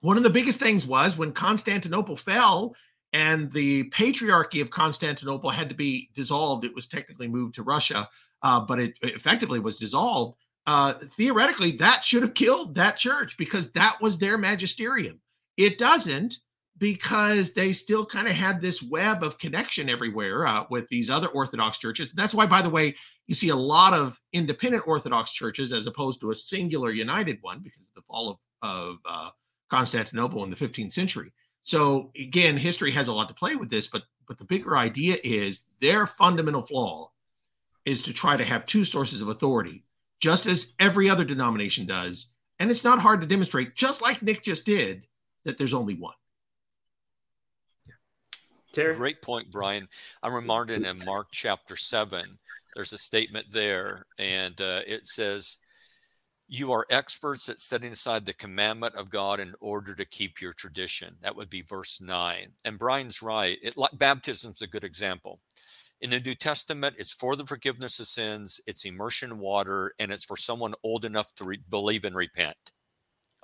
One 0.00 0.16
of 0.16 0.22
the 0.22 0.30
biggest 0.30 0.58
things 0.58 0.86
was 0.86 1.16
when 1.16 1.32
Constantinople 1.32 2.16
fell 2.16 2.74
and 3.12 3.52
the 3.52 3.88
patriarchy 3.90 4.60
of 4.60 4.70
Constantinople 4.70 5.50
had 5.50 5.68
to 5.68 5.74
be 5.74 6.10
dissolved. 6.14 6.64
It 6.64 6.74
was 6.74 6.86
technically 6.86 7.28
moved 7.28 7.54
to 7.56 7.62
Russia, 7.62 8.08
uh, 8.42 8.60
but 8.60 8.80
it 8.80 8.98
effectively 9.02 9.58
was 9.58 9.76
dissolved. 9.76 10.36
Uh, 10.66 10.94
theoretically, 11.16 11.72
that 11.72 12.04
should 12.04 12.22
have 12.22 12.34
killed 12.34 12.74
that 12.74 12.96
church 12.96 13.36
because 13.36 13.72
that 13.72 14.00
was 14.00 14.18
their 14.18 14.38
magisterium. 14.38 15.20
It 15.56 15.78
doesn't 15.78 16.36
because 16.82 17.54
they 17.54 17.72
still 17.72 18.04
kind 18.04 18.26
of 18.26 18.34
had 18.34 18.60
this 18.60 18.82
web 18.82 19.22
of 19.22 19.38
connection 19.38 19.88
everywhere 19.88 20.44
uh, 20.48 20.64
with 20.68 20.88
these 20.88 21.10
other 21.10 21.28
Orthodox 21.28 21.78
churches. 21.78 22.10
That's 22.10 22.34
why, 22.34 22.44
by 22.44 22.60
the 22.60 22.70
way, 22.70 22.96
you 23.28 23.36
see 23.36 23.50
a 23.50 23.54
lot 23.56 23.94
of 23.94 24.20
independent 24.32 24.82
Orthodox 24.88 25.32
churches 25.32 25.72
as 25.72 25.86
opposed 25.86 26.20
to 26.20 26.32
a 26.32 26.34
singular 26.34 26.90
united 26.90 27.38
one 27.40 27.60
because 27.60 27.86
of 27.86 27.94
the 27.94 28.02
fall 28.02 28.30
of, 28.30 28.68
of 28.68 28.96
uh, 29.08 29.30
Constantinople 29.70 30.42
in 30.42 30.50
the 30.50 30.56
15th 30.56 30.90
century. 30.90 31.32
So 31.62 32.10
again, 32.18 32.56
history 32.56 32.90
has 32.90 33.06
a 33.06 33.12
lot 33.12 33.28
to 33.28 33.34
play 33.34 33.54
with 33.54 33.70
this, 33.70 33.86
but 33.86 34.02
but 34.26 34.38
the 34.38 34.44
bigger 34.44 34.76
idea 34.76 35.18
is 35.22 35.66
their 35.80 36.08
fundamental 36.08 36.62
flaw 36.62 37.12
is 37.84 38.02
to 38.02 38.12
try 38.12 38.36
to 38.36 38.44
have 38.44 38.66
two 38.66 38.84
sources 38.84 39.22
of 39.22 39.28
authority, 39.28 39.84
just 40.18 40.46
as 40.46 40.74
every 40.80 41.08
other 41.08 41.24
denomination 41.24 41.86
does. 41.86 42.32
And 42.58 42.72
it's 42.72 42.82
not 42.82 42.98
hard 42.98 43.20
to 43.20 43.26
demonstrate, 43.28 43.76
just 43.76 44.02
like 44.02 44.20
Nick 44.20 44.42
just 44.42 44.66
did, 44.66 45.06
that 45.44 45.58
there's 45.58 45.74
only 45.74 45.94
one. 45.94 46.14
Terry? 48.72 48.94
Great 48.94 49.22
point, 49.22 49.50
Brian. 49.50 49.88
I'm 50.22 50.34
reminded 50.34 50.84
in 50.84 51.04
Mark 51.04 51.28
chapter 51.30 51.76
7, 51.76 52.38
there's 52.74 52.92
a 52.92 52.98
statement 52.98 53.46
there, 53.50 54.06
and 54.18 54.58
uh, 54.60 54.80
it 54.86 55.06
says, 55.06 55.58
You 56.48 56.72
are 56.72 56.86
experts 56.88 57.48
at 57.48 57.60
setting 57.60 57.92
aside 57.92 58.24
the 58.24 58.32
commandment 58.32 58.94
of 58.94 59.10
God 59.10 59.40
in 59.40 59.54
order 59.60 59.94
to 59.94 60.04
keep 60.04 60.40
your 60.40 60.54
tradition. 60.54 61.16
That 61.22 61.36
would 61.36 61.50
be 61.50 61.62
verse 61.62 62.00
9. 62.00 62.52
And 62.64 62.78
Brian's 62.78 63.22
right. 63.22 63.58
It, 63.62 63.76
like, 63.76 63.98
baptism's 63.98 64.62
a 64.62 64.66
good 64.66 64.84
example. 64.84 65.40
In 66.00 66.10
the 66.10 66.20
New 66.20 66.34
Testament, 66.34 66.96
it's 66.98 67.12
for 67.12 67.36
the 67.36 67.46
forgiveness 67.46 68.00
of 68.00 68.08
sins, 68.08 68.60
it's 68.66 68.84
immersion 68.84 69.30
in 69.30 69.38
water, 69.38 69.92
and 69.98 70.10
it's 70.10 70.24
for 70.24 70.36
someone 70.36 70.74
old 70.82 71.04
enough 71.04 71.32
to 71.36 71.44
re- 71.44 71.60
believe 71.70 72.04
and 72.04 72.16
repent. 72.16 72.56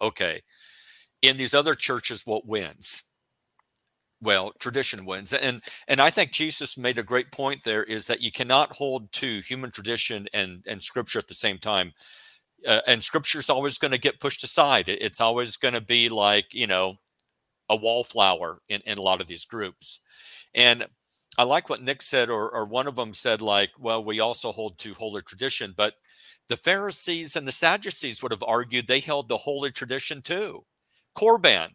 Okay. 0.00 0.42
In 1.20 1.36
these 1.36 1.54
other 1.54 1.74
churches, 1.74 2.22
what 2.24 2.46
wins? 2.46 3.07
Well 4.20 4.52
tradition 4.58 5.04
wins 5.04 5.32
and 5.32 5.62
and 5.86 6.00
i 6.00 6.10
think 6.10 6.32
jesus 6.32 6.76
made 6.76 6.98
a 6.98 7.02
great 7.02 7.30
point 7.32 7.62
there 7.64 7.84
is 7.84 8.06
that 8.06 8.20
you 8.20 8.32
cannot 8.32 8.72
hold 8.72 9.10
to 9.12 9.40
human 9.40 9.70
tradition 9.70 10.26
and 10.32 10.62
and 10.66 10.82
scripture 10.82 11.18
at 11.18 11.28
the 11.28 11.34
same 11.34 11.58
time 11.58 11.92
uh, 12.66 12.80
and 12.86 13.02
scripture 13.02 13.38
is 13.38 13.50
always 13.50 13.78
going 13.78 13.92
to 13.92 13.98
get 13.98 14.20
pushed 14.20 14.42
aside. 14.42 14.88
It's 14.88 15.20
always 15.20 15.56
going 15.56 15.74
to 15.74 15.80
be 15.80 16.08
like 16.08 16.52
you 16.52 16.66
know 16.66 16.96
a 17.68 17.76
wallflower 17.76 18.60
in, 18.68 18.80
in 18.86 18.98
a 18.98 19.02
lot 19.02 19.20
of 19.20 19.26
these 19.26 19.44
groups 19.44 20.00
and 20.54 20.86
i 21.38 21.42
like 21.42 21.68
what 21.68 21.82
nick 21.82 22.02
said 22.02 22.30
or, 22.30 22.50
or 22.50 22.64
one 22.64 22.86
of 22.86 22.96
them 22.96 23.14
said 23.14 23.42
like 23.42 23.70
well 23.78 24.02
we 24.04 24.20
also 24.20 24.52
hold 24.52 24.78
to 24.78 24.94
holy 24.94 25.22
tradition 25.22 25.74
but 25.76 25.94
the 26.48 26.56
pharisees 26.56 27.36
and 27.36 27.46
the 27.46 27.52
sadducees 27.52 28.22
would 28.22 28.32
have 28.32 28.44
argued 28.46 28.86
they 28.86 29.00
held 29.00 29.28
the 29.28 29.36
holy 29.36 29.70
tradition 29.70 30.22
too. 30.22 30.64
Korban 31.16 31.70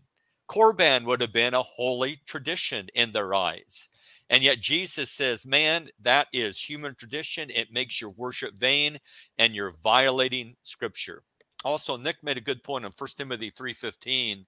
Korban 0.49 1.05
would 1.05 1.21
have 1.21 1.33
been 1.33 1.53
a 1.53 1.61
holy 1.61 2.21
tradition 2.25 2.87
in 2.93 3.11
their 3.11 3.33
eyes. 3.33 3.89
And 4.29 4.43
yet 4.43 4.61
Jesus 4.61 5.11
says, 5.11 5.45
man, 5.45 5.89
that 6.01 6.27
is 6.33 6.59
human 6.59 6.95
tradition. 6.95 7.49
It 7.49 7.71
makes 7.71 8.01
your 8.01 8.11
worship 8.11 8.57
vain 8.57 8.99
and 9.37 9.53
you're 9.53 9.73
violating 9.83 10.55
scripture. 10.63 11.23
also 11.65 11.97
Nick 11.97 12.23
made 12.23 12.37
a 12.37 12.41
good 12.41 12.63
point 12.63 12.85
on 12.85 12.91
1 12.91 13.09
Timothy 13.17 13.51
3:15. 13.51 14.45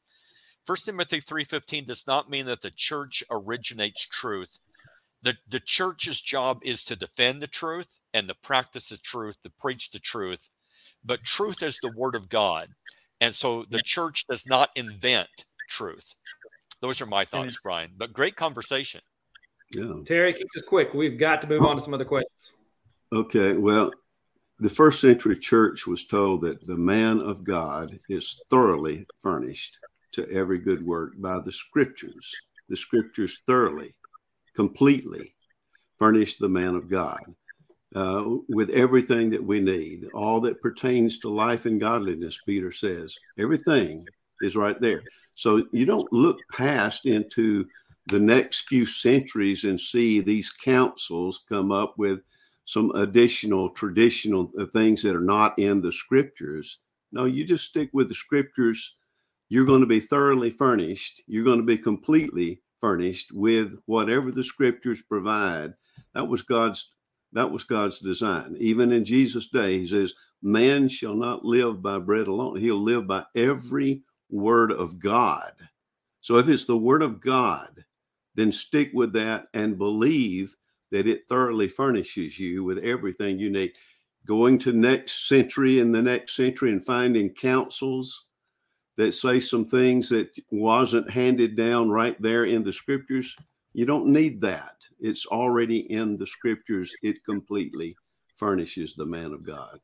1 0.65 0.77
Timothy 0.85 1.21
3:15 1.21 1.85
does 1.85 2.07
not 2.07 2.29
mean 2.29 2.45
that 2.47 2.61
the 2.61 2.71
church 2.71 3.23
originates 3.29 4.05
truth. 4.07 4.59
The, 5.21 5.37
the 5.47 5.59
church's 5.59 6.19
job 6.21 6.59
is 6.63 6.83
to 6.85 6.95
defend 6.95 7.41
the 7.41 7.47
truth 7.47 7.99
and 8.13 8.27
to 8.27 8.35
practice 8.35 8.89
the 8.89 8.97
truth, 8.97 9.41
to 9.41 9.49
preach 9.49 9.91
the 9.91 9.99
truth. 9.99 10.49
But 11.03 11.23
truth 11.23 11.61
is 11.61 11.79
the 11.81 11.93
word 11.95 12.15
of 12.15 12.29
God. 12.29 12.69
And 13.21 13.33
so 13.33 13.65
the 13.69 13.81
church 13.81 14.25
does 14.27 14.45
not 14.45 14.71
invent 14.75 15.45
truth. 15.67 16.13
Those 16.81 17.01
are 17.01 17.05
my 17.05 17.25
thoughts, 17.25 17.59
Brian. 17.63 17.91
But 17.97 18.13
great 18.13 18.35
conversation. 18.35 19.01
Yeah. 19.73 19.93
Terry, 20.05 20.33
keep 20.33 20.47
this 20.53 20.65
quick. 20.65 20.93
We've 20.93 21.19
got 21.19 21.41
to 21.41 21.47
move 21.47 21.63
on 21.63 21.77
to 21.77 21.81
some 21.81 21.93
other 21.93 22.05
questions. 22.05 22.53
Okay. 23.11 23.53
Well, 23.53 23.91
the 24.59 24.69
first 24.69 25.01
century 25.01 25.37
church 25.37 25.85
was 25.85 26.05
told 26.05 26.41
that 26.41 26.65
the 26.65 26.77
man 26.77 27.19
of 27.19 27.43
God 27.43 27.99
is 28.09 28.41
thoroughly 28.49 29.05
furnished 29.21 29.77
to 30.13 30.29
every 30.31 30.59
good 30.59 30.85
work 30.85 31.13
by 31.17 31.39
the 31.39 31.51
scriptures. 31.51 32.33
The 32.69 32.77
scriptures 32.77 33.39
thoroughly, 33.45 33.95
completely 34.55 35.35
furnish 35.99 36.37
the 36.37 36.49
man 36.49 36.75
of 36.75 36.89
God 36.89 37.19
uh, 37.95 38.23
with 38.47 38.69
everything 38.69 39.29
that 39.31 39.43
we 39.43 39.59
need, 39.59 40.05
all 40.13 40.41
that 40.41 40.61
pertains 40.61 41.19
to 41.19 41.29
life 41.29 41.65
and 41.65 41.79
godliness, 41.79 42.39
Peter 42.45 42.71
says. 42.71 43.15
Everything 43.39 44.05
is 44.41 44.55
right 44.55 44.79
there. 44.81 45.01
So 45.35 45.65
you 45.71 45.85
don't 45.85 46.11
look 46.11 46.39
past 46.51 47.05
into 47.05 47.67
the 48.07 48.19
next 48.19 48.67
few 48.67 48.85
centuries 48.85 49.63
and 49.63 49.79
see 49.79 50.21
these 50.21 50.51
councils 50.51 51.43
come 51.47 51.71
up 51.71 51.97
with 51.97 52.21
some 52.65 52.91
additional 52.91 53.69
traditional 53.69 54.51
uh, 54.59 54.65
things 54.65 55.03
that 55.03 55.15
are 55.15 55.19
not 55.19 55.57
in 55.59 55.81
the 55.81 55.91
scriptures. 55.91 56.79
No, 57.11 57.25
you 57.25 57.45
just 57.45 57.65
stick 57.65 57.89
with 57.93 58.09
the 58.09 58.15
scriptures. 58.15 58.95
You're 59.49 59.65
going 59.65 59.81
to 59.81 59.87
be 59.87 59.99
thoroughly 59.99 60.49
furnished. 60.49 61.21
You're 61.27 61.43
going 61.43 61.59
to 61.59 61.65
be 61.65 61.77
completely 61.77 62.61
furnished 62.81 63.31
with 63.31 63.77
whatever 63.85 64.31
the 64.31 64.43
scriptures 64.43 65.01
provide. 65.01 65.73
That 66.13 66.27
was 66.27 66.41
God's 66.41 66.91
that 67.33 67.51
was 67.51 67.63
God's 67.63 67.99
design. 67.99 68.55
Even 68.59 68.93
in 68.93 69.03
Jesus' 69.03 69.49
day, 69.49 69.79
he 69.79 69.87
says, 69.87 70.13
Man 70.41 70.87
shall 70.87 71.15
not 71.15 71.43
live 71.43 71.81
by 71.81 71.99
bread 71.99 72.27
alone. 72.27 72.57
He'll 72.57 72.81
live 72.81 73.07
by 73.07 73.25
every 73.35 74.03
word 74.35 74.71
of 74.71 74.99
God. 74.99 75.51
So 76.21 76.37
if 76.37 76.47
it's 76.49 76.65
the 76.65 76.77
word 76.77 77.01
of 77.01 77.21
God, 77.21 77.85
then 78.35 78.51
stick 78.51 78.91
with 78.93 79.13
that 79.13 79.47
and 79.53 79.77
believe 79.77 80.55
that 80.91 81.07
it 81.07 81.27
thoroughly 81.27 81.67
furnishes 81.67 82.37
you 82.39 82.63
with 82.63 82.79
everything 82.79 83.39
you 83.39 83.49
need. 83.49 83.73
Going 84.25 84.57
to 84.59 84.73
next 84.73 85.27
century 85.27 85.79
and 85.79 85.93
the 85.93 86.01
next 86.01 86.35
century 86.35 86.71
and 86.71 86.83
finding 86.83 87.29
councils 87.29 88.25
that 88.97 89.13
say 89.13 89.39
some 89.39 89.65
things 89.65 90.09
that 90.09 90.29
wasn't 90.51 91.11
handed 91.11 91.55
down 91.55 91.89
right 91.89 92.19
there 92.21 92.45
in 92.45 92.63
the 92.63 92.73
scriptures, 92.73 93.35
you 93.73 93.85
don't 93.85 94.07
need 94.07 94.41
that. 94.41 94.75
It's 94.99 95.25
already 95.25 95.79
in 95.91 96.17
the 96.17 96.25
scriptures. 96.25 96.93
It 97.03 97.23
completely 97.25 97.95
furnishes 98.37 98.95
the 98.95 99.05
man 99.05 99.33
of 99.33 99.45
God. 99.45 99.79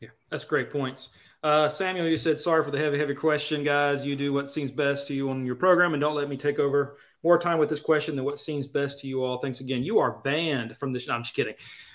Yeah, 0.00 0.10
that's 0.30 0.44
great 0.44 0.70
points. 0.70 1.08
Uh, 1.44 1.68
Samuel, 1.68 2.08
you 2.08 2.16
said 2.16 2.40
sorry 2.40 2.64
for 2.64 2.70
the 2.70 2.78
heavy, 2.78 2.96
heavy 2.96 3.14
question, 3.14 3.62
guys. 3.62 4.02
You 4.02 4.16
do 4.16 4.32
what 4.32 4.50
seems 4.50 4.70
best 4.70 5.06
to 5.08 5.14
you 5.14 5.28
on 5.28 5.44
your 5.44 5.56
program, 5.56 5.92
and 5.92 6.00
don't 6.00 6.16
let 6.16 6.30
me 6.30 6.38
take 6.38 6.58
over 6.58 6.96
more 7.22 7.38
time 7.38 7.58
with 7.58 7.68
this 7.68 7.80
question 7.80 8.16
than 8.16 8.24
what 8.24 8.38
seems 8.38 8.66
best 8.66 8.98
to 9.00 9.06
you 9.06 9.22
all. 9.22 9.36
Thanks 9.36 9.60
again. 9.60 9.84
You 9.84 9.98
are 9.98 10.12
banned 10.24 10.74
from 10.78 10.94
this. 10.94 11.06
No, 11.06 11.12
I'm 11.12 11.22
just 11.22 11.34
kidding. 11.34 11.52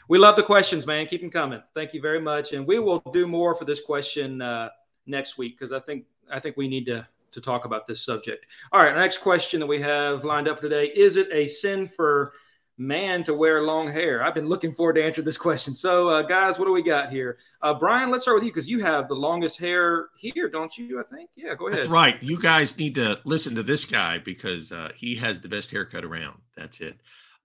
We 0.07 0.19
love 0.19 0.35
the 0.35 0.43
questions, 0.43 0.85
man. 0.85 1.07
Keep 1.07 1.21
them 1.21 1.31
coming. 1.31 1.63
Thank 1.73 1.95
you 1.95 2.01
very 2.01 2.21
much, 2.21 2.53
and 2.53 2.67
we 2.67 2.77
will 2.77 2.99
do 3.11 3.25
more 3.25 3.55
for 3.55 3.65
this 3.65 3.81
question 3.81 4.39
uh, 4.39 4.69
next 5.07 5.39
week 5.39 5.57
because 5.57 5.71
I 5.71 5.79
think 5.79 6.05
I 6.31 6.39
think 6.39 6.55
we 6.55 6.67
need 6.67 6.85
to 6.85 7.07
to 7.31 7.41
talk 7.41 7.65
about 7.65 7.87
this 7.87 8.05
subject. 8.05 8.45
All 8.71 8.83
right, 8.83 8.95
next 8.95 9.17
question 9.17 9.59
that 9.61 9.67
we 9.67 9.81
have 9.81 10.23
lined 10.23 10.47
up 10.47 10.57
for 10.57 10.69
today: 10.69 10.91
Is 10.95 11.17
it 11.17 11.27
a 11.31 11.47
sin 11.47 11.87
for 11.87 12.33
man 12.79 13.23
to 13.25 13.33
wear 13.33 13.61
long 13.61 13.91
hair? 13.91 14.23
I've 14.23 14.33
been 14.33 14.47
looking 14.47 14.73
forward 14.73 14.93
to 14.93 15.03
answer 15.03 15.21
this 15.21 15.37
question. 15.37 15.75
So, 15.75 16.09
uh, 16.09 16.21
guys, 16.23 16.57
what 16.57 16.65
do 16.65 16.71
we 16.71 16.81
got 16.81 17.11
here? 17.11 17.37
Uh, 17.61 17.73
Brian, 17.73 18.09
let's 18.09 18.23
start 18.23 18.37
with 18.37 18.45
you 18.45 18.51
because 18.51 18.69
you 18.69 18.79
have 18.79 19.07
the 19.07 19.15
longest 19.15 19.59
hair 19.59 20.07
here, 20.17 20.49
don't 20.49 20.75
you? 20.77 20.99
I 20.99 21.15
think. 21.15 21.29
Yeah, 21.35 21.55
go 21.55 21.67
ahead. 21.67 21.81
That's 21.81 21.89
right. 21.89 22.21
You 22.23 22.39
guys 22.41 22.77
need 22.77 22.95
to 22.95 23.19
listen 23.25 23.53
to 23.55 23.63
this 23.63 23.85
guy 23.85 24.17
because 24.17 24.71
uh, 24.71 24.91
he 24.95 25.15
has 25.15 25.41
the 25.41 25.49
best 25.49 25.69
haircut 25.69 26.05
around. 26.05 26.39
That's 26.55 26.79
it. 26.79 26.97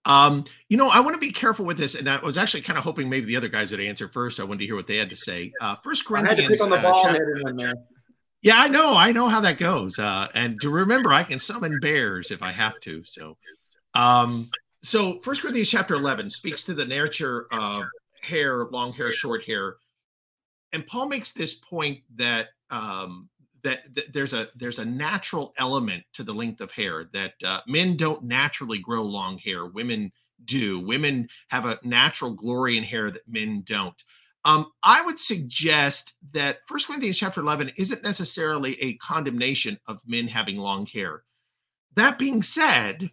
Um, 0.07 0.45
you 0.69 0.77
know, 0.77 0.89
I 0.89 1.01
want 1.01 1.15
to 1.15 1.21
be 1.21 1.33
careful 1.33 1.65
with 1.65 1.79
this, 1.79 1.95
and 1.95 2.09
I 2.09 2.19
was 2.19 2.37
actually 2.37 2.61
kind 2.61 2.79
of 2.79 2.85
hoping 2.85 3.09
maybe 3.09 3.27
the 3.27 3.37
other 3.37 3.49
guys 3.49 3.71
would 3.71 3.81
answer 3.81 4.09
first. 4.09 4.39
I 4.39 4.45
wanted 4.45 4.61
to 4.61 4.67
hear 4.67 4.77
what 4.77 4.87
they 4.87 4.99
had 4.99 5.11
to 5.11 5.17
say. 5.17 5.53
Uh, 5.61 5.75
First 5.83 6.05
Corinthians. 6.05 6.61
Uh, 6.61 7.01
chapter, 7.03 7.77
yeah, 8.45 8.57
I 8.59 8.69
know. 8.69 8.95
I 8.95 9.13
know 9.13 9.31
how 9.31 9.41
that 9.41 9.57
goes. 9.57 9.99
Uh, 9.99 10.29
and 10.35 10.61
to 10.61 10.69
remember, 10.69 11.15
I 11.15 11.23
can 11.23 11.39
summon 11.39 11.79
bears 11.81 12.31
if 12.31 12.43
I 12.43 12.53
have 12.53 12.79
to. 12.81 13.03
So, 13.03 13.39
um, 13.95 14.51
so 14.85 15.21
First 15.21 15.43
Corinthians 15.43 15.71
chapter 15.71 15.95
eleven 15.95 16.31
speaks 16.31 16.65
to 16.65 16.75
the 16.75 16.85
nature 16.85 17.47
of 17.51 17.85
hair, 18.23 18.67
long 18.67 18.93
hair, 18.93 19.13
short 19.13 19.45
hair, 19.45 19.77
and 20.73 20.87
Paul 20.87 21.09
makes 21.09 21.33
this 21.33 21.55
point 21.55 22.01
that 22.17 22.49
um, 22.71 23.29
that, 23.63 23.95
that, 23.95 24.13
there's 24.13 24.35
a 24.35 24.49
there's 24.55 24.79
a 24.79 24.85
natural 24.85 25.55
element 25.57 26.05
to 26.13 26.23
the 26.23 26.35
length 26.35 26.61
of 26.61 26.71
hair 26.71 27.05
that 27.13 27.35
uh, 27.45 27.61
men 27.67 27.97
don't 27.97 28.25
naturally 28.25 28.79
grow 28.79 29.03
long 29.03 29.39
hair, 29.39 29.67
women 29.67 30.13
do. 30.45 30.81
Women 30.81 31.29
have 31.49 31.65
a 31.65 31.79
natural 31.83 32.33
glory 32.33 32.77
in 32.77 32.85
hair 32.85 33.11
that 33.11 33.27
men 33.27 33.63
don't. 33.65 34.01
Um, 34.45 34.73
I 34.83 35.01
would 35.01 35.19
suggest 35.19 36.17
that 36.33 36.59
First 36.69 36.87
Corinthians 36.87 37.19
chapter 37.19 37.41
11 37.41 37.73
isn't 37.79 38.03
necessarily 38.03 38.81
a 38.83 38.95
condemnation 38.97 39.79
of 39.87 40.03
men 40.07 40.29
having 40.29 40.59
long 40.59 40.85
hair. 40.85 41.23
That 41.95 42.19
being 42.19 42.43
said, 42.43 43.11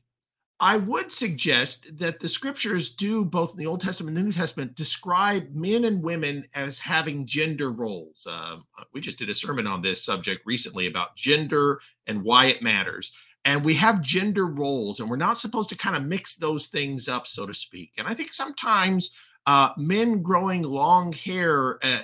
I 0.61 0.77
would 0.77 1.11
suggest 1.11 1.97
that 1.97 2.19
the 2.19 2.29
scriptures 2.29 2.93
do 2.93 3.25
both 3.25 3.53
in 3.53 3.57
the 3.57 3.65
Old 3.65 3.81
Testament 3.81 4.15
and 4.15 4.25
the 4.25 4.29
New 4.29 4.33
Testament 4.33 4.75
describe 4.75 5.49
men 5.55 5.85
and 5.85 6.03
women 6.03 6.45
as 6.53 6.77
having 6.77 7.25
gender 7.25 7.71
roles. 7.71 8.27
Um, 8.29 8.65
we 8.93 9.01
just 9.01 9.17
did 9.17 9.31
a 9.31 9.35
sermon 9.35 9.65
on 9.65 9.81
this 9.81 10.05
subject 10.05 10.43
recently 10.45 10.85
about 10.85 11.15
gender 11.15 11.81
and 12.05 12.23
why 12.23 12.45
it 12.45 12.61
matters. 12.61 13.11
And 13.43 13.65
we 13.65 13.73
have 13.73 14.03
gender 14.03 14.45
roles, 14.45 14.99
and 14.99 15.09
we're 15.09 15.15
not 15.15 15.39
supposed 15.39 15.69
to 15.69 15.75
kind 15.75 15.95
of 15.95 16.03
mix 16.03 16.35
those 16.35 16.67
things 16.67 17.09
up, 17.09 17.25
so 17.25 17.47
to 17.47 17.55
speak. 17.55 17.93
And 17.97 18.07
I 18.07 18.13
think 18.13 18.31
sometimes 18.31 19.15
uh, 19.47 19.71
men 19.77 20.21
growing 20.21 20.61
long 20.61 21.11
hair 21.11 21.83
uh, 21.83 22.03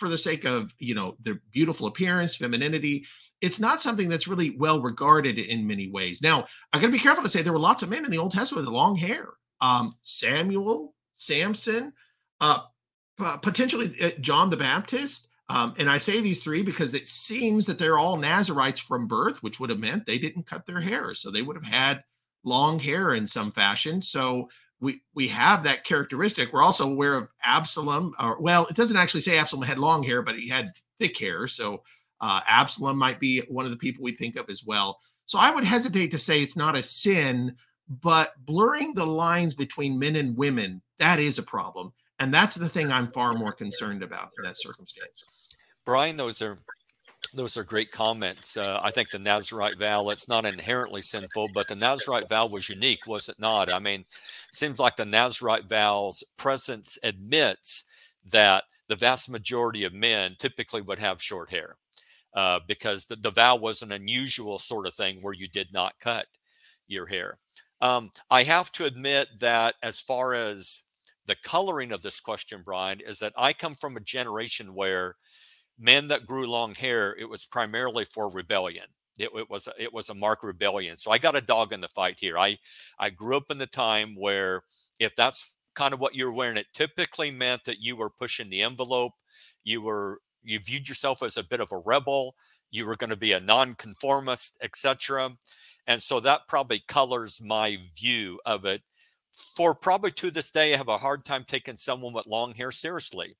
for 0.00 0.08
the 0.08 0.18
sake 0.18 0.44
of 0.44 0.74
you 0.80 0.96
know 0.96 1.16
their 1.22 1.40
beautiful 1.52 1.86
appearance, 1.86 2.34
femininity. 2.34 3.04
It's 3.40 3.60
not 3.60 3.82
something 3.82 4.08
that's 4.08 4.28
really 4.28 4.56
well 4.56 4.80
regarded 4.80 5.38
in 5.38 5.66
many 5.66 5.88
ways. 5.88 6.22
Now, 6.22 6.46
I 6.72 6.78
got 6.78 6.86
to 6.86 6.92
be 6.92 6.98
careful 6.98 7.22
to 7.22 7.28
say 7.28 7.42
there 7.42 7.52
were 7.52 7.58
lots 7.58 7.82
of 7.82 7.90
men 7.90 8.04
in 8.04 8.10
the 8.10 8.18
Old 8.18 8.32
Testament 8.32 8.66
with 8.66 8.74
long 8.74 8.96
hair. 8.96 9.28
Um, 9.60 9.94
Samuel, 10.02 10.94
Samson, 11.14 11.92
uh, 12.40 12.60
potentially 13.16 13.94
uh, 14.02 14.10
John 14.20 14.50
the 14.50 14.56
Baptist. 14.56 15.28
Um, 15.48 15.74
and 15.78 15.88
I 15.88 15.98
say 15.98 16.20
these 16.20 16.42
three 16.42 16.62
because 16.62 16.92
it 16.92 17.06
seems 17.06 17.66
that 17.66 17.78
they're 17.78 17.98
all 17.98 18.16
Nazarites 18.16 18.80
from 18.80 19.06
birth, 19.06 19.42
which 19.42 19.60
would 19.60 19.70
have 19.70 19.78
meant 19.78 20.04
they 20.06 20.18
didn't 20.18 20.46
cut 20.46 20.66
their 20.66 20.80
hair. 20.80 21.14
So 21.14 21.30
they 21.30 21.42
would 21.42 21.56
have 21.56 21.64
had 21.64 22.02
long 22.42 22.78
hair 22.78 23.14
in 23.14 23.26
some 23.26 23.52
fashion. 23.52 24.02
So 24.02 24.48
we 24.80 25.02
we 25.14 25.28
have 25.28 25.62
that 25.62 25.84
characteristic. 25.84 26.52
We're 26.52 26.62
also 26.62 26.90
aware 26.90 27.14
of 27.14 27.28
Absalom, 27.44 28.14
or 28.20 28.40
well, 28.40 28.66
it 28.66 28.76
doesn't 28.76 28.96
actually 28.96 29.20
say 29.22 29.38
Absalom 29.38 29.62
had 29.62 29.78
long 29.78 30.02
hair, 30.02 30.22
but 30.22 30.38
he 30.38 30.48
had 30.48 30.72
thick 30.98 31.16
hair. 31.16 31.46
So 31.48 31.82
uh, 32.20 32.40
Absalom 32.48 32.96
might 32.96 33.20
be 33.20 33.40
one 33.48 33.64
of 33.64 33.70
the 33.70 33.76
people 33.76 34.02
we 34.02 34.12
think 34.12 34.36
of 34.36 34.48
as 34.48 34.64
well. 34.66 35.00
So 35.26 35.38
I 35.38 35.50
would 35.50 35.64
hesitate 35.64 36.10
to 36.12 36.18
say 36.18 36.40
it's 36.40 36.56
not 36.56 36.76
a 36.76 36.82
sin, 36.82 37.56
but 37.88 38.32
blurring 38.44 38.94
the 38.94 39.06
lines 39.06 39.54
between 39.54 39.98
men 39.98 40.16
and 40.16 40.36
women 40.36 40.82
that 40.98 41.18
is 41.18 41.38
a 41.38 41.42
problem, 41.42 41.92
and 42.18 42.32
that's 42.32 42.56
the 42.56 42.68
thing 42.68 42.90
I'm 42.90 43.12
far 43.12 43.34
more 43.34 43.52
concerned 43.52 44.02
about 44.02 44.30
in 44.38 44.44
that 44.44 44.58
circumstance. 44.58 45.24
Brian, 45.84 46.16
those 46.16 46.40
are 46.42 46.58
those 47.34 47.56
are 47.56 47.64
great 47.64 47.92
comments. 47.92 48.56
Uh, 48.56 48.80
I 48.82 48.90
think 48.90 49.10
the 49.10 49.18
Nazarite 49.18 49.78
vow, 49.78 50.08
it's 50.08 50.28
not 50.28 50.46
inherently 50.46 51.02
sinful, 51.02 51.48
but 51.52 51.68
the 51.68 51.74
Nazarite 51.74 52.28
vow 52.28 52.46
was 52.46 52.68
unique, 52.68 53.06
was 53.06 53.28
it 53.28 53.38
not? 53.38 53.70
I 53.70 53.78
mean, 53.78 54.04
seems 54.52 54.78
like 54.78 54.96
the 54.96 55.04
Nazarite 55.04 55.68
vow's 55.68 56.24
presence 56.38 56.98
admits 57.02 57.84
that 58.30 58.64
the 58.88 58.96
vast 58.96 59.28
majority 59.28 59.84
of 59.84 59.92
men 59.92 60.36
typically 60.38 60.80
would 60.80 60.98
have 60.98 61.20
short 61.20 61.50
hair 61.50 61.76
uh, 62.36 62.60
because 62.68 63.06
the, 63.06 63.16
the 63.16 63.30
vow 63.30 63.56
was 63.56 63.82
an 63.82 63.92
unusual 63.92 64.58
sort 64.58 64.86
of 64.86 64.94
thing 64.94 65.18
where 65.20 65.34
you 65.34 65.48
did 65.48 65.72
not 65.72 65.98
cut 66.00 66.26
your 66.86 67.06
hair. 67.06 67.38
Um, 67.80 68.10
I 68.30 68.44
have 68.44 68.70
to 68.72 68.84
admit 68.84 69.28
that 69.40 69.74
as 69.82 70.00
far 70.00 70.34
as 70.34 70.82
the 71.26 71.36
coloring 71.42 71.92
of 71.92 72.02
this 72.02 72.20
question, 72.20 72.62
Brian, 72.64 73.00
is 73.00 73.18
that 73.18 73.32
I 73.36 73.52
come 73.52 73.74
from 73.74 73.96
a 73.96 74.00
generation 74.00 74.74
where 74.74 75.16
men 75.78 76.08
that 76.08 76.26
grew 76.26 76.46
long 76.46 76.74
hair, 76.74 77.14
it 77.18 77.28
was 77.28 77.44
primarily 77.44 78.04
for 78.04 78.30
rebellion. 78.30 78.86
It, 79.18 79.30
it, 79.34 79.50
was 79.50 79.68
it 79.78 79.92
was 79.92 80.10
a 80.10 80.14
mark 80.14 80.42
rebellion. 80.42 80.98
So 80.98 81.10
I 81.10 81.18
got 81.18 81.36
a 81.36 81.40
dog 81.40 81.72
in 81.72 81.80
the 81.80 81.88
fight 81.88 82.18
here. 82.20 82.36
I 82.38 82.58
I 82.98 83.08
grew 83.08 83.36
up 83.38 83.50
in 83.50 83.56
the 83.56 83.66
time 83.66 84.14
where 84.14 84.62
if 85.00 85.16
that's 85.16 85.56
kind 85.76 85.94
of 85.94 86.00
what 86.00 86.14
you 86.16 86.24
were 86.24 86.32
wearing. 86.32 86.56
It 86.56 86.66
typically 86.72 87.30
meant 87.30 87.64
that 87.64 87.80
you 87.80 87.94
were 87.94 88.10
pushing 88.10 88.50
the 88.50 88.62
envelope. 88.62 89.12
You 89.62 89.82
were 89.82 90.20
you 90.46 90.58
viewed 90.60 90.88
yourself 90.88 91.22
as 91.22 91.36
a 91.36 91.44
bit 91.44 91.60
of 91.60 91.72
a 91.72 91.78
rebel. 91.78 92.34
You 92.70 92.86
were 92.86 92.96
going 92.96 93.10
to 93.10 93.16
be 93.16 93.32
a 93.32 93.40
nonconformist, 93.40 94.58
etc. 94.62 95.30
And 95.86 96.02
so 96.02 96.20
that 96.20 96.48
probably 96.48 96.82
colors 96.88 97.42
my 97.42 97.78
view 97.96 98.40
of 98.46 98.64
it. 98.64 98.82
For 99.54 99.74
probably 99.74 100.12
to 100.12 100.30
this 100.30 100.50
day, 100.50 100.72
I 100.72 100.76
have 100.76 100.88
a 100.88 100.96
hard 100.96 101.24
time 101.24 101.44
taking 101.46 101.76
someone 101.76 102.12
with 102.12 102.26
long 102.26 102.54
hair 102.54 102.70
seriously. 102.70 103.36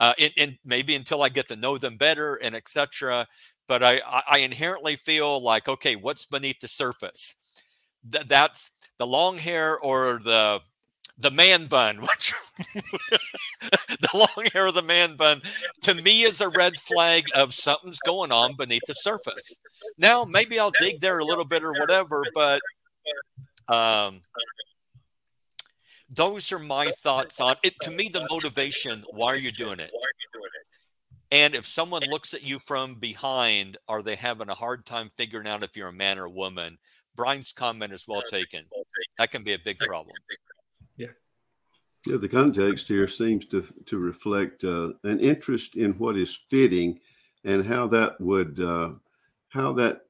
Uh, 0.00 0.14
and, 0.36 0.58
maybe 0.64 0.96
until 0.96 1.22
I 1.22 1.28
get 1.28 1.46
to 1.48 1.56
know 1.56 1.78
them 1.78 1.96
better 1.96 2.36
and 2.36 2.56
etc. 2.56 3.26
But 3.68 3.82
I, 3.84 4.00
I 4.28 4.38
inherently 4.38 4.96
feel 4.96 5.40
like, 5.40 5.68
okay, 5.68 5.94
what's 5.96 6.26
beneath 6.26 6.58
the 6.60 6.66
surface? 6.66 7.36
Th- 8.10 8.26
that's 8.26 8.70
the 8.98 9.06
long 9.06 9.36
hair 9.36 9.78
or 9.78 10.18
the 10.24 10.60
the 11.22 11.30
man 11.30 11.66
bun, 11.66 11.96
which 12.00 12.34
the 12.74 14.08
long 14.14 14.46
hair 14.52 14.66
of 14.66 14.74
the 14.74 14.82
man 14.82 15.16
bun, 15.16 15.40
to 15.82 15.94
me 15.94 16.22
is 16.22 16.40
a 16.40 16.48
red 16.50 16.76
flag 16.76 17.24
of 17.34 17.54
something's 17.54 18.00
going 18.00 18.32
on 18.32 18.54
beneath 18.56 18.82
the 18.86 18.94
surface. 18.94 19.58
Now, 19.96 20.24
maybe 20.24 20.58
I'll 20.58 20.72
dig 20.72 21.00
there 21.00 21.18
a 21.18 21.24
little 21.24 21.44
bit 21.44 21.64
or 21.64 21.72
whatever, 21.72 22.24
but 22.34 22.60
um, 23.68 24.20
those 26.10 26.52
are 26.52 26.58
my 26.58 26.86
thoughts 27.02 27.40
on 27.40 27.56
it. 27.62 27.74
To 27.82 27.90
me, 27.90 28.10
the 28.12 28.26
motivation 28.30 29.04
why 29.12 29.28
are 29.28 29.38
you 29.38 29.52
doing 29.52 29.80
it? 29.80 29.90
And 31.30 31.54
if 31.54 31.64
someone 31.64 32.02
looks 32.10 32.34
at 32.34 32.42
you 32.42 32.58
from 32.58 32.96
behind, 32.96 33.78
are 33.88 34.02
they 34.02 34.16
having 34.16 34.50
a 34.50 34.54
hard 34.54 34.84
time 34.84 35.08
figuring 35.16 35.46
out 35.46 35.62
if 35.62 35.74
you're 35.78 35.88
a 35.88 35.92
man 35.92 36.18
or 36.18 36.26
a 36.26 36.30
woman? 36.30 36.76
Brian's 37.16 37.52
comment 37.52 37.92
is 37.92 38.04
well 38.06 38.22
taken. 38.30 38.64
That 39.18 39.30
can 39.30 39.42
be 39.42 39.54
a 39.54 39.58
big 39.58 39.78
problem. 39.78 40.14
Yeah. 42.06 42.18
The 42.18 42.28
context 42.28 42.88
here 42.88 43.08
seems 43.08 43.46
to 43.46 43.62
to 43.86 43.98
reflect 43.98 44.64
uh, 44.64 44.92
an 45.04 45.20
interest 45.20 45.76
in 45.76 45.92
what 45.94 46.16
is 46.18 46.40
fitting, 46.50 47.00
and 47.44 47.66
how 47.66 47.88
that 47.88 48.20
would 48.20 48.60
uh, 48.60 48.92
how 49.50 49.72
that 49.74 50.02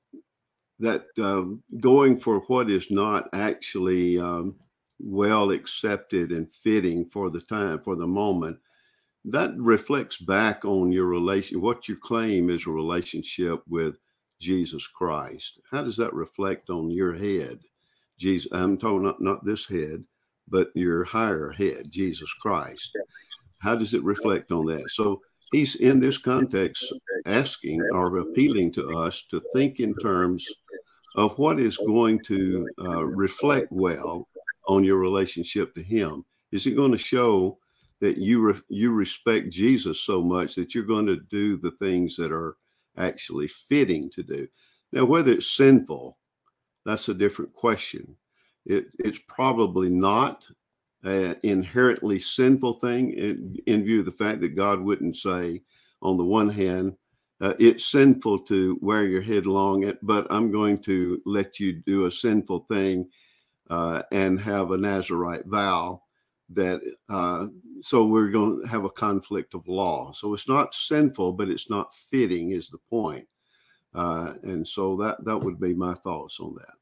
that 0.81 1.07
um, 1.21 1.63
going 1.81 2.21
for 2.21 2.41
what 2.43 2.71
is 2.71 2.91
not 2.91 3.31
actually 3.35 4.19
um, 4.21 4.57
well 5.01 5.53
accepted 5.53 6.33
and 6.33 6.53
fitting 6.65 7.07
for 7.11 7.31
the 7.31 7.43
time 7.43 7.81
for 7.81 7.97
the 7.97 8.09
moment 8.09 8.59
that 9.25 9.55
reflects 9.59 10.19
back 10.19 10.65
on 10.65 10.93
your 10.93 11.07
relation 11.07 11.61
what 11.63 11.89
you 11.89 11.97
claim 11.97 12.51
is 12.51 12.67
a 12.67 12.71
relationship 12.71 13.63
with 13.69 13.97
jesus 14.41 14.87
christ 14.89 15.61
how 15.73 15.83
does 15.85 15.97
that 15.97 16.15
reflect 16.15 16.71
on 16.71 16.91
your 16.91 17.15
head 17.15 17.61
jesus 18.19 18.51
i'm 18.53 18.79
talking 18.79 19.05
not, 19.05 19.21
not 19.23 19.45
this 19.45 19.69
head 19.69 20.05
but 20.53 20.71
your 20.75 21.03
higher 21.03 21.51
head, 21.51 21.91
Jesus 21.91 22.33
Christ. 22.35 22.97
How 23.59 23.75
does 23.75 23.95
it 23.95 24.05
reflect 24.05 24.53
on 24.53 24.67
that? 24.67 24.91
So 24.91 25.23
he's 25.51 25.77
in 25.77 25.99
this 25.99 26.19
context 26.19 26.93
asking 27.25 27.81
or 27.93 28.19
appealing 28.19 28.73
to 28.75 28.99
us 28.99 29.25
to 29.31 29.41
think 29.55 29.81
in 29.81 29.95
terms 29.95 30.47
of 31.17 31.39
what 31.39 31.59
is 31.59 31.77
going 31.79 32.21
to 32.25 32.69
uh, 32.85 33.05
reflect 33.05 33.73
well 33.73 34.29
on 34.69 34.85
your 34.85 34.99
relationship 34.99 35.75
to 35.75 35.83
him. 35.83 36.25
Is 36.53 36.67
it 36.67 36.77
going 36.77 36.93
to 36.93 36.99
show 36.99 37.59
that 38.01 38.19
you 38.19 38.41
re- 38.43 38.61
you 38.69 38.93
respect 38.93 39.51
Jesus 39.51 40.01
so 40.01 40.23
much 40.23 40.55
that 40.55 40.75
you're 40.75 40.85
going 40.85 41.07
to 41.07 41.21
do 41.31 41.57
the 41.57 41.71
things 41.73 42.17
that 42.17 42.31
are 42.31 42.57
actually 42.99 43.49
fitting 43.49 44.11
to 44.11 44.23
do? 44.23 44.47
Now, 44.93 45.07
whether 45.07 45.33
it's 45.33 45.57
sinful, 45.57 46.19
that's 46.85 47.09
a 47.09 47.15
different 47.15 47.55
question. 47.55 48.17
It, 48.65 48.87
it's 48.99 49.21
probably 49.27 49.89
not 49.89 50.47
an 51.03 51.37
inherently 51.43 52.21
sinful 52.21 52.75
thing 52.75 53.13
in, 53.13 53.57
in, 53.67 53.85
view 53.85 54.01
of 54.01 54.05
the 54.05 54.13
fact 54.13 54.41
that 54.41 54.57
God 54.57 54.81
wouldn't 54.81 55.17
say, 55.17 55.63
on 56.01 56.17
the 56.17 56.25
one 56.25 56.49
hand, 56.49 56.97
uh, 57.41 57.55
it's 57.59 57.91
sinful 57.91 58.39
to 58.41 58.79
wear 58.81 59.05
your 59.05 59.23
head 59.23 59.47
long, 59.47 59.93
but 60.03 60.29
I'm 60.31 60.53
going 60.53 60.79
to 60.83 61.21
let 61.27 61.59
you 61.59 61.73
do 61.73 62.07
a 62.07 62.11
sinful 62.11 62.61
thing 62.71 63.09
uh, 63.69 64.03
and 64.13 64.41
have 64.41 64.71
a 64.71 64.79
Nazarite 64.79 65.47
vow 65.47 66.03
that 66.51 66.81
uh, 67.09 67.47
so 67.81 68.07
we're 68.07 68.29
going 68.29 68.63
to 68.63 68.69
have 68.69 68.85
a 68.85 68.91
conflict 68.91 69.55
of 69.55 69.67
law. 69.67 70.13
So 70.13 70.35
it's 70.35 70.49
not 70.49 70.75
sinful, 70.75 71.33
but 71.33 71.49
it's 71.49 71.69
not 71.69 71.95
fitting, 71.95 72.53
is 72.53 72.69
the 72.69 72.79
point. 72.91 73.27
Uh, 73.95 74.35
and 74.43 74.67
so 74.67 74.97
that 74.97 75.25
that 75.25 75.39
would 75.39 75.61
be 75.61 75.75
my 75.75 75.95
thoughts 75.95 76.39
on 76.41 76.55
that. 76.55 76.75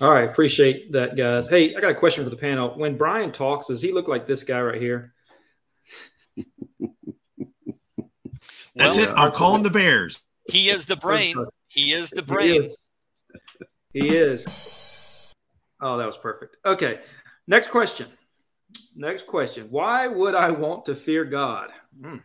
All 0.00 0.10
right, 0.10 0.28
appreciate 0.28 0.92
that, 0.92 1.16
guys. 1.16 1.48
Hey, 1.48 1.74
I 1.74 1.80
got 1.80 1.90
a 1.90 1.94
question 1.94 2.24
for 2.24 2.30
the 2.30 2.36
panel. 2.36 2.70
When 2.76 2.96
Brian 2.96 3.30
talks, 3.32 3.66
does 3.66 3.82
he 3.82 3.92
look 3.92 4.08
like 4.08 4.26
this 4.26 4.44
guy 4.44 4.60
right 4.60 4.80
here? 4.80 5.12
That's 8.74 8.96
well, 8.96 9.08
it. 9.10 9.14
I'll 9.14 9.30
call 9.30 9.54
him 9.54 9.62
the 9.62 9.70
Bears. 9.70 10.22
He 10.48 10.70
is 10.70 10.86
the 10.86 10.96
brain. 10.96 11.34
He 11.68 11.92
is 11.92 12.10
the 12.10 12.22
brain. 12.22 12.48
He 12.48 12.56
is. 12.58 12.76
he 13.92 14.08
is. 14.08 15.34
Oh, 15.82 15.98
that 15.98 16.06
was 16.06 16.16
perfect. 16.16 16.56
Okay. 16.64 17.00
Next 17.46 17.68
question. 17.68 18.06
Next 18.96 19.26
question. 19.26 19.66
Why 19.70 20.06
would 20.06 20.34
I 20.34 20.50
want 20.50 20.86
to 20.86 20.94
fear 20.94 21.24
God? 21.24 21.70
Hmm. 22.02 22.16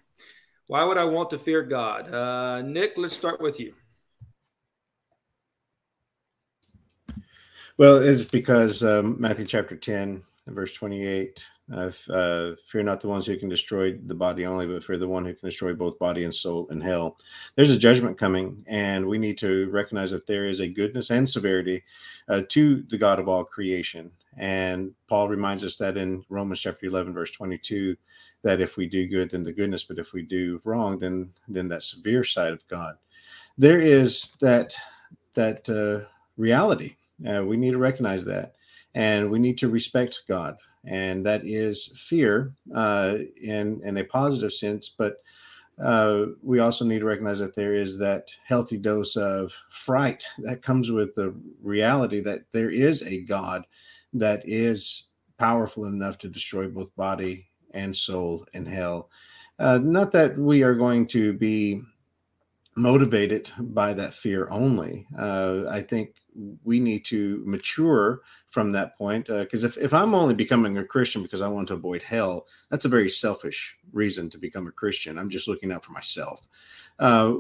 Why 0.67 0.83
would 0.83 0.97
I 0.97 1.03
want 1.03 1.29
to 1.31 1.39
fear 1.39 1.63
God? 1.63 2.13
Uh, 2.13 2.61
Nick, 2.61 2.93
let's 2.97 3.15
start 3.15 3.41
with 3.41 3.59
you. 3.59 3.73
Well, 7.77 7.97
it's 7.97 8.23
because 8.23 8.83
um, 8.83 9.19
Matthew 9.19 9.45
chapter 9.45 9.75
10, 9.75 10.23
verse 10.47 10.73
28 10.73 11.45
uh, 11.73 11.91
uh, 12.09 12.51
fear 12.67 12.83
not 12.83 13.01
the 13.01 13.07
ones 13.07 13.25
who 13.25 13.35
can 13.37 13.49
destroy 13.49 13.97
the 13.97 14.13
body 14.13 14.45
only, 14.45 14.67
but 14.67 14.83
fear 14.83 14.97
the 14.97 15.07
one 15.07 15.25
who 15.25 15.33
can 15.33 15.49
destroy 15.49 15.73
both 15.73 15.97
body 15.97 16.23
and 16.23 16.33
soul 16.33 16.67
in 16.67 16.79
hell. 16.79 17.17
There's 17.55 17.71
a 17.71 17.77
judgment 17.77 18.17
coming, 18.17 18.63
and 18.67 19.05
we 19.05 19.17
need 19.17 19.37
to 19.39 19.69
recognize 19.71 20.11
that 20.11 20.27
there 20.27 20.47
is 20.47 20.59
a 20.59 20.67
goodness 20.67 21.09
and 21.09 21.27
severity 21.27 21.83
uh, 22.29 22.43
to 22.49 22.83
the 22.83 22.97
God 22.97 23.19
of 23.19 23.27
all 23.27 23.43
creation. 23.43 24.11
And 24.37 24.93
Paul 25.07 25.27
reminds 25.27 25.63
us 25.63 25.77
that 25.77 25.97
in 25.97 26.23
Romans 26.29 26.59
chapter 26.59 26.85
11, 26.85 27.13
verse 27.13 27.31
22, 27.31 27.97
that 28.43 28.61
if 28.61 28.77
we 28.77 28.87
do 28.87 29.07
good, 29.07 29.31
then 29.31 29.43
the 29.43 29.53
goodness, 29.53 29.83
but 29.85 29.97
if 29.97 30.13
we 30.13 30.21
do 30.21 30.61
wrong, 30.65 30.99
then 30.99 31.31
then 31.47 31.67
that 31.69 31.81
severe 31.81 32.23
side 32.23 32.53
of 32.53 32.67
God. 32.67 32.95
There 33.57 33.81
is 33.81 34.33
that 34.39 34.75
that 35.33 35.67
uh, 35.67 36.07
reality 36.37 36.95
uh, 37.27 37.43
we 37.43 37.57
need 37.57 37.71
to 37.71 37.77
recognize 37.77 38.25
that. 38.25 38.55
And 38.93 39.29
we 39.29 39.39
need 39.39 39.57
to 39.59 39.69
respect 39.69 40.23
God. 40.27 40.57
And 40.85 41.25
that 41.25 41.45
is 41.45 41.91
fear 41.95 42.53
uh, 42.73 43.17
in, 43.41 43.81
in 43.83 43.97
a 43.97 44.03
positive 44.03 44.53
sense. 44.53 44.89
But 44.89 45.17
uh, 45.83 46.27
we 46.41 46.59
also 46.59 46.85
need 46.85 46.99
to 46.99 47.05
recognize 47.05 47.39
that 47.39 47.55
there 47.55 47.73
is 47.73 47.97
that 47.97 48.31
healthy 48.45 48.77
dose 48.77 49.17
of 49.17 49.51
fright 49.69 50.25
that 50.39 50.61
comes 50.61 50.91
with 50.91 51.13
the 51.15 51.35
reality 51.61 52.21
that 52.21 52.43
there 52.53 52.71
is 52.71 53.03
a 53.03 53.21
God 53.23 53.65
that 54.13 54.41
is 54.45 55.03
powerful 55.37 55.85
enough 55.85 56.17
to 56.19 56.29
destroy 56.29 56.67
both 56.67 56.95
body 56.95 57.47
and 57.71 57.93
soul 57.93 58.45
in 58.53 58.65
hell. 58.65 59.09
Uh, 59.59 59.77
not 59.81 60.11
that 60.13 60.37
we 60.37 60.63
are 60.63 60.75
going 60.75 61.07
to 61.07 61.33
be 61.33 61.81
motivated 62.77 63.49
by 63.59 63.93
that 63.93 64.13
fear 64.13 64.49
only. 64.49 65.07
Uh, 65.17 65.63
I 65.69 65.81
think 65.81 66.13
we 66.63 66.79
need 66.79 67.05
to 67.05 67.41
mature 67.45 68.21
from 68.49 68.71
that 68.71 68.97
point. 68.97 69.27
Because 69.27 69.63
uh, 69.63 69.67
if, 69.67 69.77
if 69.77 69.93
I'm 69.93 70.13
only 70.13 70.33
becoming 70.33 70.77
a 70.77 70.85
Christian 70.85 71.21
because 71.21 71.41
I 71.41 71.47
want 71.47 71.67
to 71.69 71.73
avoid 71.73 72.01
hell, 72.01 72.47
that's 72.69 72.85
a 72.85 72.89
very 72.89 73.09
selfish 73.09 73.75
reason 73.93 74.29
to 74.31 74.37
become 74.37 74.67
a 74.67 74.71
Christian. 74.71 75.17
I'm 75.17 75.29
just 75.29 75.47
looking 75.47 75.71
out 75.71 75.85
for 75.85 75.91
myself. 75.91 76.47
Uh, 76.99 77.33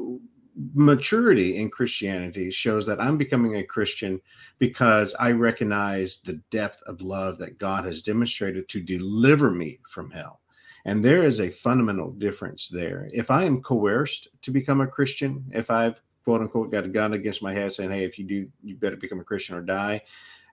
maturity 0.73 1.57
in 1.57 1.69
Christianity 1.69 2.49
shows 2.49 2.85
that 2.85 3.01
I'm 3.01 3.17
becoming 3.17 3.57
a 3.57 3.63
Christian 3.63 4.21
because 4.57 5.13
I 5.19 5.31
recognize 5.31 6.19
the 6.19 6.41
depth 6.49 6.81
of 6.87 7.01
love 7.01 7.37
that 7.39 7.57
God 7.57 7.85
has 7.85 8.01
demonstrated 8.01 8.69
to 8.69 8.81
deliver 8.81 9.51
me 9.51 9.79
from 9.89 10.11
hell. 10.11 10.39
And 10.85 11.03
there 11.03 11.23
is 11.23 11.39
a 11.39 11.49
fundamental 11.49 12.11
difference 12.11 12.69
there. 12.69 13.09
If 13.11 13.31
I 13.31 13.43
am 13.43 13.61
coerced 13.61 14.27
to 14.43 14.51
become 14.51 14.81
a 14.81 14.87
Christian, 14.87 15.43
if 15.51 15.71
I've 15.71 15.99
quote 16.25 16.41
unquote 16.41 16.71
got 16.71 16.83
a 16.83 16.89
gun 16.89 17.13
against 17.13 17.41
my 17.41 17.53
head 17.53 17.71
saying, 17.71 17.91
Hey, 17.91 18.03
if 18.03 18.19
you 18.19 18.25
do, 18.25 18.49
you 18.63 18.75
better 18.75 18.97
become 18.97 19.21
a 19.21 19.23
Christian 19.23 19.55
or 19.55 19.61
die. 19.61 20.01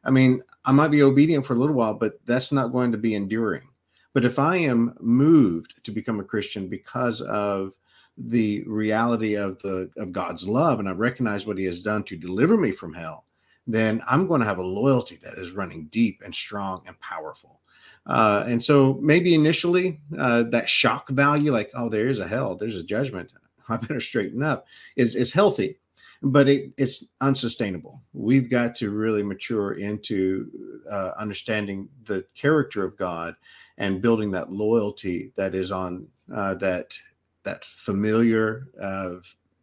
I 0.04 0.10
mean, 0.10 0.42
I 0.64 0.72
might 0.72 0.88
be 0.88 1.02
obedient 1.02 1.46
for 1.46 1.54
a 1.54 1.56
little 1.56 1.74
while, 1.74 1.94
but 1.94 2.24
that's 2.26 2.52
not 2.52 2.72
going 2.72 2.92
to 2.92 2.98
be 2.98 3.14
enduring. 3.14 3.68
But 4.12 4.24
if 4.24 4.38
I 4.38 4.56
am 4.56 4.94
moved 5.00 5.74
to 5.84 5.90
become 5.90 6.20
a 6.20 6.24
Christian 6.24 6.68
because 6.68 7.20
of 7.22 7.72
the 8.18 8.62
reality 8.64 9.34
of 9.34 9.58
the 9.62 9.90
of 9.96 10.12
God's 10.12 10.46
love 10.46 10.78
and 10.78 10.88
I 10.88 10.92
recognize 10.92 11.46
what 11.46 11.58
he 11.58 11.64
has 11.64 11.82
done 11.82 12.02
to 12.04 12.16
deliver 12.16 12.56
me 12.56 12.70
from 12.70 12.92
hell, 12.92 13.24
then 13.66 14.02
I'm 14.06 14.26
going 14.26 14.40
to 14.40 14.46
have 14.46 14.58
a 14.58 14.62
loyalty 14.62 15.18
that 15.22 15.38
is 15.38 15.52
running 15.52 15.86
deep 15.86 16.20
and 16.24 16.34
strong 16.34 16.82
and 16.86 16.98
powerful. 17.00 17.60
Uh, 18.06 18.44
and 18.46 18.62
so 18.62 18.98
maybe 19.00 19.34
initially 19.34 20.00
uh, 20.18 20.42
that 20.44 20.68
shock 20.68 21.08
value, 21.10 21.52
like, 21.52 21.70
oh, 21.74 21.88
there 21.88 22.08
is 22.08 22.18
a 22.18 22.26
hell, 22.26 22.56
there's 22.56 22.76
a 22.76 22.82
judgment. 22.82 23.30
I 23.68 23.76
better 23.76 24.00
straighten 24.00 24.42
up 24.42 24.66
is 24.96 25.14
is 25.14 25.32
healthy. 25.32 25.78
but 26.22 26.48
it, 26.48 26.72
it's 26.78 27.04
unsustainable. 27.20 28.00
We've 28.12 28.48
got 28.48 28.76
to 28.76 28.90
really 28.90 29.22
mature 29.24 29.72
into 29.72 30.80
uh, 30.90 31.10
understanding 31.18 31.88
the 32.04 32.24
character 32.34 32.84
of 32.84 32.96
God 32.96 33.34
and 33.78 34.00
building 34.00 34.30
that 34.30 34.52
loyalty 34.52 35.32
that 35.34 35.54
is 35.54 35.72
on 35.72 36.06
uh, 36.32 36.54
that 36.56 36.96
that 37.42 37.64
familiar, 37.64 38.68
uh, 38.80 39.14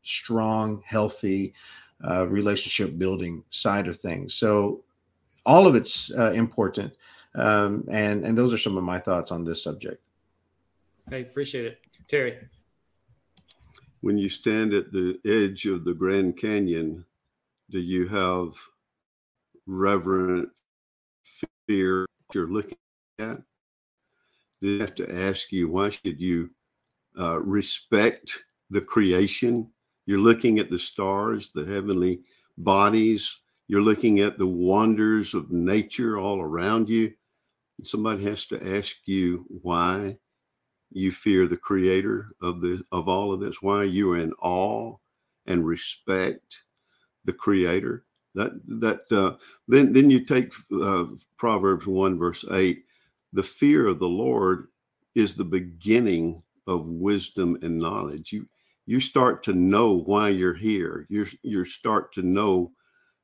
strong, 0.03 0.83
healthy 0.85 1.53
uh, 2.05 2.27
relationship 2.27 2.97
building 2.97 3.43
side 3.49 3.87
of 3.87 3.95
things. 3.95 4.33
So 4.33 4.83
all 5.45 5.65
of 5.65 5.75
it's 5.75 6.11
uh, 6.11 6.33
important, 6.33 6.93
um, 7.35 7.85
and 7.89 8.25
and 8.25 8.37
those 8.37 8.53
are 8.53 8.57
some 8.57 8.77
of 8.77 8.83
my 8.83 8.99
thoughts 8.99 9.31
on 9.31 9.45
this 9.45 9.63
subject. 9.63 10.01
I 11.09 11.17
appreciate 11.17 11.65
it, 11.65 11.79
Terry 12.09 12.37
when 14.01 14.17
you 14.17 14.29
stand 14.29 14.73
at 14.73 14.91
the 14.91 15.19
edge 15.25 15.65
of 15.65 15.83
the 15.83 15.93
Grand 15.93 16.37
Canyon, 16.37 17.05
do 17.69 17.79
you 17.79 18.07
have 18.07 18.53
reverent 19.65 20.49
fear 21.67 22.05
you're 22.33 22.47
looking 22.47 22.77
at? 23.19 23.41
Do 24.61 24.69
you 24.69 24.79
have 24.79 24.95
to 24.95 25.13
ask 25.13 25.51
you 25.51 25.69
why 25.69 25.89
should 25.89 26.19
you 26.19 26.49
uh, 27.19 27.39
respect 27.41 28.45
the 28.69 28.81
creation? 28.81 29.69
You're 30.05 30.19
looking 30.19 30.59
at 30.59 30.69
the 30.69 30.79
stars, 30.79 31.51
the 31.51 31.65
heavenly 31.65 32.21
bodies. 32.57 33.37
You're 33.67 33.81
looking 33.81 34.19
at 34.19 34.37
the 34.37 34.47
wonders 34.47 35.33
of 35.33 35.51
nature 35.51 36.17
all 36.17 36.41
around 36.41 36.89
you. 36.89 37.13
Somebody 37.83 38.23
has 38.23 38.45
to 38.47 38.77
ask 38.77 38.95
you 39.05 39.45
why 39.61 40.17
you 40.91 41.11
fear 41.11 41.47
the 41.47 41.57
creator 41.57 42.31
of 42.41 42.61
the 42.61 42.83
of 42.91 43.07
all 43.07 43.31
of 43.31 43.39
this? 43.39 43.61
Why 43.61 43.83
you 43.83 44.11
are 44.11 44.17
in 44.17 44.33
awe 44.41 44.95
and 45.45 45.65
respect 45.65 46.63
the 47.25 47.33
creator? 47.33 48.05
That 48.35 48.51
that 48.67 49.01
uh, 49.11 49.37
then 49.67 49.93
then 49.93 50.09
you 50.09 50.25
take 50.25 50.53
uh, 50.81 51.05
proverbs 51.37 51.87
1 51.87 52.17
verse 52.19 52.45
8 52.51 52.83
the 53.33 53.43
fear 53.43 53.87
of 53.87 53.99
the 53.99 54.09
lord 54.09 54.67
is 55.15 55.35
the 55.35 55.43
beginning 55.43 56.41
of 56.67 56.85
wisdom 56.85 57.57
and 57.61 57.77
knowledge. 57.77 58.31
You 58.31 58.47
you 58.85 58.99
start 58.99 59.43
to 59.43 59.53
know 59.53 59.93
why 59.93 60.29
you're 60.29 60.53
here. 60.53 61.05
You 61.09 61.27
you 61.43 61.65
start 61.65 62.13
to 62.13 62.21
know 62.21 62.71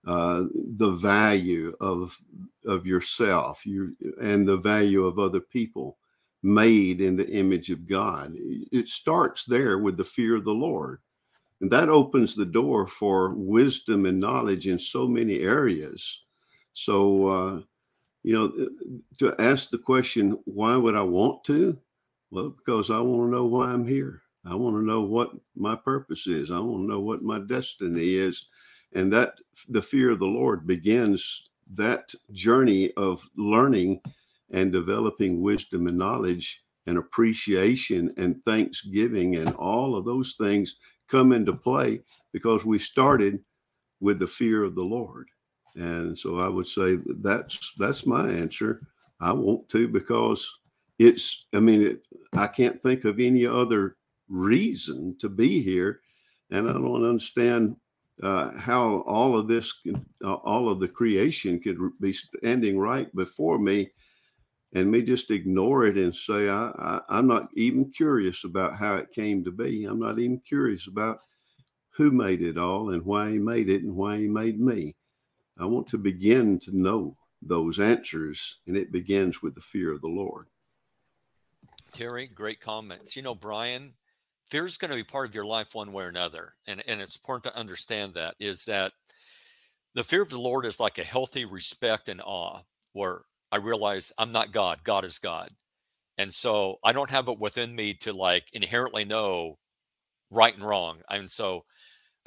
uh, 0.06 0.46
the 0.54 0.92
value 0.92 1.74
of 1.80 2.18
of 2.66 2.86
yourself. 2.86 3.66
You 3.66 3.96
and 4.22 4.48
the 4.48 4.58
value 4.58 5.06
of 5.06 5.20
other 5.20 5.40
people 5.40 5.98
made 6.46 7.02
in 7.02 7.16
the 7.16 7.28
image 7.28 7.72
of 7.72 7.88
God. 7.88 8.36
It 8.38 8.88
starts 8.88 9.46
there 9.46 9.80
with 9.80 9.98
the 9.98 10.04
fear 10.04 10.36
of 10.36 10.46
the 10.46 10.54
Lord. 10.54 11.00
And 11.60 11.72
that 11.72 11.90
opens 11.90 12.36
the 12.36 12.46
door 12.46 12.86
for 12.86 13.34
wisdom 13.34 14.06
and 14.06 14.20
knowledge 14.20 14.68
in 14.68 14.78
so 14.78 15.08
many 15.08 15.40
areas. 15.40 16.22
So, 16.74 17.28
uh, 17.28 17.62
you 18.22 18.34
know, 18.34 18.70
to 19.18 19.36
ask 19.42 19.72
the 19.72 19.80
question, 19.80 20.38
why 20.46 20.76
would 20.76 20.96
I 20.96 21.02
want 21.02 21.44
to? 21.46 21.80
Well, 22.30 22.50
because 22.50 22.92
I 22.92 23.00
want 23.00 23.28
to 23.28 23.36
know 23.36 23.46
why 23.46 23.72
I'm 23.72 23.88
here. 23.88 24.22
I 24.46 24.54
want 24.54 24.76
to 24.76 24.86
know 24.86 25.02
what 25.02 25.32
my 25.56 25.76
purpose 25.76 26.28
is. 26.28 26.52
I 26.52 26.60
want 26.60 26.84
to 26.84 26.88
know 26.88 27.00
what 27.00 27.24
my 27.24 27.40
destiny 27.40 28.14
is. 28.14 28.46
And 28.94 29.12
that 29.14 29.40
the 29.70 29.82
fear 29.82 30.12
of 30.12 30.20
the 30.20 30.28
Lord 30.28 30.68
begins 30.68 31.50
that 31.74 32.14
journey 32.32 32.92
of 32.98 33.28
learning 33.36 34.02
and 34.52 34.72
developing 34.72 35.42
wisdom 35.42 35.88
and 35.88 35.98
knowledge 35.98 36.62
and 36.88 36.98
appreciation 36.98 38.14
and 38.18 38.44
thanksgiving 38.46 39.36
and 39.38 39.54
all 39.56 39.96
of 39.96 40.06
those 40.06 40.36
things 40.36 40.76
come 41.08 41.32
into 41.32 41.54
play 41.54 42.02
because 42.32 42.66
we 42.66 42.78
started 42.78 43.40
with 44.00 44.20
the 44.20 44.28
fear 44.28 44.64
of 44.64 44.76
the 44.76 44.84
Lord. 44.84 45.28
And 45.76 46.18
so 46.18 46.40
I 46.40 46.48
would 46.48 46.68
say 46.68 46.96
that 46.96 47.22
that's 47.22 47.74
that's 47.78 48.06
my 48.06 48.30
answer. 48.30 48.82
I 49.20 49.34
want 49.34 49.68
to 49.70 49.88
because 49.88 50.50
it's 51.00 51.46
I 51.54 51.60
mean 51.60 51.82
it, 51.82 52.08
I 52.34 52.48
can't 52.48 52.82
think 52.82 53.06
of 53.06 53.20
any 53.20 53.46
other 53.46 53.98
reason 54.30 55.16
to 55.20 55.30
be 55.30 55.62
here 55.62 56.02
and 56.52 56.70
I 56.70 56.74
don't 56.74 57.06
understand 57.06 57.76
uh, 58.24 58.58
how 58.58 59.02
all 59.02 59.38
of 59.38 59.48
this 59.48 59.74
uh, 60.24 60.34
all 60.34 60.70
of 60.70 60.80
the 60.80 60.88
creation 60.88 61.60
could 61.60 61.78
be 62.00 62.14
standing 62.14 62.80
right 62.80 63.14
before 63.16 63.60
me 63.60 63.90
and 64.74 64.92
me 64.92 65.02
just 65.02 65.32
ignore 65.32 65.86
it 65.86 65.98
and 65.98 66.16
say 66.16 66.50
I, 66.50 67.02
I 67.08 67.20
am 67.20 67.28
not 67.28 67.50
even 67.56 67.92
curious 67.92 68.44
about 68.44 68.78
how 68.78 68.96
it 68.96 69.14
came 69.14 69.44
to 69.44 69.52
be. 69.52 69.86
I'm 69.86 70.00
not 70.00 70.20
even 70.20 70.40
curious 70.40 70.88
about 70.88 71.20
who 71.96 72.12
made 72.12 72.42
it 72.42 72.58
all 72.58 72.90
and 72.90 73.06
why 73.06 73.32
he 73.32 73.40
made 73.40 73.70
it 73.70 73.84
and 73.84 73.96
why 73.96 74.18
he 74.18 74.28
made 74.28 74.60
me. 74.60 74.96
I 75.58 75.66
want 75.66 75.88
to 75.90 75.98
begin 75.98 76.60
to 76.62 76.78
know 76.78 77.16
those 77.42 77.80
answers, 77.80 78.60
and 78.68 78.76
it 78.76 78.92
begins 78.92 79.42
with 79.42 79.56
the 79.56 79.62
fear 79.62 79.94
of 79.94 80.02
the 80.02 80.08
Lord. 80.08 80.48
Terry, 81.94 82.28
great 82.28 82.60
comments. 82.60 83.16
You 83.16 83.22
know, 83.22 83.36
Brian, 83.36 83.94
fear 84.50 84.66
is 84.66 84.78
going 84.78 84.90
to 84.90 84.98
be 84.98 85.04
part 85.04 85.30
of 85.30 85.36
your 85.36 85.46
life 85.46 85.74
one 85.74 85.94
way 85.94 86.04
or 86.04 86.10
another, 86.10 86.56
and 86.68 86.84
and 86.88 87.00
it's 87.00 87.16
important 87.16 87.46
to 87.46 87.60
understand 87.60 88.16
that 88.16 88.36
is 88.40 88.66
that 88.66 88.92
the 89.94 90.04
fear 90.04 90.22
of 90.22 90.30
the 90.30 90.40
Lord 90.40 90.66
is 90.66 90.80
like 90.80 90.98
a 90.98 91.04
healthy 91.04 91.46
respect 91.46 92.10
and 92.10 92.22
awe, 92.22 92.62
where 92.92 93.22
I 93.52 93.58
realize 93.58 94.12
I'm 94.18 94.32
not 94.32 94.52
God. 94.52 94.84
God 94.84 95.06
is 95.06 95.20
God. 95.20 95.50
And 96.18 96.34
so 96.34 96.80
I 96.84 96.94
don't 96.94 97.10
have 97.10 97.28
it 97.28 97.40
within 97.40 97.76
me 97.76 97.94
to 97.96 98.14
like 98.14 98.46
inherently 98.54 99.06
know 99.06 99.58
right 100.32 100.54
and 100.54 100.66
wrong. 100.66 101.02
And 101.10 101.30
so 101.30 101.66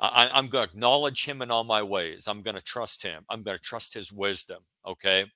I, 0.01 0.39
am 0.39 0.49
going 0.49 0.67
to 0.67 0.73
acknowledge 0.73 1.25
him 1.25 1.43
in 1.43 1.51
all 1.51 1.65
my 1.65 1.83
ways. 1.83 2.29
I'm 2.29 2.43
going 2.43 2.57
to 2.57 2.63
trust 2.63 3.03
him. 3.03 3.25
I'm 3.29 3.43
going 3.43 3.57
to 3.57 3.63
trust 3.63 3.95
his 3.95 4.13
wisdom. 4.13 4.63
Okay. 4.87 5.27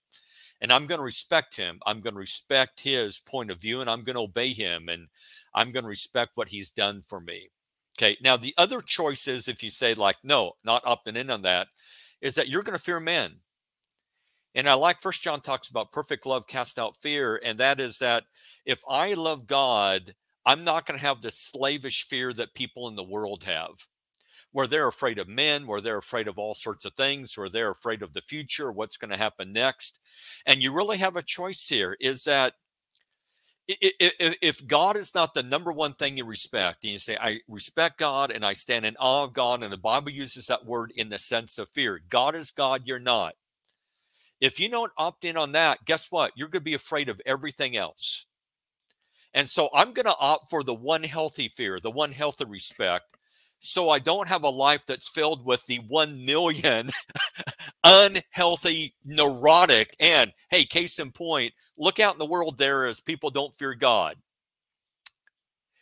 And 0.60 0.72
I'm 0.72 0.86
going 0.86 0.98
to 0.98 1.04
respect 1.04 1.56
him. 1.56 1.80
I'm 1.86 2.00
going 2.00 2.14
to 2.14 2.20
respect 2.20 2.80
his 2.80 3.18
point 3.18 3.50
of 3.50 3.60
view 3.60 3.80
and 3.80 3.90
I'm 3.90 4.04
going 4.04 4.14
to 4.14 4.22
obey 4.22 4.52
him. 4.52 4.88
And 4.88 5.08
I'm 5.54 5.72
going 5.72 5.82
to 5.82 5.88
respect 5.88 6.32
what 6.34 6.48
he's 6.48 6.70
done 6.70 7.00
for 7.00 7.20
me. 7.20 7.50
Okay. 7.98 8.16
Now, 8.22 8.36
the 8.36 8.54
other 8.56 8.80
choice 8.80 9.26
is 9.26 9.48
if 9.48 9.62
you 9.62 9.70
say, 9.70 9.94
like, 9.94 10.16
no, 10.22 10.52
not 10.64 10.84
opting 10.84 11.16
in 11.16 11.30
on 11.30 11.42
that, 11.42 11.68
is 12.20 12.36
that 12.36 12.48
you're 12.48 12.62
going 12.62 12.78
to 12.78 12.82
fear 12.82 13.00
men. 13.00 13.40
And 14.54 14.68
I 14.68 14.74
like 14.74 15.00
First 15.00 15.22
John 15.22 15.40
talks 15.40 15.68
about 15.68 15.92
perfect 15.92 16.26
love 16.26 16.46
cast 16.46 16.78
out 16.78 16.96
fear, 16.96 17.40
and 17.42 17.58
that 17.58 17.80
is 17.80 17.98
that 17.98 18.24
if 18.66 18.82
I 18.88 19.14
love 19.14 19.46
God, 19.46 20.14
I'm 20.44 20.64
not 20.64 20.86
going 20.86 20.98
to 20.98 21.06
have 21.06 21.22
the 21.22 21.30
slavish 21.30 22.06
fear 22.06 22.32
that 22.34 22.54
people 22.54 22.88
in 22.88 22.96
the 22.96 23.02
world 23.02 23.44
have, 23.44 23.86
where 24.50 24.66
they're 24.66 24.88
afraid 24.88 25.18
of 25.18 25.28
men, 25.28 25.66
where 25.66 25.80
they're 25.80 25.98
afraid 25.98 26.28
of 26.28 26.38
all 26.38 26.54
sorts 26.54 26.84
of 26.84 26.94
things, 26.94 27.38
where 27.38 27.48
they're 27.48 27.70
afraid 27.70 28.02
of 28.02 28.12
the 28.12 28.20
future, 28.20 28.70
what's 28.70 28.96
going 28.96 29.10
to 29.10 29.16
happen 29.16 29.52
next. 29.52 29.98
And 30.44 30.62
you 30.62 30.72
really 30.72 30.98
have 30.98 31.16
a 31.16 31.22
choice 31.22 31.66
here 31.68 31.96
is 32.00 32.24
that 32.24 32.54
if 33.68 34.66
God 34.66 34.96
is 34.96 35.14
not 35.14 35.34
the 35.34 35.42
number 35.42 35.72
one 35.72 35.94
thing 35.94 36.18
you 36.18 36.24
respect, 36.24 36.82
and 36.82 36.92
you 36.92 36.98
say, 36.98 37.16
I 37.18 37.38
respect 37.48 37.98
God 37.98 38.30
and 38.30 38.44
I 38.44 38.52
stand 38.52 38.84
in 38.84 38.96
awe 38.98 39.24
of 39.24 39.32
God, 39.32 39.62
and 39.62 39.72
the 39.72 39.78
Bible 39.78 40.10
uses 40.10 40.46
that 40.48 40.66
word 40.66 40.92
in 40.94 41.08
the 41.08 41.18
sense 41.18 41.58
of 41.58 41.68
fear. 41.70 42.00
God 42.08 42.34
is 42.34 42.50
God, 42.50 42.82
you're 42.84 42.98
not. 42.98 43.34
If 44.42 44.58
you 44.58 44.68
don't 44.68 44.92
opt 44.98 45.24
in 45.24 45.36
on 45.36 45.52
that, 45.52 45.84
guess 45.84 46.10
what? 46.10 46.32
You're 46.34 46.48
going 46.48 46.62
to 46.62 46.64
be 46.64 46.74
afraid 46.74 47.08
of 47.08 47.22
everything 47.24 47.76
else. 47.76 48.26
And 49.32 49.48
so 49.48 49.70
I'm 49.72 49.92
going 49.92 50.06
to 50.06 50.16
opt 50.18 50.50
for 50.50 50.64
the 50.64 50.74
one 50.74 51.04
healthy 51.04 51.46
fear, 51.46 51.78
the 51.80 51.92
one 51.92 52.10
healthy 52.10 52.44
respect, 52.44 53.04
so 53.60 53.88
I 53.88 54.00
don't 54.00 54.26
have 54.28 54.42
a 54.42 54.48
life 54.48 54.84
that's 54.84 55.08
filled 55.08 55.46
with 55.46 55.64
the 55.66 55.76
1 55.86 56.26
million 56.26 56.90
unhealthy, 57.84 58.94
neurotic, 59.04 59.94
and 60.00 60.32
hey, 60.50 60.64
case 60.64 60.98
in 60.98 61.12
point, 61.12 61.54
look 61.78 62.00
out 62.00 62.14
in 62.14 62.18
the 62.18 62.26
world 62.26 62.58
there 62.58 62.86
as 62.86 62.98
people 62.98 63.30
don't 63.30 63.54
fear 63.54 63.74
God. 63.74 64.16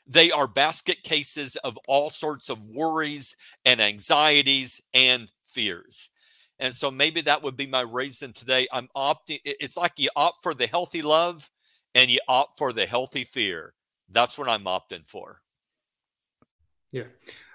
They 0.07 0.31
are 0.31 0.47
basket 0.47 1.03
cases 1.03 1.57
of 1.57 1.79
all 1.89 2.11
sorts 2.11 2.51
of 2.51 2.59
worries 2.69 3.37
and 3.65 3.81
anxieties 3.81 4.83
and 4.93 5.33
fears. 5.47 6.11
And 6.61 6.75
so 6.75 6.91
maybe 6.91 7.23
that 7.23 7.43
would 7.43 7.57
be 7.57 7.67
my 7.67 7.81
reason 7.81 8.33
today. 8.33 8.69
I'm 8.71 8.89
opting, 8.95 9.41
it's 9.45 9.77
like 9.77 9.93
you 9.97 10.11
opt 10.15 10.43
for 10.43 10.53
the 10.53 10.67
healthy 10.67 11.01
love 11.01 11.49
and 11.95 12.11
you 12.11 12.21
opt 12.29 12.59
for 12.59 12.73
the 12.73 12.87
healthy 12.87 13.25
fear. 13.25 13.73
That's 14.11 14.37
what 14.37 14.49
I'm 14.49 14.65
opting 14.65 15.09
for. 15.09 15.41
Yeah. 16.93 17.05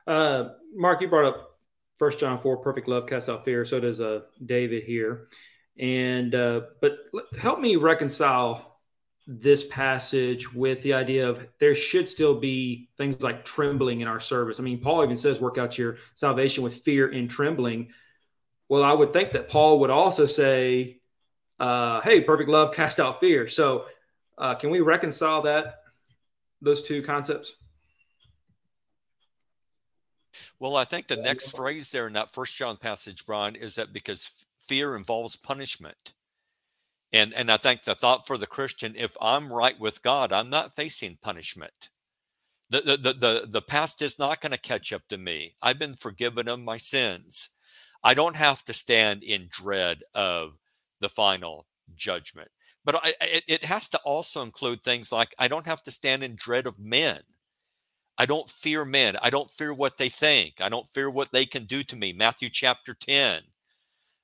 Uh, 0.08 0.50
Mark, 0.74 1.02
you 1.02 1.08
brought 1.08 1.26
up 1.26 1.60
First 2.00 2.20
John 2.20 2.40
4, 2.40 2.58
perfect 2.58 2.88
love 2.88 3.08
casts 3.08 3.30
out 3.30 3.46
fear. 3.46 3.64
So 3.64 3.80
does 3.80 4.02
uh, 4.02 4.22
David 4.44 4.84
here. 4.84 5.28
And, 5.78 6.34
uh, 6.34 6.62
but 6.82 6.98
help 7.38 7.60
me 7.60 7.76
reconcile 7.76 8.80
this 9.28 9.66
passage 9.68 10.54
with 10.54 10.82
the 10.84 10.94
idea 10.94 11.30
of 11.30 11.46
there 11.60 11.76
should 11.76 12.08
still 12.08 12.40
be 12.40 12.90
things 12.98 13.22
like 13.22 13.46
trembling 13.46 14.02
in 14.02 14.08
our 14.08 14.20
service. 14.20 14.60
I 14.60 14.64
mean, 14.64 14.80
Paul 14.80 15.04
even 15.04 15.18
says, 15.18 15.40
work 15.40 15.58
out 15.58 15.78
your 15.78 15.98
salvation 16.16 16.64
with 16.64 16.84
fear 16.84 17.10
and 17.10 17.30
trembling. 17.30 17.90
Well, 18.70 18.84
I 18.84 18.94
would 18.94 19.14
think 19.14 19.32
that 19.34 19.50
Paul 19.50 19.80
would 19.80 19.90
also 19.90 20.26
say, 20.26 21.00
uh, 21.60 22.02
"Hey, 22.02 22.22
perfect 22.22 22.50
love 22.50 22.74
cast 22.74 23.00
out 23.00 23.20
fear." 23.20 23.48
So, 23.48 23.86
uh, 24.38 24.56
can 24.56 24.70
we 24.70 24.80
reconcile 24.80 25.42
that 25.44 25.82
those 26.62 26.82
two 26.82 27.02
concepts? 27.04 27.56
Well, 30.60 30.76
I 30.76 30.86
think 30.86 31.08
the 31.08 31.18
next 31.18 31.56
phrase 31.56 31.92
there 31.92 32.08
in 32.08 32.14
that 32.14 32.32
first 32.32 32.56
John 32.56 32.78
passage, 32.78 33.26
Brian, 33.26 33.56
is 33.56 33.76
that 33.76 33.94
because 33.94 34.32
fear 34.60 34.96
involves 34.96 35.36
punishment. 35.36 36.14
And 37.14 37.34
and 37.34 37.52
I 37.52 37.58
think 37.58 37.84
the 37.84 37.96
thought 37.96 38.28
for 38.28 38.38
the 38.38 38.48
Christian, 38.48 38.96
if 38.96 39.16
I'm 39.22 39.52
right 39.52 39.80
with 39.80 40.02
God, 40.02 40.34
I'm 40.34 40.50
not 40.50 40.76
facing 40.76 41.18
punishment. 41.22 41.90
The 42.70 42.82
the 42.82 42.98
the 42.98 43.14
the, 43.14 43.48
the 43.48 43.62
past 43.62 44.02
is 44.02 44.20
not 44.20 44.42
going 44.42 44.52
to 44.52 44.58
catch 44.58 44.92
up 44.92 45.08
to 45.10 45.18
me. 45.18 45.56
I've 45.62 45.80
been 45.80 45.94
forgiven 45.94 46.48
of 46.48 46.60
my 46.60 46.78
sins. 46.78 47.55
I 48.06 48.16
don't 48.16 48.38
have 48.38 48.66
to 48.66 48.74
stand 48.74 49.24
in 49.24 49.50
dread 49.52 50.04
of 50.16 50.54
the 51.02 51.10
final 51.10 51.68
judgment. 51.96 52.50
But 52.86 52.98
I, 52.98 53.16
it, 53.22 53.46
it 53.50 53.66
has 53.66 53.90
to 53.92 54.00
also 54.06 54.44
include 54.44 54.84
things 54.84 55.12
like 55.12 55.36
I 55.40 55.50
don't 55.50 55.68
have 55.68 55.84
to 55.86 55.92
stand 55.92 56.24
in 56.24 56.38
dread 56.38 56.68
of 56.68 56.80
men. 56.80 57.22
I 58.18 58.28
don't 58.28 58.50
fear 58.50 58.86
men. 58.86 59.18
I 59.22 59.32
don't 59.32 59.52
fear 59.52 59.74
what 59.74 59.98
they 59.98 60.10
think. 60.10 60.56
I 60.62 60.70
don't 60.70 60.88
fear 60.88 61.10
what 61.10 61.34
they 61.34 61.46
can 61.48 61.66
do 61.66 61.84
to 61.84 61.98
me. 61.98 62.14
Matthew 62.14 62.50
chapter 62.50 62.96
10, 62.96 63.42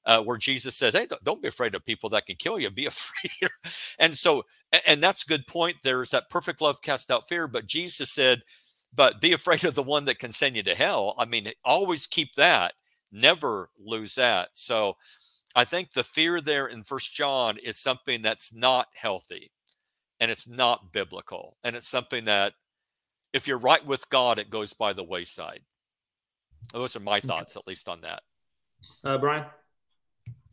uh, 0.06 0.24
where 0.24 0.38
Jesus 0.38 0.78
says, 0.78 0.94
Hey, 0.96 1.08
don't 1.24 1.42
be 1.42 1.50
afraid 1.50 1.76
of 1.76 1.86
people 1.86 2.10
that 2.12 2.28
can 2.28 2.38
kill 2.38 2.60
you. 2.60 2.72
Be 2.72 2.86
afraid. 2.88 3.52
and 4.00 4.16
so, 4.16 4.46
and 4.88 5.04
that's 5.04 5.24
a 5.24 5.30
good 5.30 5.48
point. 5.48 5.78
There's 5.84 6.12
that 6.12 6.30
perfect 6.30 6.62
love 6.62 6.82
cast 6.84 7.12
out 7.12 7.30
fear. 7.30 7.48
But 7.48 7.68
Jesus 7.68 8.12
said, 8.12 8.44
But 8.96 9.22
be 9.22 9.34
afraid 9.34 9.66
of 9.66 9.76
the 9.76 9.84
one 9.84 10.06
that 10.06 10.20
can 10.20 10.32
send 10.34 10.56
you 10.56 10.64
to 10.64 10.76
hell. 10.76 11.16
I 11.18 11.26
mean, 11.26 11.50
always 11.66 12.08
keep 12.08 12.36
that, 12.36 12.74
never 13.12 13.70
lose 13.80 14.16
that. 14.16 14.50
So 14.54 14.98
I 15.56 15.66
think 15.66 15.92
the 15.92 16.04
fear 16.04 16.42
there 16.42 16.68
in 16.68 16.82
First 16.82 17.14
John 17.14 17.58
is 17.58 17.78
something 17.78 18.22
that's 18.22 18.54
not 18.54 18.88
healthy 18.94 19.52
and 20.20 20.30
it's 20.32 20.48
not 20.48 20.94
biblical. 20.94 21.58
And 21.64 21.76
it's 21.76 21.88
something 21.88 22.26
that 22.26 22.54
if 23.34 23.48
you're 23.48 23.58
right 23.58 23.86
with 23.86 24.10
God, 24.10 24.40
it 24.40 24.50
goes 24.50 24.74
by 24.74 24.94
the 24.94 25.04
wayside. 25.04 25.62
Those 26.74 26.96
are 26.96 27.02
my 27.02 27.20
thoughts, 27.20 27.58
at 27.58 27.68
least 27.68 27.90
on 27.90 28.02
that. 28.02 28.22
Uh, 29.04 29.18
Brian. 29.18 29.46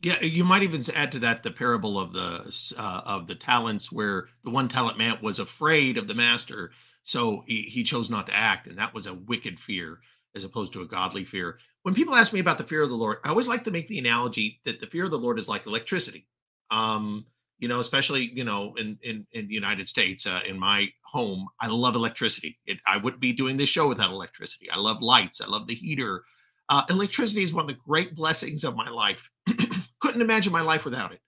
Yeah, 0.01 0.21
you 0.21 0.43
might 0.43 0.63
even 0.63 0.83
add 0.95 1.11
to 1.11 1.19
that 1.19 1.43
the 1.43 1.51
parable 1.51 1.99
of 1.99 2.13
the 2.13 2.73
uh, 2.77 3.01
of 3.05 3.27
the 3.27 3.35
talents, 3.35 3.91
where 3.91 4.29
the 4.43 4.49
one 4.49 4.69
talent 4.69 4.97
man 4.97 5.17
was 5.21 5.39
afraid 5.39 5.97
of 5.97 6.07
the 6.07 6.15
master, 6.15 6.71
so 7.03 7.43
he, 7.45 7.63
he 7.63 7.83
chose 7.83 8.09
not 8.09 8.25
to 8.27 8.35
act, 8.35 8.65
and 8.65 8.77
that 8.77 8.93
was 8.93 9.07
a 9.07 9.13
wicked 9.13 9.59
fear 9.59 9.99
as 10.35 10.45
opposed 10.45 10.71
to 10.73 10.81
a 10.81 10.87
godly 10.87 11.25
fear. 11.25 11.59
When 11.83 11.93
people 11.93 12.15
ask 12.15 12.33
me 12.33 12.39
about 12.39 12.57
the 12.57 12.63
fear 12.65 12.81
of 12.81 12.89
the 12.89 12.95
Lord, 12.95 13.17
I 13.23 13.29
always 13.29 13.47
like 13.47 13.63
to 13.63 13.71
make 13.71 13.87
the 13.87 13.99
analogy 13.99 14.59
that 14.65 14.79
the 14.79 14.87
fear 14.87 15.05
of 15.05 15.11
the 15.11 15.17
Lord 15.17 15.39
is 15.39 15.47
like 15.47 15.65
electricity. 15.65 16.27
Um, 16.71 17.25
you 17.57 17.67
know, 17.67 17.79
especially 17.79 18.31
you 18.33 18.43
know 18.43 18.73
in 18.77 18.97
in 19.01 19.25
in 19.31 19.47
the 19.47 19.53
United 19.53 19.87
States, 19.87 20.25
uh, 20.25 20.41
in 20.47 20.57
my 20.57 20.87
home, 21.03 21.47
I 21.59 21.67
love 21.67 21.95
electricity. 21.95 22.57
It, 22.65 22.79
I 22.87 22.97
wouldn't 22.97 23.21
be 23.21 23.33
doing 23.33 23.57
this 23.57 23.69
show 23.69 23.87
without 23.87 24.11
electricity. 24.11 24.69
I 24.71 24.77
love 24.77 25.01
lights. 25.01 25.41
I 25.41 25.47
love 25.47 25.67
the 25.67 25.75
heater. 25.75 26.23
Uh, 26.69 26.83
electricity 26.89 27.43
is 27.43 27.53
one 27.53 27.63
of 27.63 27.67
the 27.67 27.81
great 27.85 28.15
blessings 28.15 28.63
of 28.63 28.75
my 28.75 28.89
life. 28.89 29.29
Couldn't 29.99 30.21
imagine 30.21 30.53
my 30.53 30.61
life 30.61 30.85
without 30.85 31.11
it. 31.11 31.19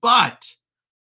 But 0.00 0.44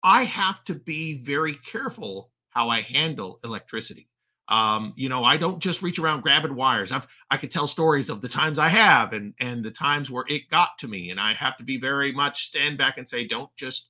I 0.03 0.23
have 0.23 0.63
to 0.65 0.75
be 0.75 1.17
very 1.17 1.55
careful 1.55 2.31
how 2.49 2.69
I 2.69 2.81
handle 2.81 3.39
electricity. 3.43 4.07
Um, 4.49 4.93
you 4.95 5.09
know, 5.09 5.23
I 5.23 5.37
don't 5.37 5.59
just 5.59 5.81
reach 5.81 5.99
around 5.99 6.21
grabbing 6.21 6.55
wires. 6.55 6.91
I've 6.91 7.07
I 7.29 7.37
could 7.37 7.51
tell 7.51 7.67
stories 7.67 8.09
of 8.09 8.21
the 8.21 8.29
times 8.29 8.59
I 8.59 8.69
have 8.69 9.13
and 9.13 9.33
and 9.39 9.63
the 9.63 9.71
times 9.71 10.09
where 10.09 10.25
it 10.27 10.49
got 10.49 10.77
to 10.79 10.87
me, 10.87 11.11
and 11.11 11.19
I 11.19 11.33
have 11.33 11.57
to 11.57 11.63
be 11.63 11.77
very 11.77 12.11
much 12.11 12.45
stand 12.45 12.77
back 12.77 12.97
and 12.97 13.07
say, 13.07 13.27
don't 13.27 13.53
just 13.57 13.89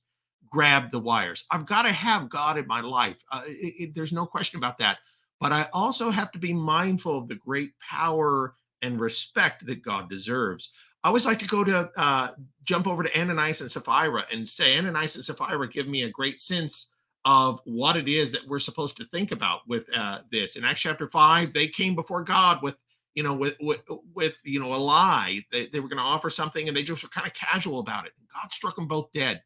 grab 0.50 0.90
the 0.90 0.98
wires. 0.98 1.44
I've 1.50 1.66
got 1.66 1.82
to 1.82 1.92
have 1.92 2.28
God 2.28 2.58
in 2.58 2.66
my 2.66 2.80
life. 2.80 3.22
Uh, 3.30 3.42
it, 3.46 3.74
it, 3.78 3.94
there's 3.94 4.12
no 4.12 4.26
question 4.26 4.58
about 4.58 4.78
that. 4.78 4.98
But 5.40 5.52
I 5.52 5.68
also 5.72 6.10
have 6.10 6.32
to 6.32 6.38
be 6.38 6.52
mindful 6.52 7.18
of 7.18 7.28
the 7.28 7.36
great 7.36 7.72
power 7.78 8.54
and 8.82 9.00
respect 9.00 9.66
that 9.66 9.82
God 9.82 10.08
deserves. 10.08 10.72
I 11.04 11.08
always 11.08 11.26
like 11.26 11.38
to 11.40 11.46
go 11.46 11.62
to 11.62 11.90
uh, 11.96 12.30
jump 12.64 12.88
over 12.88 13.02
to 13.02 13.20
Ananias 13.20 13.60
and 13.60 13.70
Sapphira 13.70 14.24
and 14.32 14.48
say, 14.48 14.76
Ananias 14.76 15.14
and 15.14 15.24
Sapphira 15.24 15.68
give 15.68 15.86
me 15.86 16.02
a 16.02 16.10
great 16.10 16.40
sense 16.40 16.92
of 17.24 17.60
what 17.64 17.96
it 17.96 18.08
is 18.08 18.32
that 18.32 18.46
we're 18.46 18.58
supposed 18.58 18.96
to 18.96 19.04
think 19.06 19.32
about 19.32 19.60
with 19.66 19.84
uh, 19.94 20.20
this. 20.30 20.56
In 20.56 20.64
Acts 20.64 20.80
chapter 20.80 21.08
five, 21.08 21.52
they 21.52 21.68
came 21.68 21.94
before 21.94 22.22
God 22.22 22.62
with 22.62 22.76
you 23.14 23.22
know 23.22 23.34
with 23.34 23.54
with, 23.60 23.80
with 24.14 24.34
you 24.44 24.60
know 24.60 24.74
a 24.74 24.76
lie. 24.76 25.44
They, 25.52 25.66
they 25.66 25.80
were 25.80 25.88
going 25.88 25.98
to 25.98 26.04
offer 26.04 26.30
something 26.30 26.68
and 26.68 26.76
they 26.76 26.82
just 26.82 27.02
were 27.02 27.08
kind 27.08 27.26
of 27.26 27.34
casual 27.34 27.80
about 27.80 28.06
it. 28.06 28.12
God 28.32 28.52
struck 28.52 28.76
them 28.76 28.88
both 28.88 29.12
dead. 29.12 29.42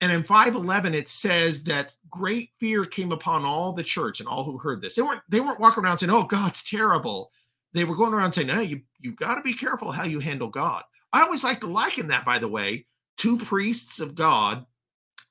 And 0.00 0.10
in 0.10 0.24
511, 0.24 0.94
it 0.94 1.08
says 1.08 1.62
that 1.64 1.94
great 2.10 2.50
fear 2.58 2.84
came 2.84 3.12
upon 3.12 3.44
all 3.44 3.72
the 3.72 3.84
church 3.84 4.18
and 4.18 4.28
all 4.28 4.42
who 4.42 4.58
heard 4.58 4.82
this. 4.82 4.96
They 4.96 5.02
weren't 5.02 5.22
they 5.28 5.40
weren't 5.40 5.60
walking 5.60 5.84
around 5.84 5.98
saying, 5.98 6.10
"Oh, 6.10 6.24
God's 6.24 6.62
terrible." 6.62 7.30
They 7.72 7.84
were 7.84 7.96
going 7.96 8.12
around 8.12 8.32
saying, 8.32 8.48
"No, 8.48 8.60
you 8.60 8.82
you 8.98 9.12
got 9.12 9.36
to 9.36 9.42
be 9.42 9.54
careful 9.54 9.92
how 9.92 10.02
you 10.04 10.18
handle 10.18 10.48
God." 10.48 10.82
I 11.12 11.22
always 11.22 11.44
like 11.44 11.60
to 11.60 11.66
liken 11.66 12.08
that, 12.08 12.24
by 12.24 12.38
the 12.40 12.48
way, 12.48 12.86
to 13.18 13.38
priests 13.38 14.00
of 14.00 14.14
God 14.14 14.66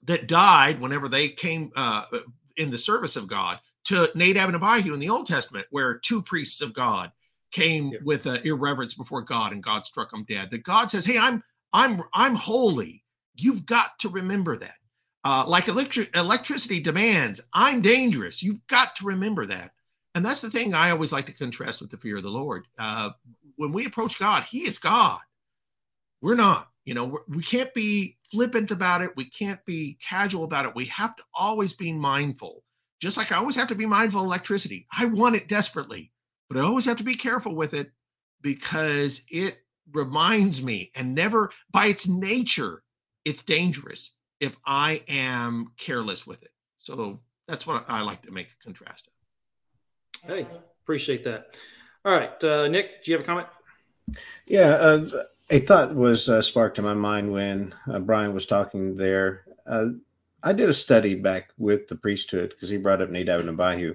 that 0.03 0.27
died 0.27 0.79
whenever 0.79 1.07
they 1.07 1.29
came 1.29 1.71
uh, 1.75 2.05
in 2.57 2.71
the 2.71 2.77
service 2.77 3.15
of 3.15 3.27
God 3.27 3.59
to 3.85 4.09
Nadab 4.15 4.49
and 4.49 4.55
Abihu 4.55 4.93
in 4.93 4.99
the 4.99 5.09
Old 5.09 5.27
Testament, 5.27 5.67
where 5.71 5.97
two 5.97 6.21
priests 6.21 6.61
of 6.61 6.73
God 6.73 7.11
came 7.51 7.89
yeah. 7.89 7.99
with 8.03 8.25
uh, 8.27 8.39
irreverence 8.43 8.93
before 8.93 9.21
God 9.21 9.51
and 9.51 9.63
God 9.63 9.85
struck 9.85 10.11
them 10.11 10.25
dead. 10.27 10.49
That 10.51 10.63
God 10.63 10.89
says, 10.89 11.05
"Hey, 11.05 11.17
I'm 11.17 11.43
I'm 11.73 12.03
I'm 12.13 12.35
holy." 12.35 13.03
You've 13.35 13.65
got 13.65 13.97
to 13.99 14.09
remember 14.09 14.57
that. 14.57 14.75
Uh, 15.23 15.45
like 15.47 15.67
electric, 15.67 16.15
electricity 16.15 16.79
demands, 16.79 17.39
I'm 17.53 17.81
dangerous. 17.81 18.41
You've 18.41 18.65
got 18.67 18.95
to 18.97 19.05
remember 19.05 19.45
that. 19.45 19.71
And 20.15 20.25
that's 20.25 20.41
the 20.41 20.49
thing 20.49 20.73
I 20.73 20.91
always 20.91 21.11
like 21.11 21.27
to 21.27 21.33
contrast 21.33 21.79
with 21.79 21.91
the 21.91 21.97
fear 21.97 22.17
of 22.17 22.23
the 22.23 22.29
Lord. 22.29 22.67
Uh, 22.77 23.11
when 23.55 23.71
we 23.71 23.85
approach 23.85 24.19
God, 24.19 24.43
He 24.43 24.67
is 24.67 24.79
God. 24.79 25.19
We're 26.21 26.35
not. 26.35 26.69
You 26.85 26.95
know, 26.95 27.05
we're, 27.05 27.21
we 27.27 27.43
can 27.43 27.61
not 27.61 27.73
be 27.73 28.17
flippant 28.31 28.71
about 28.71 29.01
it. 29.01 29.15
We 29.15 29.29
can't 29.29 29.63
be 29.65 29.97
casual 30.01 30.43
about 30.43 30.65
it. 30.65 30.75
We 30.75 30.85
have 30.85 31.15
to 31.15 31.23
always 31.33 31.73
be 31.73 31.91
mindful. 31.91 32.63
Just 32.99 33.17
like 33.17 33.31
I 33.31 33.37
always 33.37 33.55
have 33.55 33.67
to 33.69 33.75
be 33.75 33.85
mindful 33.85 34.21
of 34.21 34.25
electricity. 34.25 34.87
I 34.95 35.05
want 35.05 35.35
it 35.35 35.47
desperately, 35.47 36.11
but 36.49 36.57
I 36.57 36.61
always 36.61 36.85
have 36.85 36.97
to 36.97 37.03
be 37.03 37.15
careful 37.15 37.55
with 37.55 37.73
it 37.73 37.91
because 38.41 39.23
it 39.29 39.57
reminds 39.91 40.63
me 40.63 40.91
and 40.95 41.15
never, 41.15 41.51
by 41.71 41.87
its 41.87 42.07
nature, 42.07 42.83
it's 43.25 43.43
dangerous 43.43 44.17
if 44.39 44.57
I 44.65 45.03
am 45.07 45.73
careless 45.77 46.25
with 46.25 46.41
it. 46.43 46.51
So 46.77 47.19
that's 47.47 47.67
what 47.67 47.85
I 47.87 48.01
like 48.01 48.23
to 48.23 48.31
make 48.31 48.47
a 48.47 48.63
contrast 48.63 49.07
of. 49.07 50.29
Hey, 50.29 50.47
appreciate 50.83 51.23
that. 51.23 51.57
All 52.05 52.11
right, 52.11 52.43
uh, 52.43 52.67
Nick, 52.67 53.03
do 53.03 53.11
you 53.11 53.17
have 53.17 53.23
a 53.23 53.27
comment? 53.27 53.47
Yeah, 54.47 54.69
uh, 54.69 55.05
a 55.51 55.59
thought 55.59 55.93
was 55.93 56.29
uh, 56.29 56.41
sparked 56.41 56.79
in 56.79 56.85
my 56.85 56.93
mind 56.93 57.31
when 57.31 57.75
uh, 57.91 57.99
Brian 57.99 58.33
was 58.33 58.47
talking 58.47 58.95
there. 58.95 59.43
Uh, 59.67 59.89
I 60.41 60.53
did 60.53 60.69
a 60.69 60.73
study 60.73 61.13
back 61.13 61.51
with 61.59 61.87
the 61.87 61.95
priesthood 61.95 62.49
because 62.49 62.69
he 62.69 62.77
brought 62.77 63.01
up 63.01 63.11
Nadab 63.11 63.41
and 63.41 63.49
Abihu, 63.49 63.93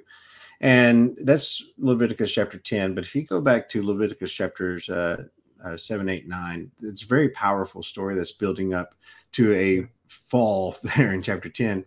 and 0.60 1.18
that's 1.22 1.62
Leviticus 1.78 2.32
chapter 2.32 2.58
ten. 2.58 2.94
But 2.94 3.04
if 3.04 3.16
you 3.16 3.24
go 3.24 3.40
back 3.40 3.68
to 3.70 3.82
Leviticus 3.82 4.32
chapters 4.32 4.88
uh, 4.88 5.24
uh, 5.64 5.76
7, 5.76 6.08
8, 6.08 6.28
9. 6.28 6.70
It's 6.82 7.02
a 7.02 7.06
very 7.06 7.30
powerful 7.30 7.82
story 7.82 8.14
that's 8.14 8.32
building 8.32 8.74
up 8.74 8.94
to 9.32 9.52
a 9.54 9.88
fall 10.06 10.76
there 10.96 11.12
in 11.12 11.22
chapter 11.22 11.48
10. 11.48 11.84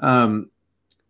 Um, 0.00 0.50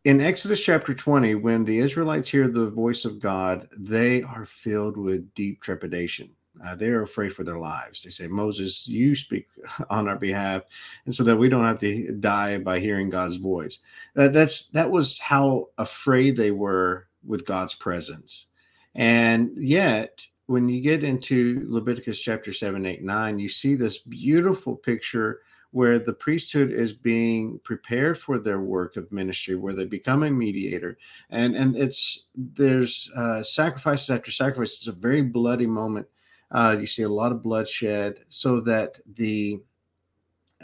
in 0.04 0.20
Exodus 0.20 0.62
chapter 0.62 0.94
20, 0.94 1.34
when 1.34 1.64
the 1.64 1.78
Israelites 1.78 2.28
hear 2.28 2.48
the 2.48 2.70
voice 2.70 3.04
of 3.04 3.20
God, 3.20 3.68
they 3.78 4.22
are 4.22 4.44
filled 4.44 4.96
with 4.96 5.34
deep 5.34 5.60
trepidation. 5.60 6.30
Uh, 6.64 6.74
they 6.74 6.88
are 6.88 7.02
afraid 7.02 7.32
for 7.32 7.44
their 7.44 7.58
lives. 7.58 8.02
They 8.02 8.10
say, 8.10 8.26
Moses, 8.26 8.86
you 8.86 9.14
speak 9.16 9.48
on 9.90 10.08
our 10.08 10.16
behalf, 10.16 10.62
and 11.04 11.14
so 11.14 11.24
that 11.24 11.36
we 11.36 11.48
don't 11.48 11.64
have 11.64 11.80
to 11.80 12.12
die 12.12 12.58
by 12.58 12.80
hearing 12.80 13.10
God's 13.10 13.36
voice. 13.36 13.78
That, 14.14 14.32
that's 14.32 14.66
that 14.68 14.90
was 14.90 15.18
how 15.18 15.68
afraid 15.78 16.36
they 16.36 16.50
were 16.50 17.06
with 17.24 17.46
God's 17.46 17.74
presence. 17.74 18.46
And 18.94 19.50
yet, 19.56 20.26
when 20.46 20.68
you 20.68 20.80
get 20.80 21.04
into 21.04 21.64
Leviticus 21.68 22.18
chapter 22.18 22.52
7, 22.52 22.84
8, 22.84 23.02
9, 23.02 23.38
you 23.38 23.48
see 23.48 23.74
this 23.74 23.98
beautiful 23.98 24.74
picture 24.74 25.40
where 25.70 25.98
the 25.98 26.12
priesthood 26.12 26.72
is 26.72 26.92
being 26.92 27.60
prepared 27.62 28.18
for 28.18 28.38
their 28.38 28.60
work 28.60 28.96
of 28.96 29.12
ministry, 29.12 29.54
where 29.54 29.74
they 29.74 29.84
become 29.84 30.22
a 30.22 30.30
mediator. 30.30 30.96
And 31.30 31.54
and 31.54 31.76
it's 31.76 32.26
there's 32.34 33.10
uh, 33.14 33.42
sacrifices 33.42 34.10
after 34.10 34.30
sacrifices. 34.30 34.78
It's 34.78 34.86
a 34.86 34.92
very 34.92 35.22
bloody 35.22 35.66
moment. 35.66 36.06
Uh, 36.50 36.76
you 36.78 36.86
see 36.86 37.02
a 37.02 37.08
lot 37.08 37.32
of 37.32 37.42
bloodshed 37.42 38.20
so 38.28 38.60
that 38.60 39.00
the 39.14 39.60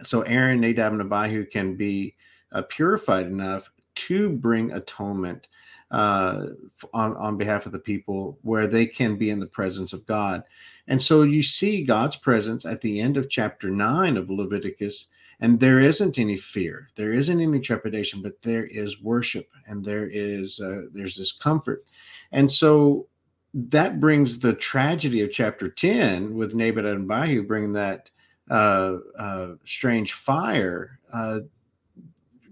so 0.03 0.23
Aaron, 0.23 0.61
Nadab, 0.61 0.93
and 0.93 1.03
Abihu 1.03 1.45
can 1.47 1.77
be 1.77 2.15
uh, 2.53 2.63
purified 2.63 3.27
enough 3.27 3.71
to 3.95 4.29
bring 4.29 4.73
atonement 4.73 5.47
uh, 5.91 6.47
on, 6.93 7.17
on 7.17 7.37
behalf 7.37 7.67
of 7.67 7.73
the 7.73 7.79
people 7.79 8.39
where 8.43 8.67
they 8.67 8.87
can 8.87 9.17
be 9.17 9.31
in 9.31 9.39
the 9.39 9.47
presence 9.47 9.93
of 9.93 10.07
God. 10.07 10.43
And 10.89 11.01
so 11.01 11.23
you 11.23 11.43
see 11.43 11.85
God's 11.85 12.17
presence 12.17 12.67
at 12.67 12.81
the 12.81 13.01
end 13.01 13.17
of 13.17 13.31
chapter 13.31 13.71
9 13.71 14.17
of 14.17 14.31
Leviticus, 14.31 15.09
and 15.41 15.61
there 15.61 15.81
isn't 15.81 16.19
any 16.19 16.37
fear, 16.37 16.89
there 16.97 17.13
isn't 17.13 17.41
any 17.41 17.61
trepidation, 17.61 18.23
but 18.23 18.43
there 18.43 18.67
is 18.67 19.03
worship 19.03 19.49
and 19.67 19.85
there 19.85 20.09
is 20.11 20.61
uh, 20.61 20.87
there's 20.93 21.17
this 21.17 21.33
comfort. 21.33 21.85
And 22.33 22.51
so 22.51 23.07
that 23.55 24.01
brings 24.01 24.41
the 24.41 24.53
tragedy 24.53 25.23
of 25.23 25.31
chapter 25.31 25.69
10 25.69 26.35
with 26.35 26.55
Nadab 26.55 26.85
and 26.85 27.11
Abihu 27.11 27.45
bringing 27.45 27.73
that 27.75 28.11
uh, 28.51 28.99
uh, 29.17 29.55
strange 29.65 30.13
fire, 30.13 30.99
uh, 31.13 31.41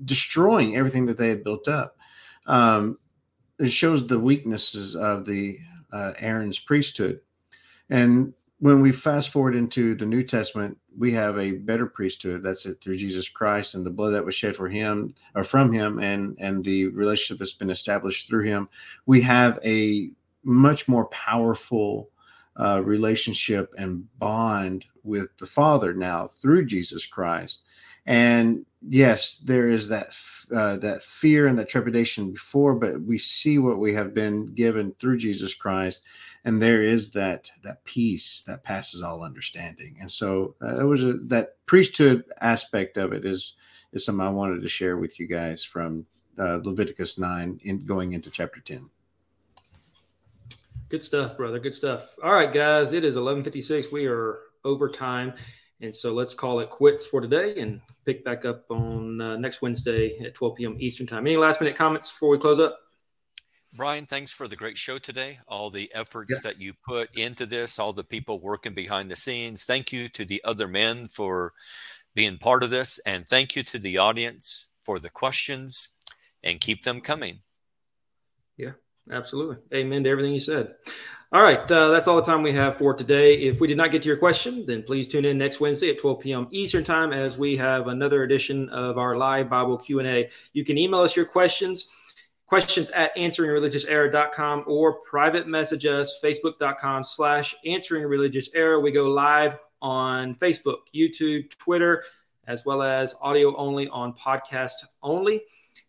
destroying 0.05 0.77
everything 0.77 1.07
that 1.07 1.19
they 1.19 1.29
had 1.29 1.43
built 1.43 1.67
up. 1.67 1.97
Um, 2.47 2.99
it 3.59 3.71
shows 3.71 4.07
the 4.07 4.19
weaknesses 4.19 4.95
of 4.95 5.25
the 5.25 5.59
uh, 5.93 6.13
Aaron's 6.19 6.61
priesthood. 6.61 7.21
And 7.91 8.33
when 8.61 8.81
we 8.81 8.93
fast 8.93 9.31
forward 9.31 9.57
into 9.57 9.97
the 9.97 10.07
New 10.07 10.23
Testament, 10.23 10.79
we 10.97 11.13
have 11.15 11.37
a 11.37 11.53
better 11.53 11.87
priesthood. 11.87 12.45
That's 12.45 12.65
it 12.65 12.81
through 12.81 12.97
Jesus 12.97 13.29
Christ 13.29 13.75
and 13.75 13.85
the 13.85 13.91
blood 13.91 14.11
that 14.11 14.25
was 14.25 14.37
shed 14.37 14.55
for 14.55 14.69
him 14.69 15.15
or 15.35 15.43
from 15.43 15.73
him, 15.73 15.99
and 15.99 16.37
and 16.39 16.65
the 16.65 16.87
relationship 16.87 17.39
that's 17.39 17.55
been 17.55 17.71
established 17.71 18.29
through 18.29 18.45
him. 18.45 18.69
We 19.05 19.21
have 19.23 19.59
a 19.65 20.11
much 20.45 20.89
more 20.89 21.07
powerful 21.07 22.11
uh, 22.57 22.83
relationship 22.85 23.73
and 23.79 24.07
bond 24.19 24.85
with 25.05 25.37
the 25.39 25.47
Father 25.47 25.95
now 25.95 26.31
through 26.41 26.67
Jesus 26.67 27.07
Christ. 27.07 27.61
And 28.05 28.67
yes, 28.89 29.39
there 29.39 29.69
is 29.69 29.89
that 29.89 30.15
uh, 30.55 30.77
that 30.79 31.03
fear 31.03 31.47
and 31.47 31.59
that 31.59 31.69
trepidation 31.69 32.33
before, 32.33 32.75
but 32.75 33.01
we 33.03 33.17
see 33.17 33.59
what 33.59 33.79
we 33.79 33.95
have 33.95 34.13
been 34.13 34.53
given 34.55 34.93
through 34.99 35.19
Jesus 35.19 35.55
Christ, 35.55 36.03
and 36.45 36.61
there 36.61 36.83
is 36.83 37.13
that 37.13 37.51
that 37.63 37.85
peace 37.85 38.43
that 38.47 38.65
passes 38.65 39.03
all 39.03 39.23
understanding. 39.23 39.97
And 40.01 40.11
so 40.11 40.57
uh, 40.61 40.81
it 40.81 40.85
was 40.85 41.05
a, 41.05 41.13
that 41.29 41.65
priesthood 41.67 42.25
aspect 42.41 42.97
of 42.97 43.13
it 43.13 43.25
is 43.25 43.55
is 43.93 44.05
something 44.05 44.27
I 44.27 44.31
wanted 44.31 44.63
to 44.63 44.69
share 44.69 44.97
with 44.97 45.21
you 45.21 45.29
guys 45.29 45.63
from 45.63 46.05
uh, 46.39 46.59
Leviticus 46.65 47.19
nine 47.19 47.61
in 47.63 47.87
going 47.87 48.15
into 48.15 48.31
chapter 48.31 48.61
ten. 48.61 48.91
Good 50.93 51.03
stuff, 51.03 51.39
brother. 51.39 51.59
Good 51.59 51.73
stuff. 51.73 52.17
All 52.23 52.35
right, 52.35 52.53
guys, 52.53 52.93
it 52.93 53.03
is 53.03 53.17
11:56. 53.17 53.91
We 53.91 54.05
are 54.05 54.41
over 54.63 54.91
time. 54.91 55.33
And 55.81 55.97
so 55.97 56.13
let's 56.13 56.35
call 56.35 56.61
it 56.61 56.69
quits 56.69 57.07
for 57.07 57.23
today 57.23 57.59
and 57.59 57.81
pick 58.05 58.23
back 58.27 58.45
up 58.45 58.71
on 58.71 59.19
uh, 59.19 59.37
next 59.39 59.63
Wednesday 59.63 60.19
at 60.19 60.35
12 60.35 60.57
p.m. 60.57 60.77
Eastern 60.79 61.07
Time. 61.07 61.27
Any 61.27 61.39
last 61.39 61.63
minute 61.63 61.77
comments 61.77 62.11
before 62.11 62.29
we 62.29 62.39
close 62.39 62.61
up? 62.61 62.79
Brian, 63.75 64.05
thanks 64.05 64.33
for 64.33 64.47
the 64.47 64.55
great 64.55 64.77
show 64.77 64.99
today. 64.99 65.39
All 65.49 65.71
the 65.71 65.91
efforts 65.95 66.43
yeah. 66.45 66.51
that 66.51 66.61
you 66.61 66.75
put 66.87 67.17
into 67.17 67.47
this, 67.47 67.79
all 67.79 67.95
the 67.95 68.05
people 68.05 68.39
working 68.39 68.75
behind 68.75 69.11
the 69.11 69.17
scenes. 69.17 69.65
Thank 69.65 69.95
you 69.95 70.11
to 70.11 70.27
the 70.27 70.45
other 70.45 70.69
men 70.69 71.07
for 71.07 71.55
being 72.15 72.37
part 72.37 72.63
of 72.63 72.69
this. 72.69 72.99
And 73.07 73.27
thank 73.27 73.57
you 73.57 73.63
to 73.63 73.79
the 73.79 73.97
audience 73.97 74.69
for 74.85 74.99
the 74.99 75.09
questions 75.09 75.95
and 76.45 76.61
keep 76.61 76.83
them 76.83 77.01
coming. 77.01 77.41
Absolutely. 79.11 79.57
Amen 79.75 80.05
to 80.05 80.11
everything 80.11 80.33
you 80.33 80.41
said. 80.41 80.75
All 81.33 81.43
right, 81.43 81.71
uh, 81.71 81.89
that's 81.89 82.09
all 82.09 82.17
the 82.17 82.27
time 82.27 82.43
we 82.43 82.53
have 82.53 82.77
for 82.77 82.93
today. 82.93 83.41
If 83.41 83.59
we 83.59 83.67
did 83.67 83.79
not 83.79 83.91
get 83.91 84.03
to 84.03 84.09
your 84.09 84.19
question, 84.19 84.67
then 84.67 84.83
please 84.83 85.09
tune 85.09 85.25
in 85.25 85.39
next 85.39 85.61
Wednesday 85.61 85.89
at 85.89 85.99
12 85.99 86.21
p.m. 86.21 86.47
Eastern 86.51 86.85
Time 86.85 87.15
as 87.15 87.39
we 87.39 87.57
have 87.57 87.89
another 87.89 88.23
edition 88.25 88.69
of 88.69 88.99
our 88.99 89.17
live 89.17 89.49
Bible 89.49 89.79
Q&A. 89.79 90.29
You 90.53 90.63
can 90.63 90.77
email 90.77 91.01
us 91.01 91.17
your 91.17 91.25
questions, 91.25 91.89
questions 92.47 92.91
at 92.91 93.17
answeringreligiouserror.com 93.17 94.65
or 94.67 95.01
private 95.05 95.49
message 95.49 95.87
us, 95.87 96.21
facebook.com 96.23 97.03
slash 97.03 97.55
answeringreligiouserror. 97.65 98.83
We 98.83 98.93
go 98.93 99.09
live 99.09 99.57
on 99.81 100.35
Facebook, 100.35 100.81
YouTube, 100.95 101.49
Twitter, 101.57 102.05
as 102.47 102.67
well 102.67 102.83
as 102.83 103.15
audio 103.23 103.57
only 103.57 103.89
on 103.89 104.13
podcast 104.13 104.85
only. 105.03 105.41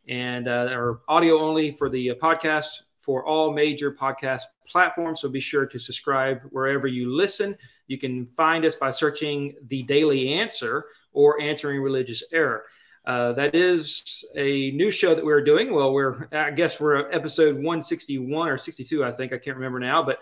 And 0.07 0.47
uh, 0.47 0.69
or 0.71 1.01
audio 1.09 1.39
only 1.39 1.73
for 1.73 1.89
the 1.89 2.11
uh, 2.11 2.15
podcast 2.15 2.83
for 3.03 3.25
all 3.25 3.51
major 3.51 3.91
podcast 3.91 4.43
platforms. 4.67 5.21
So 5.21 5.29
be 5.29 5.39
sure 5.39 5.65
to 5.65 5.77
subscribe 5.77 6.41
wherever 6.51 6.87
you 6.87 7.13
listen. 7.13 7.57
You 7.87 7.97
can 7.97 8.27
find 8.27 8.63
us 8.65 8.75
by 8.75 8.91
searching 8.91 9.55
The 9.67 9.83
Daily 9.83 10.33
Answer 10.33 10.85
or 11.11 11.41
Answering 11.41 11.81
Religious 11.81 12.23
Error. 12.31 12.63
Uh, 13.05 13.33
that 13.33 13.53
is 13.53 14.23
a 14.37 14.71
new 14.71 14.89
show 14.89 15.13
that 15.13 15.25
we're 15.25 15.43
doing. 15.43 15.73
Well, 15.73 15.91
we're, 15.91 16.29
I 16.31 16.51
guess 16.51 16.79
we're 16.79 17.11
episode 17.11 17.55
161 17.55 18.47
or 18.47 18.57
62, 18.57 19.03
I 19.03 19.11
think. 19.11 19.33
I 19.33 19.37
can't 19.37 19.57
remember 19.57 19.79
now, 19.79 20.01
but 20.01 20.19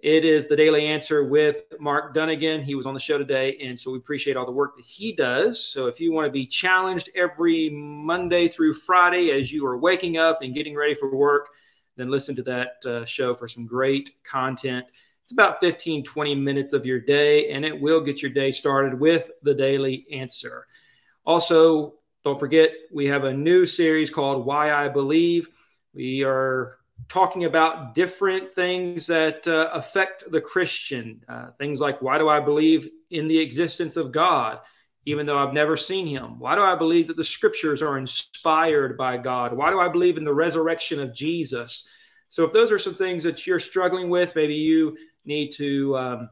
it 0.00 0.26
is 0.26 0.46
The 0.46 0.54
Daily 0.54 0.86
Answer 0.86 1.24
with 1.24 1.64
Mark 1.80 2.14
Dunagan. 2.14 2.62
He 2.62 2.74
was 2.74 2.84
on 2.84 2.92
the 2.92 3.00
show 3.00 3.16
today, 3.16 3.56
and 3.62 3.80
so 3.80 3.90
we 3.90 3.98
appreciate 3.98 4.36
all 4.36 4.44
the 4.44 4.52
work 4.52 4.76
that 4.76 4.84
he 4.84 5.12
does. 5.12 5.64
So 5.64 5.86
if 5.86 5.98
you 5.98 6.12
want 6.12 6.26
to 6.26 6.30
be 6.30 6.46
challenged 6.46 7.08
every 7.16 7.70
Monday 7.70 8.46
through 8.46 8.74
Friday 8.74 9.30
as 9.30 9.50
you 9.50 9.66
are 9.66 9.78
waking 9.78 10.18
up 10.18 10.42
and 10.42 10.54
getting 10.54 10.76
ready 10.76 10.94
for 10.94 11.12
work, 11.12 11.48
then 11.98 12.10
listen 12.10 12.36
to 12.36 12.42
that 12.44 12.86
uh, 12.86 13.04
show 13.04 13.34
for 13.34 13.48
some 13.48 13.66
great 13.66 14.22
content. 14.24 14.86
It's 15.22 15.32
about 15.32 15.60
15, 15.60 16.04
20 16.04 16.34
minutes 16.36 16.72
of 16.72 16.86
your 16.86 17.00
day, 17.00 17.50
and 17.50 17.64
it 17.64 17.78
will 17.78 18.00
get 18.00 18.22
your 18.22 18.30
day 18.30 18.50
started 18.50 18.98
with 18.98 19.30
the 19.42 19.54
daily 19.54 20.06
answer. 20.10 20.66
Also, 21.26 21.94
don't 22.24 22.38
forget, 22.38 22.70
we 22.92 23.06
have 23.06 23.24
a 23.24 23.34
new 23.34 23.66
series 23.66 24.08
called 24.08 24.46
Why 24.46 24.72
I 24.72 24.88
Believe. 24.88 25.48
We 25.92 26.24
are 26.24 26.78
talking 27.08 27.44
about 27.44 27.94
different 27.94 28.54
things 28.54 29.06
that 29.06 29.46
uh, 29.46 29.70
affect 29.72 30.30
the 30.30 30.40
Christian. 30.40 31.22
Uh, 31.28 31.48
things 31.58 31.80
like 31.80 32.00
why 32.02 32.18
do 32.18 32.28
I 32.28 32.40
believe 32.40 32.88
in 33.10 33.28
the 33.28 33.38
existence 33.38 33.96
of 33.96 34.12
God? 34.12 34.60
Even 35.08 35.24
though 35.24 35.38
I've 35.38 35.54
never 35.54 35.76
seen 35.76 36.06
him? 36.06 36.38
Why 36.38 36.54
do 36.54 36.60
I 36.60 36.74
believe 36.74 37.06
that 37.06 37.16
the 37.16 37.24
scriptures 37.24 37.80
are 37.80 37.96
inspired 37.96 38.98
by 38.98 39.16
God? 39.16 39.56
Why 39.56 39.70
do 39.70 39.80
I 39.80 39.88
believe 39.88 40.18
in 40.18 40.24
the 40.24 40.34
resurrection 40.34 41.00
of 41.00 41.14
Jesus? 41.14 41.88
So, 42.28 42.44
if 42.44 42.52
those 42.52 42.70
are 42.70 42.78
some 42.78 42.94
things 42.94 43.24
that 43.24 43.46
you're 43.46 43.58
struggling 43.58 44.10
with, 44.10 44.36
maybe 44.36 44.54
you 44.54 44.98
need 45.24 45.50
to 45.52 45.96
um, 45.96 46.30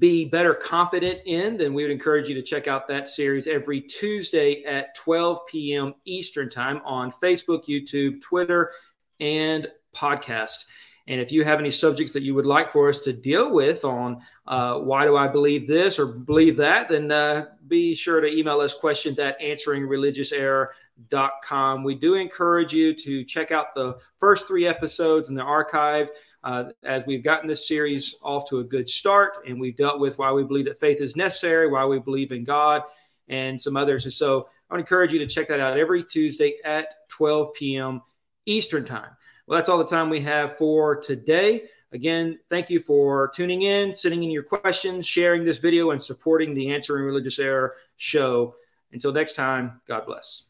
be 0.00 0.24
better 0.24 0.52
confident 0.52 1.20
in, 1.26 1.56
then 1.56 1.74
we 1.74 1.84
would 1.84 1.92
encourage 1.92 2.28
you 2.28 2.34
to 2.34 2.42
check 2.42 2.66
out 2.66 2.88
that 2.88 3.08
series 3.08 3.46
every 3.46 3.80
Tuesday 3.80 4.64
at 4.64 4.96
12 4.96 5.46
p.m. 5.46 5.94
Eastern 6.04 6.50
Time 6.50 6.80
on 6.84 7.12
Facebook, 7.12 7.66
YouTube, 7.66 8.20
Twitter, 8.20 8.72
and 9.20 9.68
podcast. 9.94 10.64
And 11.08 11.20
if 11.20 11.30
you 11.30 11.44
have 11.44 11.60
any 11.60 11.70
subjects 11.70 12.12
that 12.14 12.24
you 12.24 12.34
would 12.34 12.46
like 12.46 12.68
for 12.70 12.88
us 12.88 13.00
to 13.00 13.12
deal 13.12 13.52
with 13.52 13.84
on 13.84 14.22
uh, 14.46 14.78
why 14.78 15.04
do 15.04 15.14
I 15.16 15.28
believe 15.28 15.68
this 15.68 16.00
or 16.00 16.06
believe 16.06 16.56
that, 16.56 16.88
then 16.88 17.12
uh, 17.12 17.48
be 17.68 17.94
sure 17.94 18.20
to 18.20 18.26
email 18.26 18.58
us 18.60 18.74
questions 18.74 19.20
at 19.20 19.40
answeringreligiouserror.com. 19.40 21.84
We 21.84 21.94
do 21.94 22.14
encourage 22.14 22.72
you 22.72 22.92
to 22.94 23.22
check 23.24 23.52
out 23.52 23.74
the 23.74 23.98
first 24.18 24.48
three 24.48 24.66
episodes 24.66 25.28
in 25.28 25.36
the 25.36 25.42
archive. 25.42 26.08
Uh, 26.42 26.70
as 26.84 27.04
we've 27.06 27.24
gotten 27.24 27.48
this 27.48 27.66
series 27.66 28.16
off 28.22 28.46
to 28.48 28.60
a 28.60 28.64
good 28.64 28.88
start, 28.88 29.38
and 29.48 29.60
we've 29.60 29.76
dealt 29.76 29.98
with 29.98 30.16
why 30.16 30.30
we 30.30 30.44
believe 30.44 30.66
that 30.66 30.78
faith 30.78 31.00
is 31.00 31.16
necessary, 31.16 31.68
why 31.68 31.84
we 31.84 31.98
believe 31.98 32.30
in 32.30 32.44
God, 32.44 32.82
and 33.28 33.60
some 33.60 33.76
others. 33.76 34.04
And 34.04 34.12
so 34.12 34.48
I 34.70 34.74
would 34.74 34.80
encourage 34.80 35.12
you 35.12 35.18
to 35.18 35.26
check 35.26 35.48
that 35.48 35.58
out 35.58 35.76
every 35.76 36.04
Tuesday 36.04 36.58
at 36.64 36.94
12 37.08 37.52
p.m. 37.54 38.00
Eastern 38.46 38.84
Time. 38.84 39.15
Well, 39.46 39.58
that's 39.58 39.68
all 39.68 39.78
the 39.78 39.86
time 39.86 40.10
we 40.10 40.20
have 40.22 40.58
for 40.58 40.96
today. 40.96 41.64
Again, 41.92 42.38
thank 42.50 42.68
you 42.68 42.80
for 42.80 43.30
tuning 43.34 43.62
in, 43.62 43.92
sending 43.92 44.24
in 44.24 44.30
your 44.30 44.42
questions, 44.42 45.06
sharing 45.06 45.44
this 45.44 45.58
video, 45.58 45.92
and 45.92 46.02
supporting 46.02 46.52
the 46.52 46.74
Answering 46.74 47.04
Religious 47.04 47.38
Error 47.38 47.74
show. 47.96 48.56
Until 48.92 49.12
next 49.12 49.34
time, 49.34 49.80
God 49.86 50.04
bless. 50.04 50.44